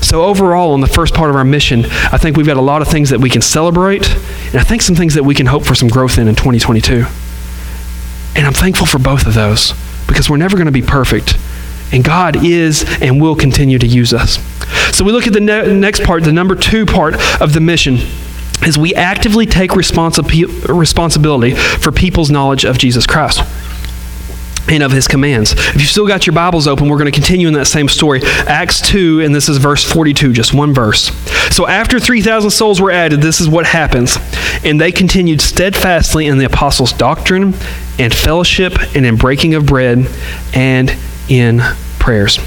So, 0.00 0.22
overall, 0.22 0.74
on 0.74 0.80
the 0.80 0.86
first 0.86 1.12
part 1.12 1.28
of 1.28 1.34
our 1.34 1.44
mission, 1.44 1.86
I 1.86 2.18
think 2.18 2.36
we've 2.36 2.46
got 2.46 2.56
a 2.56 2.62
lot 2.62 2.82
of 2.82 2.88
things 2.88 3.10
that 3.10 3.18
we 3.18 3.30
can 3.30 3.42
celebrate, 3.42 4.08
and 4.46 4.56
I 4.56 4.62
think 4.62 4.82
some 4.82 4.94
things 4.94 5.14
that 5.14 5.24
we 5.24 5.34
can 5.34 5.46
hope 5.46 5.66
for 5.66 5.74
some 5.74 5.88
growth 5.88 6.18
in 6.18 6.28
in 6.28 6.36
2022. 6.36 7.04
And 8.34 8.46
I'm 8.46 8.52
thankful 8.52 8.86
for 8.86 8.98
both 8.98 9.26
of 9.26 9.34
those 9.34 9.72
because 10.06 10.30
we're 10.30 10.36
never 10.36 10.56
going 10.56 10.66
to 10.66 10.72
be 10.72 10.82
perfect. 10.82 11.36
And 11.92 12.04
God 12.04 12.44
is 12.44 12.84
and 13.00 13.20
will 13.20 13.34
continue 13.36 13.78
to 13.78 13.86
use 13.86 14.12
us. 14.12 14.38
So 14.96 15.04
we 15.04 15.12
look 15.12 15.26
at 15.26 15.32
the 15.32 15.40
ne- 15.40 15.72
next 15.72 16.02
part, 16.02 16.24
the 16.24 16.32
number 16.32 16.54
two 16.54 16.86
part 16.86 17.14
of 17.40 17.52
the 17.52 17.60
mission 17.60 17.98
is 18.66 18.76
we 18.76 18.94
actively 18.94 19.46
take 19.46 19.70
responsi- 19.70 20.68
responsibility 20.68 21.54
for 21.54 21.92
people's 21.92 22.30
knowledge 22.30 22.64
of 22.64 22.76
Jesus 22.76 23.06
Christ 23.06 23.42
and 24.68 24.82
of 24.82 24.92
his 24.92 25.08
commands. 25.08 25.52
If 25.52 25.76
you've 25.76 25.90
still 25.90 26.06
got 26.06 26.26
your 26.26 26.34
Bibles 26.34 26.66
open, 26.66 26.88
we're 26.88 26.98
going 26.98 27.10
to 27.10 27.12
continue 27.12 27.48
in 27.48 27.54
that 27.54 27.66
same 27.66 27.88
story. 27.88 28.20
Acts 28.24 28.80
2, 28.82 29.22
and 29.22 29.34
this 29.34 29.48
is 29.48 29.58
verse 29.58 29.84
42, 29.84 30.32
just 30.32 30.54
one 30.54 30.74
verse. 30.74 31.10
So 31.54 31.66
after 31.66 31.98
3,000 31.98 32.50
souls 32.50 32.80
were 32.80 32.90
added, 32.90 33.20
this 33.20 33.40
is 33.40 33.48
what 33.48 33.66
happens. 33.66 34.18
And 34.64 34.80
they 34.80 34.92
continued 34.92 35.40
steadfastly 35.40 36.26
in 36.26 36.38
the 36.38 36.44
apostles' 36.44 36.92
doctrine 36.92 37.54
and 37.98 38.14
fellowship 38.14 38.74
and 38.94 39.04
in 39.06 39.16
breaking 39.16 39.54
of 39.54 39.66
bread 39.66 40.06
and 40.54 40.94
in 41.28 41.60
prayers. 41.98 42.38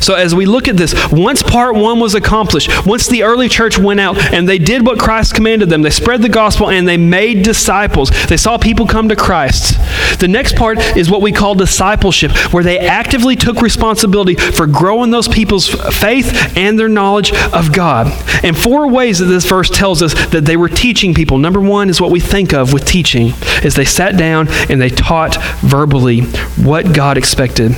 So, 0.00 0.14
as 0.14 0.34
we 0.34 0.46
look 0.46 0.68
at 0.68 0.76
this, 0.76 0.94
once 1.10 1.42
part 1.42 1.74
one 1.74 2.00
was 2.00 2.14
accomplished, 2.14 2.86
once 2.86 3.06
the 3.06 3.22
early 3.22 3.48
church 3.48 3.78
went 3.78 4.00
out 4.00 4.18
and 4.32 4.48
they 4.48 4.58
did 4.58 4.84
what 4.84 4.98
Christ 4.98 5.34
commanded 5.34 5.70
them, 5.70 5.82
they 5.82 5.90
spread 5.90 6.22
the 6.22 6.28
gospel 6.28 6.70
and 6.70 6.86
they 6.86 6.96
made 6.96 7.42
disciples, 7.42 8.10
they 8.26 8.36
saw 8.36 8.58
people 8.58 8.86
come 8.86 9.08
to 9.08 9.16
Christ. 9.16 9.78
The 10.20 10.28
next 10.28 10.56
part 10.56 10.78
is 10.96 11.10
what 11.10 11.22
we 11.22 11.32
call 11.32 11.54
discipleship, 11.54 12.32
where 12.52 12.64
they 12.64 12.78
actively 12.78 13.36
took 13.36 13.60
responsibility 13.60 14.34
for 14.34 14.66
growing 14.66 15.10
those 15.10 15.28
people's 15.28 15.68
faith 15.68 16.56
and 16.56 16.78
their 16.78 16.88
knowledge 16.88 17.32
of 17.52 17.72
God. 17.72 18.06
And 18.44 18.56
four 18.56 18.88
ways 18.88 19.18
that 19.18 19.26
this 19.26 19.46
verse 19.46 19.70
tells 19.70 20.02
us 20.02 20.14
that 20.30 20.44
they 20.44 20.56
were 20.56 20.68
teaching 20.68 21.14
people. 21.14 21.38
Number 21.38 21.60
one 21.60 21.90
is 21.90 22.00
what 22.00 22.10
we 22.10 22.20
think 22.20 22.52
of 22.52 22.72
with 22.72 22.86
teaching, 22.86 23.32
is 23.62 23.74
they 23.74 23.84
sat 23.84 24.16
down 24.16 24.48
and 24.70 24.80
they 24.80 24.90
taught 24.90 25.36
verbally 25.60 26.22
what 26.56 26.94
God 26.94 27.18
expected. 27.18 27.76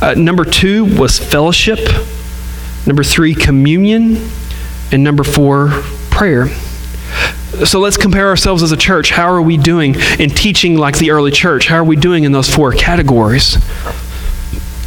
Uh, 0.00 0.14
number 0.16 0.44
two 0.44 0.84
was 0.98 1.18
fellowship. 1.18 1.78
Number 2.86 3.04
three, 3.04 3.34
communion. 3.34 4.28
And 4.92 5.04
number 5.04 5.24
four, 5.24 5.68
prayer. 6.10 6.48
So 7.64 7.80
let's 7.80 7.96
compare 7.96 8.28
ourselves 8.28 8.62
as 8.62 8.72
a 8.72 8.76
church. 8.76 9.10
How 9.10 9.30
are 9.30 9.42
we 9.42 9.56
doing 9.56 9.96
in 10.18 10.30
teaching 10.30 10.76
like 10.76 10.98
the 10.98 11.10
early 11.10 11.30
church? 11.30 11.66
How 11.66 11.76
are 11.76 11.84
we 11.84 11.96
doing 11.96 12.24
in 12.24 12.32
those 12.32 12.48
four 12.48 12.72
categories? 12.72 13.58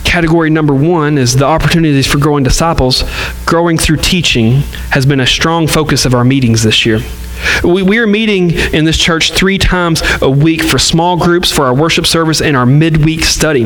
Category 0.04 0.50
number 0.50 0.74
one 0.74 1.18
is 1.18 1.36
the 1.36 1.46
opportunities 1.46 2.08
for 2.08 2.20
growing 2.20 2.44
disciples. 2.44 3.04
Growing 3.46 3.78
through 3.78 3.98
teaching 3.98 4.62
has 4.92 5.06
been 5.06 5.20
a 5.20 5.28
strong 5.28 5.68
focus 5.68 6.06
of 6.06 6.14
our 6.14 6.24
meetings 6.24 6.64
this 6.64 6.86
year. 6.86 7.00
We, 7.64 7.84
we 7.84 7.98
are 8.00 8.08
meeting 8.08 8.52
in 8.52 8.86
this 8.86 8.98
church 8.98 9.34
three 9.34 9.58
times 9.58 10.02
a 10.22 10.30
week 10.30 10.64
for 10.64 10.78
small 10.78 11.18
groups, 11.18 11.52
for 11.52 11.66
our 11.66 11.74
worship 11.74 12.06
service, 12.06 12.42
and 12.42 12.56
our 12.56 12.66
midweek 12.66 13.24
study. 13.24 13.66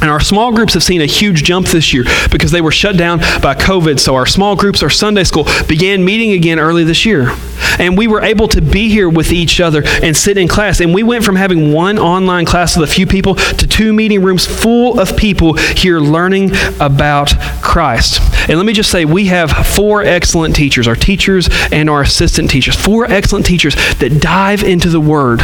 And 0.00 0.10
our 0.10 0.20
small 0.20 0.52
groups 0.52 0.74
have 0.74 0.82
seen 0.82 1.00
a 1.00 1.06
huge 1.06 1.42
jump 1.42 1.68
this 1.68 1.92
year 1.92 2.04
because 2.30 2.50
they 2.50 2.60
were 2.60 2.70
shut 2.70 2.96
down 2.96 3.18
by 3.18 3.54
COVID. 3.54 3.98
So 3.98 4.14
our 4.14 4.26
small 4.26 4.54
groups, 4.54 4.82
our 4.82 4.90
Sunday 4.90 5.24
school, 5.24 5.46
began 5.68 6.04
meeting 6.04 6.32
again 6.32 6.58
early 6.58 6.84
this 6.84 7.06
year. 7.06 7.34
And 7.78 7.96
we 7.96 8.06
were 8.06 8.22
able 8.22 8.48
to 8.48 8.60
be 8.60 8.88
here 8.88 9.08
with 9.08 9.32
each 9.32 9.60
other 9.60 9.82
and 9.84 10.16
sit 10.16 10.38
in 10.38 10.48
class. 10.48 10.80
And 10.80 10.94
we 10.94 11.02
went 11.02 11.24
from 11.24 11.36
having 11.36 11.72
one 11.72 11.98
online 11.98 12.44
class 12.44 12.76
with 12.76 12.88
a 12.88 12.92
few 12.92 13.06
people 13.06 13.34
to 13.34 13.66
two 13.66 13.92
meeting 13.92 14.22
rooms 14.22 14.46
full 14.46 14.98
of 14.98 15.16
people 15.16 15.54
here 15.54 16.00
learning 16.00 16.52
about 16.80 17.32
Christ. 17.62 18.20
And 18.48 18.56
let 18.56 18.66
me 18.66 18.72
just 18.72 18.90
say, 18.90 19.04
we 19.04 19.26
have 19.26 19.50
four 19.50 20.02
excellent 20.02 20.54
teachers, 20.54 20.86
our 20.88 20.94
teachers 20.94 21.48
and 21.72 21.90
our 21.90 22.02
assistant 22.02 22.50
teachers, 22.50 22.76
four 22.76 23.04
excellent 23.06 23.46
teachers 23.46 23.74
that 23.98 24.20
dive 24.20 24.62
into 24.62 24.88
the 24.88 25.00
Word 25.00 25.40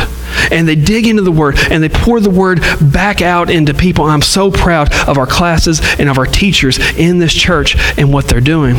and 0.50 0.66
they 0.66 0.76
dig 0.76 1.06
into 1.06 1.22
the 1.22 1.32
Word 1.32 1.56
and 1.70 1.82
they 1.82 1.88
pour 1.88 2.20
the 2.20 2.30
Word 2.30 2.60
back 2.80 3.22
out 3.22 3.50
into 3.50 3.74
people. 3.74 4.04
I'm 4.04 4.22
so 4.22 4.50
proud 4.50 4.92
of 5.08 5.18
our 5.18 5.26
classes 5.26 5.80
and 5.98 6.08
of 6.08 6.18
our 6.18 6.26
teachers 6.26 6.78
in 6.96 7.18
this 7.18 7.32
church 7.32 7.76
and 7.98 8.12
what 8.12 8.28
they're 8.28 8.40
doing. 8.40 8.76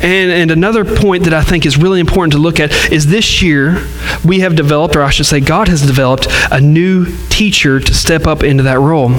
And, 0.00 0.30
and 0.30 0.50
another 0.50 0.84
point 0.84 1.24
that 1.24 1.34
I 1.34 1.42
think 1.42 1.66
is 1.66 1.76
really 1.76 2.00
important 2.00 2.32
to 2.32 2.38
look 2.38 2.60
at 2.60 2.61
is 2.70 3.06
this 3.06 3.42
year 3.42 3.84
we 4.24 4.40
have 4.40 4.54
developed, 4.54 4.96
or 4.96 5.02
I 5.02 5.10
should 5.10 5.26
say, 5.26 5.40
God 5.40 5.68
has 5.68 5.84
developed 5.86 6.26
a 6.50 6.60
new 6.60 7.06
teacher 7.28 7.80
to 7.80 7.94
step 7.94 8.26
up 8.26 8.42
into 8.42 8.62
that 8.64 8.78
role. 8.78 9.10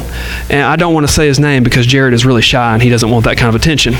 And 0.49 0.61
I 0.61 0.75
don't 0.75 0.93
want 0.93 1.07
to 1.07 1.11
say 1.11 1.27
his 1.27 1.39
name 1.39 1.63
because 1.63 1.85
Jared 1.85 2.13
is 2.13 2.25
really 2.25 2.41
shy 2.41 2.73
and 2.73 2.81
he 2.81 2.89
doesn't 2.89 3.09
want 3.09 3.25
that 3.25 3.37
kind 3.37 3.49
of 3.49 3.55
attention. 3.55 3.95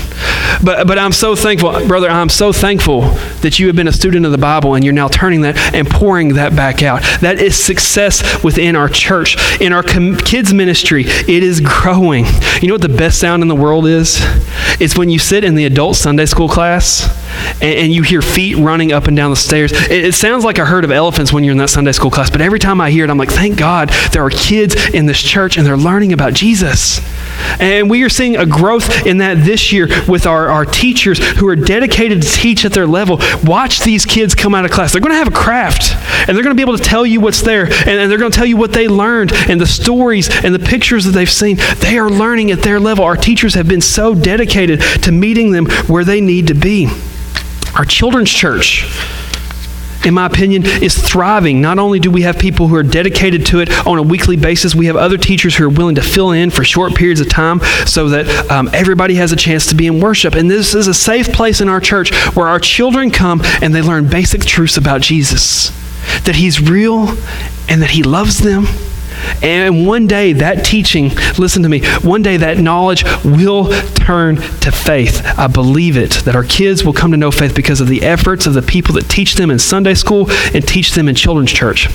But, 0.62 0.86
but 0.86 0.98
I'm 0.98 1.12
so 1.12 1.34
thankful, 1.36 1.86
brother, 1.86 2.08
I'm 2.08 2.28
so 2.28 2.52
thankful 2.52 3.02
that 3.42 3.58
you 3.58 3.66
have 3.66 3.76
been 3.76 3.88
a 3.88 3.92
student 3.92 4.24
of 4.26 4.32
the 4.32 4.38
Bible 4.38 4.74
and 4.74 4.84
you're 4.84 4.94
now 4.94 5.08
turning 5.08 5.42
that 5.42 5.56
and 5.74 5.88
pouring 5.88 6.34
that 6.34 6.54
back 6.54 6.82
out. 6.82 7.02
That 7.20 7.38
is 7.38 7.62
success 7.62 8.42
within 8.42 8.76
our 8.76 8.88
church. 8.88 9.36
In 9.60 9.72
our 9.72 9.82
com- 9.82 10.16
kids' 10.16 10.54
ministry, 10.54 11.04
it 11.06 11.42
is 11.42 11.60
growing. 11.60 12.24
You 12.60 12.68
know 12.68 12.74
what 12.74 12.82
the 12.82 12.88
best 12.88 13.18
sound 13.18 13.42
in 13.42 13.48
the 13.48 13.54
world 13.54 13.86
is? 13.86 14.18
It's 14.80 14.96
when 14.96 15.10
you 15.10 15.18
sit 15.18 15.44
in 15.44 15.54
the 15.54 15.64
adult 15.64 15.96
Sunday 15.96 16.26
school 16.26 16.48
class 16.48 17.08
and, 17.60 17.74
and 17.78 17.92
you 17.92 18.02
hear 18.02 18.22
feet 18.22 18.56
running 18.56 18.92
up 18.92 19.06
and 19.06 19.16
down 19.16 19.30
the 19.30 19.33
stairs. 19.34 19.72
It, 19.72 20.04
it 20.04 20.14
sounds 20.14 20.44
like 20.44 20.58
a 20.58 20.64
herd 20.64 20.84
of 20.84 20.90
elephants 20.90 21.32
when 21.32 21.44
you're 21.44 21.52
in 21.52 21.58
that 21.58 21.70
Sunday 21.70 21.92
school 21.92 22.10
class, 22.10 22.30
but 22.30 22.40
every 22.40 22.58
time 22.58 22.80
I 22.80 22.90
hear 22.90 23.04
it, 23.04 23.10
I'm 23.10 23.18
like, 23.18 23.30
thank 23.30 23.58
God 23.58 23.90
there 24.12 24.24
are 24.24 24.30
kids 24.30 24.76
in 24.90 25.06
this 25.06 25.22
church 25.22 25.56
and 25.56 25.66
they're 25.66 25.76
learning 25.76 26.12
about 26.12 26.34
Jesus. 26.34 27.00
And 27.60 27.90
we 27.90 28.02
are 28.02 28.08
seeing 28.08 28.36
a 28.36 28.46
growth 28.46 29.06
in 29.06 29.18
that 29.18 29.44
this 29.44 29.72
year 29.72 29.88
with 30.08 30.26
our, 30.26 30.48
our 30.48 30.64
teachers 30.64 31.18
who 31.36 31.48
are 31.48 31.56
dedicated 31.56 32.22
to 32.22 32.28
teach 32.28 32.64
at 32.64 32.72
their 32.72 32.86
level. 32.86 33.18
Watch 33.44 33.80
these 33.80 34.04
kids 34.04 34.34
come 34.34 34.54
out 34.54 34.64
of 34.64 34.70
class. 34.70 34.92
They're 34.92 35.00
going 35.00 35.12
to 35.12 35.18
have 35.18 35.28
a 35.28 35.36
craft, 35.36 35.94
and 36.28 36.36
they're 36.36 36.44
going 36.44 36.56
to 36.56 36.60
be 36.60 36.62
able 36.62 36.76
to 36.76 36.82
tell 36.82 37.04
you 37.06 37.20
what's 37.20 37.42
there, 37.42 37.66
and, 37.66 37.88
and 37.88 38.10
they're 38.10 38.18
going 38.18 38.30
to 38.30 38.36
tell 38.36 38.46
you 38.46 38.56
what 38.56 38.72
they 38.72 38.88
learned, 38.88 39.32
and 39.32 39.60
the 39.60 39.66
stories 39.66 40.28
and 40.44 40.54
the 40.54 40.58
pictures 40.58 41.04
that 41.04 41.12
they've 41.12 41.30
seen. 41.30 41.58
They 41.78 41.98
are 41.98 42.10
learning 42.10 42.50
at 42.50 42.62
their 42.62 42.80
level. 42.80 43.04
Our 43.04 43.16
teachers 43.16 43.54
have 43.54 43.68
been 43.68 43.80
so 43.80 44.14
dedicated 44.14 44.80
to 45.02 45.12
meeting 45.12 45.52
them 45.52 45.66
where 45.86 46.04
they 46.04 46.20
need 46.20 46.48
to 46.48 46.54
be. 46.54 46.88
Our 47.76 47.84
children's 47.84 48.30
church 48.30 48.84
in 50.06 50.14
my 50.14 50.26
opinion, 50.26 50.64
is 50.64 50.96
thriving. 50.96 51.60
Not 51.60 51.78
only 51.78 51.98
do 51.98 52.10
we 52.10 52.22
have 52.22 52.38
people 52.38 52.68
who 52.68 52.76
are 52.76 52.82
dedicated 52.82 53.46
to 53.46 53.60
it 53.60 53.70
on 53.86 53.98
a 53.98 54.02
weekly 54.02 54.36
basis, 54.36 54.74
we 54.74 54.86
have 54.86 54.96
other 54.96 55.18
teachers 55.18 55.56
who 55.56 55.64
are 55.64 55.68
willing 55.68 55.94
to 55.96 56.02
fill 56.02 56.32
in 56.32 56.50
for 56.50 56.64
short 56.64 56.94
periods 56.94 57.20
of 57.20 57.28
time 57.28 57.60
so 57.86 58.08
that 58.10 58.50
um, 58.50 58.68
everybody 58.72 59.14
has 59.14 59.32
a 59.32 59.36
chance 59.36 59.66
to 59.66 59.74
be 59.74 59.86
in 59.86 60.00
worship. 60.00 60.34
And 60.34 60.50
this 60.50 60.74
is 60.74 60.88
a 60.88 60.94
safe 60.94 61.32
place 61.32 61.60
in 61.60 61.68
our 61.68 61.80
church 61.80 62.14
where 62.34 62.48
our 62.48 62.60
children 62.60 63.10
come 63.10 63.40
and 63.62 63.74
they 63.74 63.82
learn 63.82 64.08
basic 64.08 64.42
truths 64.42 64.76
about 64.76 65.00
Jesus 65.00 65.70
that 66.24 66.36
He's 66.36 66.60
real 66.60 67.08
and 67.68 67.82
that 67.82 67.90
He 67.90 68.02
loves 68.02 68.38
them 68.38 68.66
and 69.42 69.86
one 69.86 70.06
day 70.06 70.32
that 70.34 70.64
teaching, 70.64 71.10
listen 71.38 71.62
to 71.62 71.68
me, 71.68 71.84
one 72.02 72.22
day 72.22 72.36
that 72.36 72.58
knowledge 72.58 73.04
will 73.24 73.70
turn 73.94 74.36
to 74.36 74.72
faith. 74.72 75.22
I 75.38 75.46
believe 75.46 75.96
it, 75.96 76.12
that 76.24 76.36
our 76.36 76.44
kids 76.44 76.84
will 76.84 76.92
come 76.92 77.10
to 77.10 77.16
know 77.16 77.30
faith 77.30 77.54
because 77.54 77.80
of 77.80 77.88
the 77.88 78.02
efforts 78.02 78.46
of 78.46 78.54
the 78.54 78.62
people 78.62 78.94
that 78.94 79.08
teach 79.08 79.34
them 79.34 79.50
in 79.50 79.58
Sunday 79.58 79.94
school 79.94 80.30
and 80.52 80.66
teach 80.66 80.92
them 80.92 81.08
in 81.08 81.14
children's 81.14 81.52
church. 81.52 81.88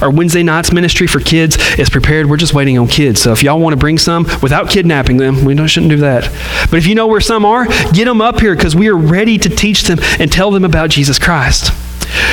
Our 0.00 0.10
Wednesday 0.10 0.42
nights 0.42 0.72
ministry 0.72 1.06
for 1.06 1.20
kids 1.20 1.56
is 1.78 1.88
prepared. 1.88 2.28
We're 2.28 2.36
just 2.36 2.54
waiting 2.54 2.78
on 2.78 2.88
kids. 2.88 3.20
So 3.20 3.32
if 3.32 3.42
y'all 3.42 3.60
want 3.60 3.72
to 3.72 3.78
bring 3.78 3.98
some 3.98 4.24
without 4.42 4.70
kidnapping 4.70 5.16
them, 5.16 5.44
we 5.44 5.54
shouldn't 5.68 5.90
do 5.90 5.98
that. 5.98 6.24
But 6.70 6.78
if 6.78 6.86
you 6.86 6.94
know 6.94 7.06
where 7.06 7.20
some 7.20 7.44
are, 7.44 7.66
get 7.92 8.04
them 8.04 8.20
up 8.20 8.40
here 8.40 8.54
because 8.54 8.76
we 8.76 8.88
are 8.88 8.96
ready 8.96 9.38
to 9.38 9.48
teach 9.48 9.84
them 9.84 9.98
and 10.18 10.30
tell 10.30 10.50
them 10.50 10.64
about 10.64 10.90
Jesus 10.90 11.18
Christ. 11.18 11.72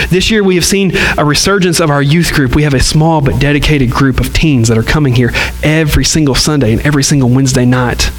This 0.09 0.29
year, 0.29 0.43
we 0.43 0.55
have 0.55 0.65
seen 0.65 0.91
a 1.17 1.25
resurgence 1.25 1.79
of 1.79 1.89
our 1.89 2.01
youth 2.01 2.33
group. 2.33 2.55
We 2.55 2.63
have 2.63 2.73
a 2.73 2.81
small 2.81 3.21
but 3.21 3.39
dedicated 3.39 3.91
group 3.91 4.19
of 4.19 4.33
teens 4.33 4.67
that 4.67 4.77
are 4.77 4.83
coming 4.83 5.15
here 5.15 5.31
every 5.63 6.05
single 6.05 6.36
Sunday 6.36 6.73
and 6.73 6.81
every 6.81 7.03
single 7.03 7.29
Wednesday 7.29 7.65
night. 7.65 8.12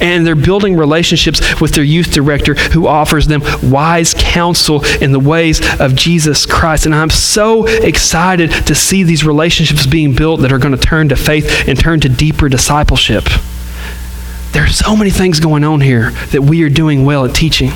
And 0.00 0.26
they're 0.26 0.36
building 0.36 0.76
relationships 0.76 1.60
with 1.60 1.72
their 1.72 1.84
youth 1.84 2.12
director 2.12 2.54
who 2.54 2.86
offers 2.86 3.26
them 3.26 3.42
wise 3.62 4.14
counsel 4.16 4.84
in 5.00 5.12
the 5.12 5.20
ways 5.20 5.60
of 5.80 5.94
Jesus 5.94 6.46
Christ. 6.46 6.86
And 6.86 6.94
I'm 6.94 7.10
so 7.10 7.66
excited 7.66 8.50
to 8.66 8.74
see 8.74 9.02
these 9.02 9.24
relationships 9.24 9.86
being 9.86 10.14
built 10.14 10.40
that 10.42 10.52
are 10.52 10.58
going 10.58 10.76
to 10.76 10.80
turn 10.80 11.08
to 11.08 11.16
faith 11.16 11.68
and 11.68 11.78
turn 11.78 12.00
to 12.00 12.08
deeper 12.08 12.48
discipleship. 12.48 13.24
There 14.52 14.64
are 14.64 14.68
so 14.68 14.96
many 14.96 15.10
things 15.10 15.40
going 15.40 15.64
on 15.64 15.80
here 15.80 16.10
that 16.32 16.42
we 16.42 16.62
are 16.62 16.70
doing 16.70 17.04
well 17.04 17.24
at 17.24 17.34
teaching. 17.34 17.70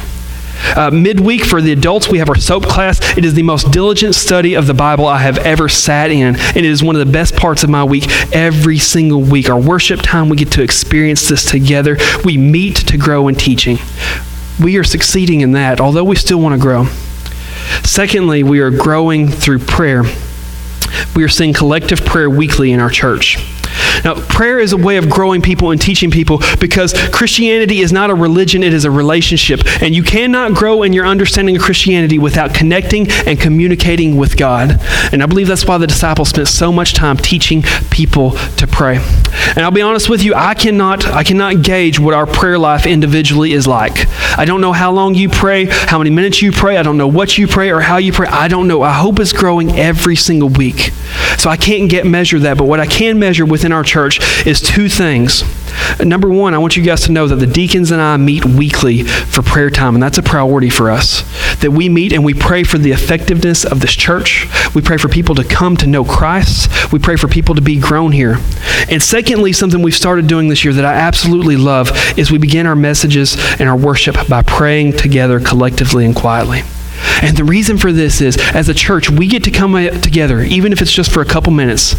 Uh, 0.76 0.90
midweek 0.90 1.44
for 1.44 1.60
the 1.60 1.72
adults, 1.72 2.08
we 2.08 2.18
have 2.18 2.28
our 2.28 2.36
SOAP 2.36 2.64
class. 2.64 3.00
It 3.16 3.24
is 3.24 3.34
the 3.34 3.42
most 3.42 3.70
diligent 3.70 4.14
study 4.14 4.54
of 4.54 4.66
the 4.66 4.74
Bible 4.74 5.06
I 5.06 5.18
have 5.18 5.38
ever 5.38 5.68
sat 5.68 6.10
in, 6.10 6.36
and 6.36 6.56
it 6.56 6.64
is 6.64 6.82
one 6.82 6.96
of 6.96 7.04
the 7.04 7.12
best 7.12 7.36
parts 7.36 7.62
of 7.62 7.70
my 7.70 7.84
week 7.84 8.04
every 8.34 8.78
single 8.78 9.20
week. 9.20 9.50
Our 9.50 9.60
worship 9.60 10.00
time, 10.02 10.28
we 10.28 10.36
get 10.36 10.52
to 10.52 10.62
experience 10.62 11.28
this 11.28 11.44
together. 11.50 11.96
We 12.24 12.38
meet 12.38 12.76
to 12.88 12.96
grow 12.96 13.28
in 13.28 13.34
teaching. 13.34 13.78
We 14.62 14.76
are 14.78 14.84
succeeding 14.84 15.40
in 15.40 15.52
that, 15.52 15.80
although 15.80 16.04
we 16.04 16.16
still 16.16 16.40
want 16.40 16.54
to 16.54 16.60
grow. 16.60 16.86
Secondly, 17.84 18.42
we 18.42 18.60
are 18.60 18.70
growing 18.70 19.28
through 19.28 19.60
prayer. 19.60 20.04
We 21.16 21.24
are 21.24 21.28
seeing 21.28 21.52
collective 21.52 22.04
prayer 22.04 22.30
weekly 22.30 22.72
in 22.72 22.80
our 22.80 22.90
church. 22.90 23.38
Now, 24.04 24.14
prayer 24.14 24.58
is 24.58 24.72
a 24.72 24.76
way 24.76 24.96
of 24.96 25.08
growing 25.08 25.42
people 25.42 25.70
and 25.70 25.80
teaching 25.80 26.10
people 26.10 26.40
because 26.60 26.94
Christianity 27.10 27.80
is 27.80 27.92
not 27.92 28.10
a 28.10 28.14
religion, 28.14 28.62
it 28.62 28.74
is 28.74 28.84
a 28.84 28.90
relationship. 28.90 29.60
And 29.82 29.94
you 29.94 30.02
cannot 30.02 30.54
grow 30.54 30.82
in 30.82 30.92
your 30.92 31.06
understanding 31.06 31.56
of 31.56 31.62
Christianity 31.62 32.18
without 32.18 32.54
connecting 32.54 33.10
and 33.26 33.40
communicating 33.40 34.16
with 34.16 34.36
God. 34.36 34.80
And 35.12 35.22
I 35.22 35.26
believe 35.26 35.46
that's 35.46 35.66
why 35.66 35.78
the 35.78 35.86
disciples 35.86 36.30
spent 36.30 36.48
so 36.48 36.72
much 36.72 36.94
time 36.94 37.16
teaching 37.16 37.62
people 37.90 38.32
to 38.56 38.66
pray. 38.66 38.98
And 39.54 39.60
I'll 39.60 39.70
be 39.70 39.82
honest 39.82 40.08
with 40.08 40.22
you, 40.22 40.34
I 40.34 40.54
cannot 40.54 41.06
I 41.06 41.24
cannot 41.24 41.62
gauge 41.62 41.98
what 41.98 42.14
our 42.14 42.26
prayer 42.26 42.58
life 42.58 42.86
individually 42.86 43.52
is 43.52 43.66
like. 43.66 44.06
I 44.38 44.44
don't 44.44 44.60
know 44.60 44.72
how 44.72 44.92
long 44.92 45.14
you 45.14 45.28
pray, 45.28 45.66
how 45.66 45.98
many 45.98 46.10
minutes 46.10 46.40
you 46.42 46.52
pray, 46.52 46.76
I 46.76 46.82
don't 46.82 46.96
know 46.96 47.08
what 47.08 47.36
you 47.36 47.46
pray 47.46 47.70
or 47.70 47.80
how 47.80 47.98
you 47.98 48.12
pray. 48.12 48.28
I 48.28 48.48
don't 48.48 48.68
know. 48.68 48.82
I 48.82 48.92
hope 48.92 49.20
it's 49.20 49.32
growing 49.32 49.78
every 49.78 50.16
single 50.16 50.48
week. 50.48 50.90
So 51.38 51.50
I 51.50 51.56
can't 51.56 51.90
get 51.90 52.06
measure 52.06 52.38
that, 52.40 52.56
but 52.56 52.64
what 52.64 52.80
I 52.80 52.86
can 52.86 53.18
measure 53.18 53.44
within 53.44 53.72
our 53.72 53.84
church 53.92 54.46
is 54.46 54.60
two 54.60 54.88
things. 54.88 55.44
Number 56.02 56.28
one, 56.28 56.54
I 56.54 56.58
want 56.58 56.76
you 56.76 56.82
guys 56.82 57.02
to 57.02 57.12
know 57.12 57.26
that 57.28 57.36
the 57.36 57.46
deacons 57.46 57.90
and 57.90 58.00
I 58.00 58.16
meet 58.16 58.44
weekly 58.44 59.02
for 59.02 59.42
prayer 59.42 59.68
time, 59.68 59.94
and 59.94 60.02
that's 60.02 60.16
a 60.16 60.22
priority 60.22 60.70
for 60.70 60.90
us. 60.90 61.22
That 61.60 61.72
we 61.72 61.88
meet 61.88 62.12
and 62.12 62.24
we 62.24 62.32
pray 62.34 62.62
for 62.64 62.78
the 62.78 62.92
effectiveness 62.92 63.64
of 63.64 63.80
this 63.80 63.92
church. 63.92 64.46
We 64.74 64.80
pray 64.80 64.96
for 64.96 65.08
people 65.08 65.34
to 65.34 65.44
come 65.44 65.76
to 65.78 65.86
know 65.86 66.04
Christ. 66.04 66.92
We 66.92 66.98
pray 66.98 67.16
for 67.16 67.28
people 67.28 67.54
to 67.54 67.60
be 67.60 67.78
grown 67.78 68.12
here. 68.12 68.38
And 68.90 69.02
secondly, 69.02 69.52
something 69.52 69.82
we've 69.82 69.94
started 69.94 70.26
doing 70.26 70.48
this 70.48 70.64
year 70.64 70.72
that 70.72 70.84
I 70.84 70.94
absolutely 70.94 71.56
love 71.56 71.90
is 72.18 72.32
we 72.32 72.38
begin 72.38 72.66
our 72.66 72.76
messages 72.76 73.36
and 73.60 73.68
our 73.68 73.76
worship 73.76 74.16
by 74.28 74.42
praying 74.42 74.94
together 74.94 75.38
collectively 75.38 76.06
and 76.06 76.16
quietly. 76.16 76.62
And 77.22 77.36
the 77.36 77.44
reason 77.44 77.78
for 77.78 77.92
this 77.92 78.20
is, 78.20 78.36
as 78.54 78.68
a 78.68 78.74
church, 78.74 79.10
we 79.10 79.26
get 79.26 79.44
to 79.44 79.50
come 79.50 79.74
together, 80.00 80.40
even 80.40 80.72
if 80.72 80.82
it's 80.82 80.92
just 80.92 81.12
for 81.12 81.20
a 81.20 81.26
couple 81.26 81.52
minutes, 81.52 81.94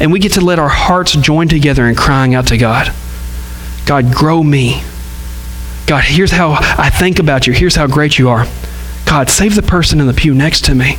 and 0.00 0.12
we 0.12 0.18
get 0.18 0.32
to 0.32 0.40
let 0.40 0.58
our 0.58 0.68
hearts 0.68 1.12
join 1.12 1.48
together 1.48 1.86
in 1.86 1.94
crying 1.94 2.34
out 2.34 2.46
to 2.48 2.58
God. 2.58 2.92
God, 3.86 4.12
grow 4.12 4.42
me. 4.42 4.82
God, 5.86 6.04
here's 6.04 6.32
how 6.32 6.56
I 6.60 6.90
think 6.90 7.18
about 7.18 7.46
you. 7.46 7.52
Here's 7.52 7.76
how 7.76 7.86
great 7.86 8.18
you 8.18 8.28
are. 8.28 8.46
God, 9.06 9.30
save 9.30 9.54
the 9.54 9.62
person 9.62 10.00
in 10.00 10.06
the 10.06 10.14
pew 10.14 10.34
next 10.34 10.64
to 10.64 10.74
me. 10.74 10.98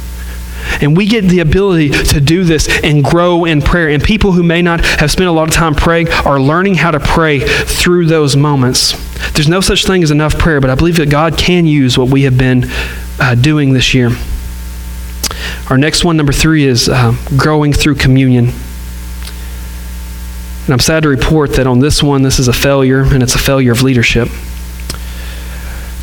And 0.81 0.95
we 0.95 1.05
get 1.05 1.25
the 1.25 1.39
ability 1.39 1.89
to 1.89 2.21
do 2.21 2.43
this 2.43 2.67
and 2.83 3.03
grow 3.03 3.45
in 3.45 3.61
prayer. 3.61 3.89
And 3.89 4.03
people 4.03 4.31
who 4.31 4.43
may 4.43 4.61
not 4.61 4.83
have 4.83 5.11
spent 5.11 5.29
a 5.29 5.31
lot 5.31 5.47
of 5.47 5.53
time 5.53 5.75
praying 5.75 6.09
are 6.25 6.39
learning 6.39 6.75
how 6.75 6.91
to 6.91 6.99
pray 6.99 7.39
through 7.39 8.05
those 8.05 8.35
moments. 8.35 8.93
There's 9.33 9.47
no 9.49 9.61
such 9.61 9.85
thing 9.85 10.03
as 10.03 10.11
enough 10.11 10.37
prayer, 10.37 10.61
but 10.61 10.69
I 10.69 10.75
believe 10.75 10.97
that 10.97 11.09
God 11.09 11.37
can 11.37 11.65
use 11.65 11.97
what 11.97 12.09
we 12.09 12.23
have 12.23 12.37
been 12.37 12.65
uh, 13.19 13.35
doing 13.35 13.73
this 13.73 13.93
year. 13.93 14.09
Our 15.69 15.77
next 15.77 16.05
one, 16.05 16.17
number 16.17 16.33
three, 16.33 16.65
is 16.65 16.87
uh, 16.89 17.15
growing 17.35 17.73
through 17.73 17.95
communion. 17.95 18.49
And 20.65 20.73
I'm 20.73 20.79
sad 20.79 21.03
to 21.03 21.09
report 21.09 21.53
that 21.53 21.67
on 21.67 21.79
this 21.79 22.03
one, 22.03 22.23
this 22.23 22.39
is 22.39 22.47
a 22.47 22.53
failure, 22.53 23.01
and 23.01 23.23
it's 23.23 23.35
a 23.35 23.39
failure 23.39 23.71
of 23.71 23.83
leadership. 23.83 24.29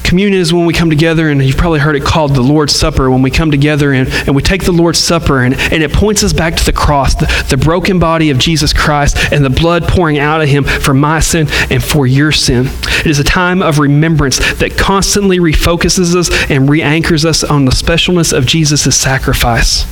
Communion 0.04 0.40
is 0.40 0.52
when 0.52 0.66
we 0.66 0.74
come 0.74 0.90
together, 0.90 1.30
and 1.30 1.42
you've 1.42 1.56
probably 1.56 1.80
heard 1.80 1.96
it 1.96 2.04
called 2.04 2.34
the 2.34 2.42
Lord's 2.42 2.76
Supper, 2.76 3.10
when 3.10 3.22
we 3.22 3.30
come 3.30 3.50
together 3.50 3.92
and, 3.92 4.06
and 4.08 4.36
we 4.36 4.42
take 4.42 4.62
the 4.62 4.70
Lord's 4.70 4.98
Supper, 4.98 5.42
and, 5.42 5.54
and 5.54 5.82
it 5.82 5.92
points 5.92 6.22
us 6.22 6.32
back 6.32 6.54
to 6.56 6.64
the 6.64 6.72
cross, 6.72 7.14
the, 7.14 7.46
the 7.48 7.56
broken 7.56 7.98
body 7.98 8.28
of 8.28 8.38
Jesus 8.38 8.74
Christ, 8.74 9.16
and 9.32 9.42
the 9.42 9.50
blood 9.50 9.84
pouring 9.88 10.18
out 10.18 10.42
of 10.42 10.48
him 10.48 10.62
for 10.64 10.92
my 10.92 11.20
sin 11.20 11.48
and 11.70 11.82
for 11.82 12.06
your 12.06 12.32
sin. 12.32 12.66
It 13.00 13.06
is 13.06 13.18
a 13.18 13.24
time 13.24 13.62
of 13.62 13.78
remembrance 13.78 14.38
that 14.56 14.76
constantly 14.76 15.38
refocuses 15.38 16.14
us 16.14 16.50
and 16.50 16.68
re 16.68 16.82
anchors 16.82 17.24
us 17.24 17.42
on 17.42 17.64
the 17.64 17.72
specialness 17.72 18.36
of 18.36 18.46
Jesus' 18.46 18.94
sacrifice. 18.94 19.86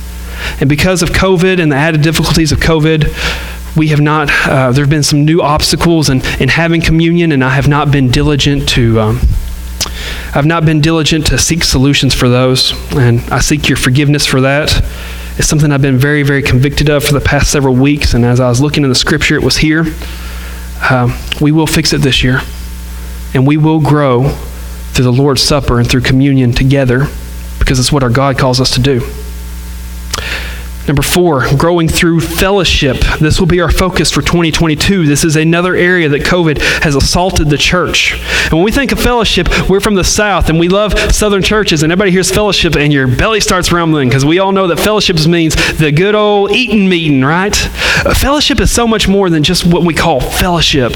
And 0.61 0.69
because 0.69 1.01
of 1.01 1.09
COVID 1.09 1.59
and 1.59 1.71
the 1.71 1.75
added 1.75 2.03
difficulties 2.03 2.51
of 2.51 2.59
COVID, 2.59 3.75
we 3.75 3.87
have 3.87 3.99
not, 3.99 4.29
uh, 4.47 4.71
there 4.71 4.83
have 4.83 4.91
been 4.91 5.01
some 5.01 5.25
new 5.25 5.41
obstacles 5.41 6.09
in, 6.09 6.23
in 6.39 6.49
having 6.49 6.81
communion, 6.81 7.31
and 7.31 7.43
I 7.43 7.49
have 7.49 7.67
not 7.67 7.91
been 7.91 8.11
diligent 8.11 8.69
to. 8.69 8.99
Um, 8.99 9.19
I've 10.35 10.47
not 10.47 10.65
been 10.65 10.81
diligent 10.81 11.27
to 11.27 11.37
seek 11.37 11.63
solutions 11.63 12.15
for 12.15 12.27
those, 12.27 12.73
and 12.93 13.19
I 13.31 13.39
seek 13.39 13.69
your 13.69 13.77
forgiveness 13.77 14.25
for 14.25 14.41
that. 14.41 14.71
It's 15.37 15.47
something 15.47 15.71
I've 15.71 15.81
been 15.83 15.99
very, 15.99 16.23
very 16.23 16.41
convicted 16.41 16.89
of 16.89 17.03
for 17.03 17.13
the 17.13 17.21
past 17.21 17.51
several 17.51 17.75
weeks, 17.75 18.15
and 18.15 18.25
as 18.25 18.39
I 18.39 18.49
was 18.49 18.59
looking 18.59 18.83
in 18.83 18.89
the 18.89 18.95
scripture, 18.95 19.35
it 19.35 19.43
was 19.43 19.57
here. 19.57 19.85
Um, 20.89 21.13
we 21.39 21.51
will 21.51 21.67
fix 21.67 21.93
it 21.93 21.99
this 21.99 22.23
year, 22.23 22.41
and 23.35 23.45
we 23.45 23.57
will 23.57 23.79
grow 23.79 24.29
through 24.93 25.05
the 25.05 25.13
Lord's 25.13 25.43
Supper 25.43 25.79
and 25.79 25.87
through 25.87 26.01
communion 26.01 26.51
together 26.51 27.07
because 27.59 27.79
it's 27.79 27.91
what 27.91 28.01
our 28.01 28.09
God 28.09 28.35
calls 28.37 28.59
us 28.59 28.71
to 28.71 28.81
do. 28.81 29.01
Number 30.87 31.01
four, 31.01 31.47
growing 31.55 31.87
through 31.87 32.19
fellowship. 32.19 32.97
This 33.19 33.39
will 33.39 33.47
be 33.47 33.61
our 33.61 33.71
focus 33.71 34.11
for 34.11 34.21
2022. 34.21 35.05
This 35.05 35.23
is 35.23 35.37
another 35.37 35.75
area 35.75 36.09
that 36.09 36.23
COVID 36.23 36.59
has 36.83 36.95
assaulted 36.95 37.49
the 37.49 37.57
church. 37.57 38.19
And 38.45 38.53
when 38.53 38.63
we 38.63 38.71
think 38.71 38.91
of 38.91 38.99
fellowship, 38.99 39.47
we're 39.69 39.79
from 39.79 39.95
the 39.95 40.03
South 40.03 40.49
and 40.49 40.59
we 40.59 40.67
love 40.67 40.93
Southern 41.13 41.41
churches, 41.41 41.83
and 41.83 41.91
everybody 41.91 42.11
hears 42.11 42.29
fellowship 42.29 42.75
and 42.75 42.91
your 42.91 43.07
belly 43.07 43.39
starts 43.39 43.71
rumbling 43.71 44.09
because 44.09 44.25
we 44.25 44.39
all 44.39 44.51
know 44.51 44.67
that 44.67 44.79
fellowship 44.79 45.25
means 45.25 45.55
the 45.77 45.91
good 45.91 46.15
old 46.15 46.51
eating 46.51 46.89
meeting, 46.89 47.21
right? 47.21 47.55
Uh, 48.05 48.13
fellowship 48.13 48.59
is 48.59 48.69
so 48.69 48.85
much 48.85 49.07
more 49.07 49.29
than 49.29 49.41
just 49.41 49.65
what 49.65 49.83
we 49.83 49.93
call 49.93 50.19
fellowship. 50.19 50.93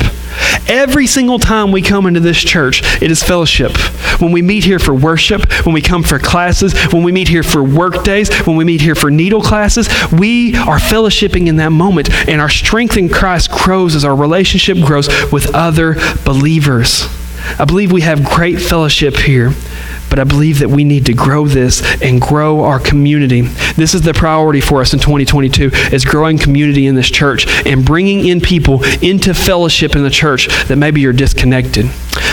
Every 0.67 1.07
single 1.07 1.39
time 1.39 1.71
we 1.71 1.81
come 1.81 2.07
into 2.07 2.19
this 2.19 2.37
church, 2.37 2.81
it 3.01 3.09
is 3.09 3.23
fellowship. 3.23 3.71
When 4.19 4.31
we 4.31 4.41
meet 4.41 4.63
here 4.63 4.79
for 4.79 4.93
worship, 4.93 5.49
when 5.65 5.73
we 5.73 5.81
come 5.81 6.03
for 6.03 6.19
classes, 6.19 6.73
when 6.91 7.03
we 7.03 7.11
meet 7.11 7.27
here 7.27 7.43
for 7.43 7.63
work 7.63 8.03
days, 8.03 8.33
when 8.45 8.57
we 8.57 8.65
meet 8.65 8.81
here 8.81 8.95
for 8.95 9.09
needle 9.09 9.41
classes, 9.41 9.76
we 10.11 10.55
are 10.55 10.79
fellowshipping 10.79 11.47
in 11.47 11.57
that 11.57 11.71
moment. 11.71 12.09
And 12.27 12.41
our 12.41 12.49
strength 12.49 12.97
in 12.97 13.09
Christ 13.09 13.51
grows 13.51 13.95
as 13.95 14.03
our 14.03 14.15
relationship 14.15 14.77
grows 14.85 15.07
with 15.31 15.53
other 15.53 15.95
believers. 16.25 17.05
I 17.59 17.65
believe 17.65 17.91
we 17.91 18.01
have 18.01 18.25
great 18.25 18.59
fellowship 18.59 19.15
here 19.15 19.53
but 20.09 20.19
I 20.19 20.23
believe 20.23 20.59
that 20.59 20.69
we 20.69 20.83
need 20.83 21.05
to 21.07 21.13
grow 21.13 21.47
this 21.47 21.83
and 22.01 22.21
grow 22.21 22.63
our 22.63 22.79
community. 22.79 23.41
This 23.75 23.93
is 23.93 24.01
the 24.01 24.13
priority 24.13 24.61
for 24.61 24.81
us 24.81 24.93
in 24.93 24.99
2022 24.99 25.71
is 25.91 26.05
growing 26.05 26.37
community 26.37 26.87
in 26.87 26.95
this 26.95 27.09
church 27.09 27.47
and 27.65 27.85
bringing 27.85 28.27
in 28.27 28.41
people 28.41 28.83
into 29.01 29.33
fellowship 29.33 29.95
in 29.95 30.03
the 30.03 30.09
church 30.09 30.47
that 30.67 30.77
maybe 30.77 31.01
you're 31.01 31.13
disconnected. 31.13 31.85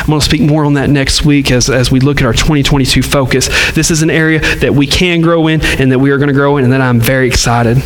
I'm 0.05 0.07
going 0.07 0.21
to 0.21 0.25
speak 0.25 0.43
more 0.43 0.65
on 0.65 0.75
that 0.75 0.91
next 0.91 1.25
week 1.25 1.51
as, 1.51 1.71
as 1.71 1.91
we 1.91 2.01
look 2.01 2.19
at 2.19 2.27
our 2.27 2.33
2022 2.33 3.03
focus. 3.03 3.49
This 3.73 3.91
is 3.91 4.03
an 4.03 4.11
area 4.11 4.41
that 4.57 4.75
we 4.75 4.87
can 4.87 5.21
grow 5.21 5.47
in 5.47 5.63
and 5.63 5.91
that 5.93 5.99
we 5.99 6.11
are 6.11 6.19
going 6.19 6.29
to 6.29 6.35
grow 6.35 6.57
in 6.57 6.65
and 6.65 6.73
that 6.73 6.81
I'm 6.81 7.01
very 7.01 7.27
excited. 7.27 7.83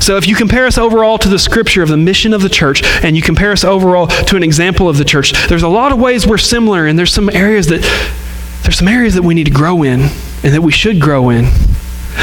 So, 0.00 0.16
if 0.16 0.26
you 0.26 0.34
compare 0.34 0.66
us 0.66 0.78
overall 0.78 1.18
to 1.18 1.28
the 1.28 1.38
scripture 1.38 1.82
of 1.82 1.88
the 1.88 1.96
mission 1.96 2.32
of 2.32 2.42
the 2.42 2.48
church, 2.48 2.82
and 3.04 3.16
you 3.16 3.22
compare 3.22 3.52
us 3.52 3.64
overall 3.64 4.06
to 4.06 4.36
an 4.36 4.42
example 4.42 4.88
of 4.88 4.96
the 4.98 5.04
church, 5.04 5.32
there's 5.48 5.62
a 5.62 5.68
lot 5.68 5.92
of 5.92 5.98
ways 5.98 6.26
we're 6.26 6.38
similar, 6.38 6.86
and 6.86 6.98
there's 6.98 7.12
some 7.12 7.28
areas 7.28 7.66
that 7.68 7.82
there's 8.66 8.78
some 8.78 8.88
areas 8.88 9.14
that 9.14 9.22
we 9.22 9.32
need 9.32 9.44
to 9.44 9.52
grow 9.52 9.84
in 9.84 10.00
and 10.00 10.52
that 10.52 10.60
we 10.60 10.72
should 10.72 11.00
grow 11.00 11.30
in. 11.30 11.44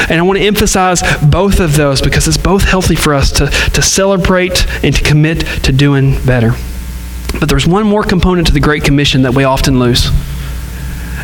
And 0.10 0.20
I 0.20 0.22
want 0.24 0.40
to 0.40 0.46
emphasize 0.46 1.02
both 1.24 1.62
of 1.62 1.78
those 1.78 2.02
because 2.02 2.28
it's 2.28 2.36
both 2.36 2.66
healthy 2.66 2.96
for 2.96 3.14
us 3.14 3.32
to, 3.32 3.48
to 3.48 3.82
celebrate 3.82 4.68
and 4.84 4.94
to 4.94 5.02
commit 5.02 5.40
to 5.64 5.72
doing 5.72 6.22
better. 6.26 6.52
But 7.40 7.48
there's 7.48 7.66
one 7.66 7.88
more 7.88 8.04
component 8.04 8.48
to 8.48 8.54
the 8.54 8.60
Great 8.60 8.84
Commission 8.84 9.22
that 9.22 9.34
we 9.34 9.46
often 9.46 9.80
lose. 9.80 10.10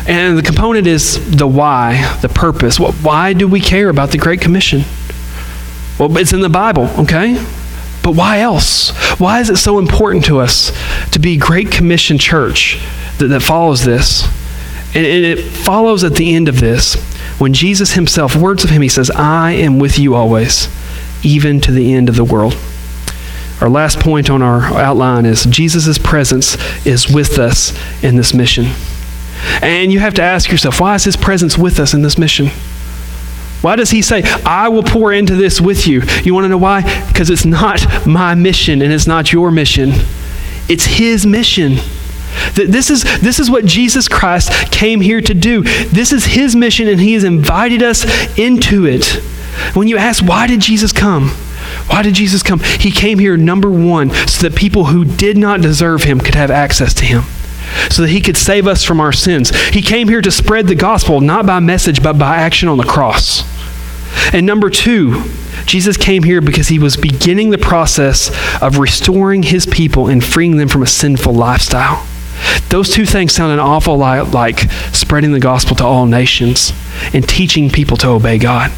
And 0.08 0.38
the 0.38 0.42
component 0.42 0.86
is 0.86 1.36
the 1.36 1.46
why, 1.46 2.18
the 2.22 2.30
purpose. 2.30 2.80
Why 2.80 3.34
do 3.34 3.46
we 3.46 3.60
care 3.60 3.90
about 3.90 4.12
the 4.12 4.18
Great 4.18 4.40
Commission? 4.40 4.84
Well, 5.98 6.16
it's 6.16 6.32
in 6.32 6.40
the 6.40 6.48
Bible, 6.48 6.84
okay? 7.00 7.34
But 8.02 8.14
why 8.14 8.40
else? 8.40 8.88
Why 9.20 9.40
is 9.40 9.50
it 9.50 9.58
so 9.58 9.78
important 9.78 10.24
to 10.24 10.38
us 10.38 10.72
to 11.10 11.18
be 11.18 11.36
Great 11.36 11.70
Commission 11.70 12.16
church 12.16 12.80
that, 13.18 13.26
that 13.26 13.42
follows 13.42 13.84
this? 13.84 14.26
And, 14.94 15.06
it 15.06 15.40
follows 15.40 16.02
at 16.02 16.14
the 16.14 16.34
end 16.34 16.48
of 16.48 16.60
this 16.60 16.94
when 17.38 17.54
Jesus 17.54 17.92
himself, 17.92 18.36
words 18.36 18.64
of 18.64 18.70
him, 18.70 18.82
he 18.82 18.88
says, 18.88 19.10
I 19.10 19.52
am 19.52 19.78
with 19.78 19.98
you 19.98 20.14
always, 20.14 20.68
even 21.22 21.60
to 21.62 21.72
the 21.72 21.92
end 21.94 22.08
of 22.08 22.16
the 22.16 22.24
world. 22.24 22.56
Our 23.60 23.68
last 23.68 24.00
point 24.00 24.30
on 24.30 24.42
our 24.42 24.62
outline 24.62 25.26
is 25.26 25.44
Jesus' 25.44 25.98
presence 25.98 26.56
is 26.86 27.10
with 27.10 27.38
us 27.38 27.72
in 28.02 28.16
this 28.16 28.34
mission. 28.34 28.66
And 29.62 29.92
you 29.92 30.00
have 30.00 30.14
to 30.14 30.22
ask 30.22 30.50
yourself, 30.50 30.80
why 30.80 30.94
is 30.94 31.04
his 31.04 31.16
presence 31.16 31.56
with 31.56 31.78
us 31.78 31.94
in 31.94 32.02
this 32.02 32.18
mission? 32.18 32.48
Why 33.60 33.76
does 33.76 33.90
he 33.90 34.00
say, 34.00 34.22
I 34.44 34.68
will 34.68 34.82
pour 34.82 35.12
into 35.12 35.36
this 35.36 35.60
with 35.60 35.86
you? 35.86 36.02
You 36.22 36.32
want 36.32 36.44
to 36.44 36.48
know 36.48 36.58
why? 36.58 36.82
Because 37.08 37.28
it's 37.28 37.44
not 37.44 38.06
my 38.06 38.34
mission 38.34 38.80
and 38.80 38.92
it's 38.92 39.06
not 39.06 39.32
your 39.32 39.50
mission, 39.50 39.90
it's 40.68 40.84
his 40.84 41.26
mission. 41.26 41.76
This 42.54 42.90
is, 42.90 43.04
this 43.20 43.38
is 43.38 43.50
what 43.50 43.64
Jesus 43.64 44.08
Christ 44.08 44.50
came 44.72 45.00
here 45.00 45.20
to 45.20 45.34
do. 45.34 45.62
This 45.62 46.12
is 46.12 46.24
his 46.26 46.54
mission, 46.54 46.88
and 46.88 47.00
he 47.00 47.14
has 47.14 47.24
invited 47.24 47.82
us 47.82 48.04
into 48.38 48.86
it. 48.86 49.22
When 49.74 49.88
you 49.88 49.96
ask, 49.96 50.24
why 50.24 50.46
did 50.46 50.60
Jesus 50.60 50.92
come? 50.92 51.30
Why 51.86 52.02
did 52.02 52.14
Jesus 52.14 52.42
come? 52.42 52.60
He 52.60 52.90
came 52.90 53.18
here, 53.18 53.36
number 53.36 53.70
one, 53.70 54.10
so 54.26 54.48
that 54.48 54.56
people 54.56 54.86
who 54.86 55.04
did 55.04 55.36
not 55.36 55.60
deserve 55.60 56.04
him 56.04 56.20
could 56.20 56.34
have 56.34 56.50
access 56.50 56.94
to 56.94 57.04
him, 57.04 57.22
so 57.90 58.02
that 58.02 58.10
he 58.10 58.20
could 58.20 58.36
save 58.36 58.66
us 58.66 58.84
from 58.84 59.00
our 59.00 59.12
sins. 59.12 59.50
He 59.68 59.82
came 59.82 60.08
here 60.08 60.22
to 60.22 60.30
spread 60.30 60.66
the 60.66 60.74
gospel, 60.74 61.20
not 61.20 61.46
by 61.46 61.60
message, 61.60 62.02
but 62.02 62.18
by 62.18 62.36
action 62.36 62.68
on 62.68 62.78
the 62.78 62.84
cross. 62.84 63.42
And 64.32 64.46
number 64.46 64.70
two, 64.70 65.22
Jesus 65.66 65.96
came 65.96 66.22
here 66.22 66.40
because 66.40 66.68
he 66.68 66.78
was 66.78 66.96
beginning 66.96 67.50
the 67.50 67.58
process 67.58 68.30
of 68.60 68.78
restoring 68.78 69.42
his 69.42 69.66
people 69.66 70.08
and 70.08 70.24
freeing 70.24 70.56
them 70.56 70.68
from 70.68 70.82
a 70.82 70.86
sinful 70.86 71.34
lifestyle. 71.34 72.06
Those 72.70 72.90
two 72.90 73.06
things 73.06 73.32
sound 73.32 73.52
an 73.52 73.58
awful 73.58 73.96
lot 73.96 74.30
like 74.32 74.70
spreading 74.92 75.32
the 75.32 75.40
gospel 75.40 75.76
to 75.76 75.84
all 75.84 76.06
nations 76.06 76.72
and 77.12 77.28
teaching 77.28 77.70
people 77.70 77.96
to 77.98 78.08
obey 78.08 78.38
God. 78.38 78.70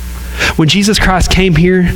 When 0.57 0.69
Jesus 0.69 0.99
Christ 0.99 1.31
came 1.31 1.57
here, 1.57 1.93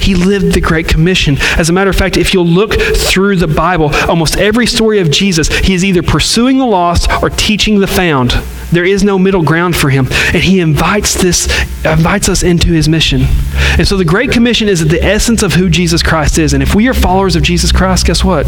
He 0.00 0.14
lived 0.14 0.54
the 0.54 0.60
Great 0.60 0.88
Commission. 0.88 1.36
As 1.56 1.70
a 1.70 1.72
matter 1.72 1.90
of 1.90 1.96
fact, 1.96 2.16
if 2.16 2.34
you'll 2.34 2.46
look 2.46 2.74
through 2.74 3.36
the 3.36 3.48
Bible, 3.48 3.90
almost 4.08 4.36
every 4.36 4.66
story 4.66 4.98
of 4.98 5.10
Jesus, 5.10 5.48
he 5.48 5.74
is 5.74 5.84
either 5.84 6.02
pursuing 6.02 6.58
the 6.58 6.66
lost 6.66 7.10
or 7.22 7.30
teaching 7.30 7.80
the 7.80 7.86
found. 7.86 8.32
There 8.72 8.84
is 8.84 9.04
no 9.04 9.18
middle 9.18 9.42
ground 9.42 9.76
for 9.76 9.90
him. 9.90 10.06
And 10.32 10.42
he 10.42 10.60
invites 10.60 11.14
this 11.14 11.46
invites 11.84 12.28
us 12.28 12.42
into 12.42 12.68
his 12.68 12.88
mission. 12.88 13.22
And 13.78 13.86
so 13.86 13.96
the 13.96 14.04
Great 14.04 14.32
Commission 14.32 14.68
is 14.68 14.86
the 14.86 15.02
essence 15.02 15.42
of 15.42 15.54
who 15.54 15.68
Jesus 15.68 16.02
Christ 16.02 16.38
is. 16.38 16.52
And 16.52 16.62
if 16.62 16.74
we 16.74 16.88
are 16.88 16.94
followers 16.94 17.36
of 17.36 17.42
Jesus 17.42 17.72
Christ, 17.72 18.06
guess 18.06 18.24
what? 18.24 18.46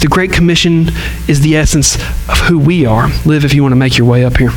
The 0.00 0.08
Great 0.08 0.32
Commission 0.32 0.88
is 1.28 1.40
the 1.40 1.56
essence 1.56 1.96
of 2.28 2.38
who 2.48 2.58
we 2.58 2.86
are. 2.86 3.08
Live 3.24 3.44
if 3.44 3.54
you 3.54 3.62
want 3.62 3.72
to 3.72 3.76
make 3.76 3.98
your 3.98 4.06
way 4.06 4.24
up 4.24 4.36
here. 4.36 4.52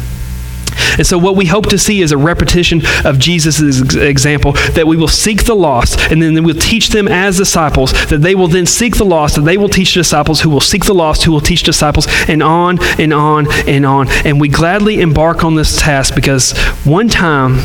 And 0.98 1.06
so, 1.06 1.18
what 1.18 1.36
we 1.36 1.46
hope 1.46 1.68
to 1.68 1.78
see 1.78 2.02
is 2.02 2.12
a 2.12 2.18
repetition 2.18 2.82
of 3.04 3.20
Jesus' 3.20 3.82
example 3.96 4.54
that 4.74 4.88
we 4.88 4.98
will 4.98 5.08
seek 5.08 5.46
the 5.46 5.56
lost, 5.56 6.00
and 6.12 6.22
then 6.22 6.44
we'll 6.44 6.56
teach 6.56 6.90
them 6.90 7.08
as 7.08 7.38
disciples, 7.38 7.92
that 8.08 8.22
they 8.22 8.36
will 8.36 8.48
then 8.48 8.66
seek 8.66 8.98
the 8.98 9.06
lost, 9.06 9.36
that 9.36 9.42
they 9.42 9.58
will 9.58 9.70
teach 9.70 9.94
disciples, 9.94 10.42
who 10.42 10.50
will 10.50 10.62
seek 10.62 10.86
the 10.86 10.94
lost, 10.94 11.24
who 11.24 11.32
will 11.32 11.42
teach 11.42 11.64
disciples, 11.64 12.08
and 12.28 12.42
on 12.42 12.80
and 13.00 13.14
on 13.14 13.48
and 13.68 13.86
on. 13.86 14.08
And 14.26 14.40
we 14.40 14.48
gladly 14.48 15.02
embark 15.02 15.44
on 15.44 15.56
this 15.56 15.80
task 15.80 16.16
because 16.16 16.58
one 16.84 17.10
time, 17.10 17.58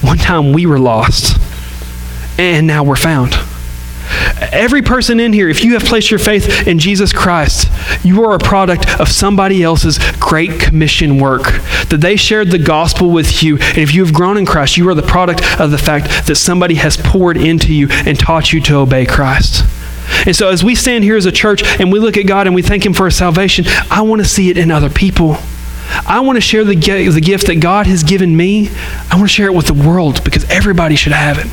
one 0.00 0.18
time 0.18 0.52
we 0.52 0.66
were 0.66 0.78
lost, 0.78 1.38
and 2.38 2.66
now 2.66 2.84
we're 2.84 2.96
found. 2.96 3.34
Every 4.52 4.82
person 4.82 5.20
in 5.20 5.32
here, 5.32 5.48
if 5.48 5.64
you 5.64 5.74
have 5.74 5.84
placed 5.84 6.10
your 6.10 6.18
faith 6.18 6.66
in 6.66 6.78
Jesus 6.78 7.12
Christ, 7.12 7.70
you 8.04 8.24
are 8.24 8.34
a 8.34 8.38
product 8.38 9.00
of 9.00 9.08
somebody 9.08 9.62
else's 9.62 9.98
great 10.18 10.60
commission 10.60 11.18
work. 11.18 11.44
That 11.88 11.98
they 12.00 12.16
shared 12.16 12.50
the 12.50 12.58
gospel 12.58 13.10
with 13.10 13.42
you. 13.42 13.58
And 13.58 13.78
if 13.78 13.94
you 13.94 14.04
have 14.04 14.14
grown 14.14 14.36
in 14.36 14.46
Christ, 14.46 14.76
you 14.76 14.88
are 14.88 14.94
the 14.94 15.02
product 15.02 15.42
of 15.60 15.70
the 15.70 15.78
fact 15.78 16.26
that 16.26 16.36
somebody 16.36 16.76
has 16.76 16.96
poured 16.96 17.36
into 17.36 17.74
you 17.74 17.88
and 17.90 18.18
taught 18.18 18.52
you 18.52 18.60
to 18.62 18.76
obey 18.76 19.06
Christ. 19.06 19.64
And 20.26 20.34
so, 20.34 20.48
as 20.48 20.64
we 20.64 20.74
stand 20.74 21.04
here 21.04 21.16
as 21.16 21.26
a 21.26 21.32
church 21.32 21.62
and 21.80 21.92
we 21.92 21.98
look 21.98 22.16
at 22.16 22.26
God 22.26 22.46
and 22.46 22.54
we 22.54 22.62
thank 22.62 22.84
Him 22.84 22.94
for 22.94 23.04
His 23.04 23.16
salvation, 23.16 23.66
I 23.90 24.02
want 24.02 24.22
to 24.22 24.28
see 24.28 24.50
it 24.50 24.58
in 24.58 24.70
other 24.70 24.90
people. 24.90 25.36
I 26.06 26.20
want 26.20 26.36
to 26.36 26.40
share 26.40 26.64
the, 26.64 26.74
the 26.74 27.20
gift 27.20 27.46
that 27.46 27.60
God 27.60 27.86
has 27.86 28.02
given 28.02 28.36
me. 28.36 28.70
I 29.10 29.16
want 29.16 29.28
to 29.28 29.34
share 29.34 29.46
it 29.46 29.54
with 29.54 29.66
the 29.66 29.74
world 29.74 30.22
because 30.24 30.48
everybody 30.50 30.96
should 30.96 31.12
have 31.12 31.38
it. 31.38 31.46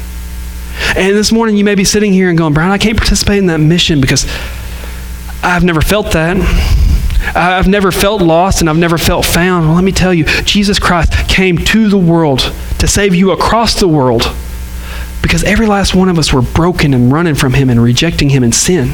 And 0.95 1.15
this 1.15 1.31
morning 1.31 1.57
you 1.57 1.63
may 1.63 1.75
be 1.75 1.83
sitting 1.83 2.13
here 2.13 2.29
and 2.29 2.37
going, 2.37 2.53
Brian, 2.53 2.71
I 2.71 2.77
can't 2.77 2.97
participate 2.97 3.39
in 3.39 3.47
that 3.47 3.59
mission 3.59 4.01
because 4.01 4.25
I've 5.43 5.63
never 5.63 5.81
felt 5.81 6.11
that. 6.13 6.37
I've 7.35 7.67
never 7.67 7.91
felt 7.91 8.21
lost 8.21 8.61
and 8.61 8.69
I've 8.69 8.77
never 8.77 8.97
felt 8.97 9.25
found. 9.25 9.65
Well, 9.65 9.75
let 9.75 9.83
me 9.83 9.91
tell 9.91 10.13
you, 10.13 10.25
Jesus 10.43 10.79
Christ 10.79 11.11
came 11.27 11.57
to 11.57 11.89
the 11.89 11.97
world 11.97 12.39
to 12.79 12.87
save 12.87 13.15
you 13.15 13.31
across 13.31 13.79
the 13.79 13.87
world 13.87 14.23
because 15.21 15.43
every 15.43 15.65
last 15.65 15.95
one 15.95 16.07
of 16.07 16.19
us 16.19 16.31
were 16.31 16.41
broken 16.41 16.93
and 16.93 17.11
running 17.11 17.35
from 17.35 17.53
Him 17.53 17.69
and 17.69 17.81
rejecting 17.81 18.29
Him 18.29 18.43
in 18.43 18.51
sin. 18.51 18.93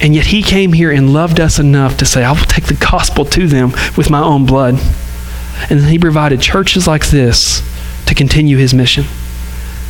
And 0.00 0.14
yet 0.14 0.26
He 0.26 0.42
came 0.42 0.72
here 0.72 0.90
and 0.90 1.12
loved 1.12 1.40
us 1.40 1.58
enough 1.58 1.96
to 1.98 2.04
say, 2.04 2.24
I 2.24 2.32
will 2.32 2.38
take 2.46 2.64
the 2.64 2.74
gospel 2.74 3.24
to 3.26 3.46
them 3.46 3.70
with 3.96 4.10
my 4.10 4.20
own 4.20 4.44
blood. 4.44 4.74
And 5.70 5.84
He 5.84 5.98
provided 5.98 6.40
churches 6.40 6.86
like 6.86 7.10
this 7.10 7.62
to 8.06 8.14
continue 8.14 8.56
His 8.56 8.74
mission. 8.74 9.04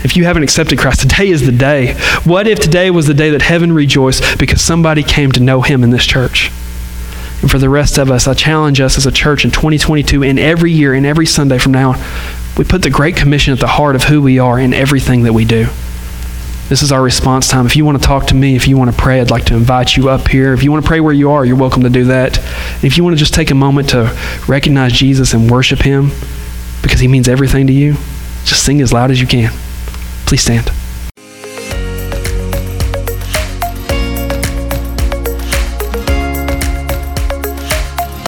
If 0.02 0.16
you 0.16 0.24
haven't 0.24 0.44
accepted 0.44 0.78
Christ, 0.78 1.00
today 1.00 1.28
is 1.28 1.44
the 1.44 1.52
day. 1.52 1.92
What 2.24 2.46
if 2.46 2.58
today 2.58 2.90
was 2.90 3.06
the 3.06 3.14
day 3.14 3.30
that 3.30 3.42
heaven 3.42 3.72
rejoiced 3.72 4.38
because 4.38 4.62
somebody 4.62 5.02
came 5.02 5.30
to 5.32 5.40
know 5.40 5.60
him 5.60 5.84
in 5.84 5.90
this 5.90 6.06
church? 6.06 6.50
And 7.42 7.50
for 7.50 7.58
the 7.58 7.68
rest 7.68 7.98
of 7.98 8.10
us, 8.10 8.26
I 8.26 8.34
challenge 8.34 8.80
us 8.80 8.96
as 8.96 9.04
a 9.04 9.12
church 9.12 9.44
in 9.44 9.50
2022 9.50 10.22
and 10.22 10.38
every 10.38 10.72
year 10.72 10.94
and 10.94 11.04
every 11.04 11.26
Sunday 11.26 11.58
from 11.58 11.72
now 11.72 11.92
on, 11.92 11.98
we 12.56 12.64
put 12.64 12.82
the 12.82 12.90
Great 12.90 13.16
Commission 13.16 13.52
at 13.52 13.60
the 13.60 13.66
heart 13.66 13.94
of 13.94 14.04
who 14.04 14.22
we 14.22 14.38
are 14.38 14.58
in 14.58 14.72
everything 14.72 15.22
that 15.24 15.32
we 15.32 15.44
do. 15.44 15.66
This 16.68 16.82
is 16.82 16.92
our 16.92 17.02
response 17.02 17.48
time. 17.48 17.66
If 17.66 17.76
you 17.76 17.84
want 17.84 18.00
to 18.00 18.06
talk 18.06 18.26
to 18.28 18.34
me, 18.34 18.56
if 18.56 18.68
you 18.68 18.78
want 18.78 18.90
to 18.90 18.96
pray, 18.96 19.20
I'd 19.20 19.30
like 19.30 19.46
to 19.46 19.54
invite 19.54 19.96
you 19.96 20.08
up 20.08 20.28
here. 20.28 20.54
If 20.54 20.62
you 20.62 20.70
want 20.70 20.84
to 20.84 20.88
pray 20.88 21.00
where 21.00 21.12
you 21.12 21.30
are, 21.30 21.44
you're 21.44 21.56
welcome 21.56 21.82
to 21.82 21.90
do 21.90 22.04
that. 22.04 22.38
If 22.82 22.96
you 22.96 23.04
want 23.04 23.16
to 23.16 23.18
just 23.18 23.34
take 23.34 23.50
a 23.50 23.54
moment 23.54 23.90
to 23.90 24.16
recognize 24.46 24.92
Jesus 24.92 25.34
and 25.34 25.50
worship 25.50 25.80
him 25.80 26.10
because 26.82 27.00
he 27.00 27.08
means 27.08 27.28
everything 27.28 27.66
to 27.66 27.72
you, 27.72 27.94
just 28.44 28.64
sing 28.64 28.80
as 28.80 28.92
loud 28.92 29.10
as 29.10 29.20
you 29.20 29.26
can. 29.26 29.52
Please 30.30 30.42
stand. 30.42 30.79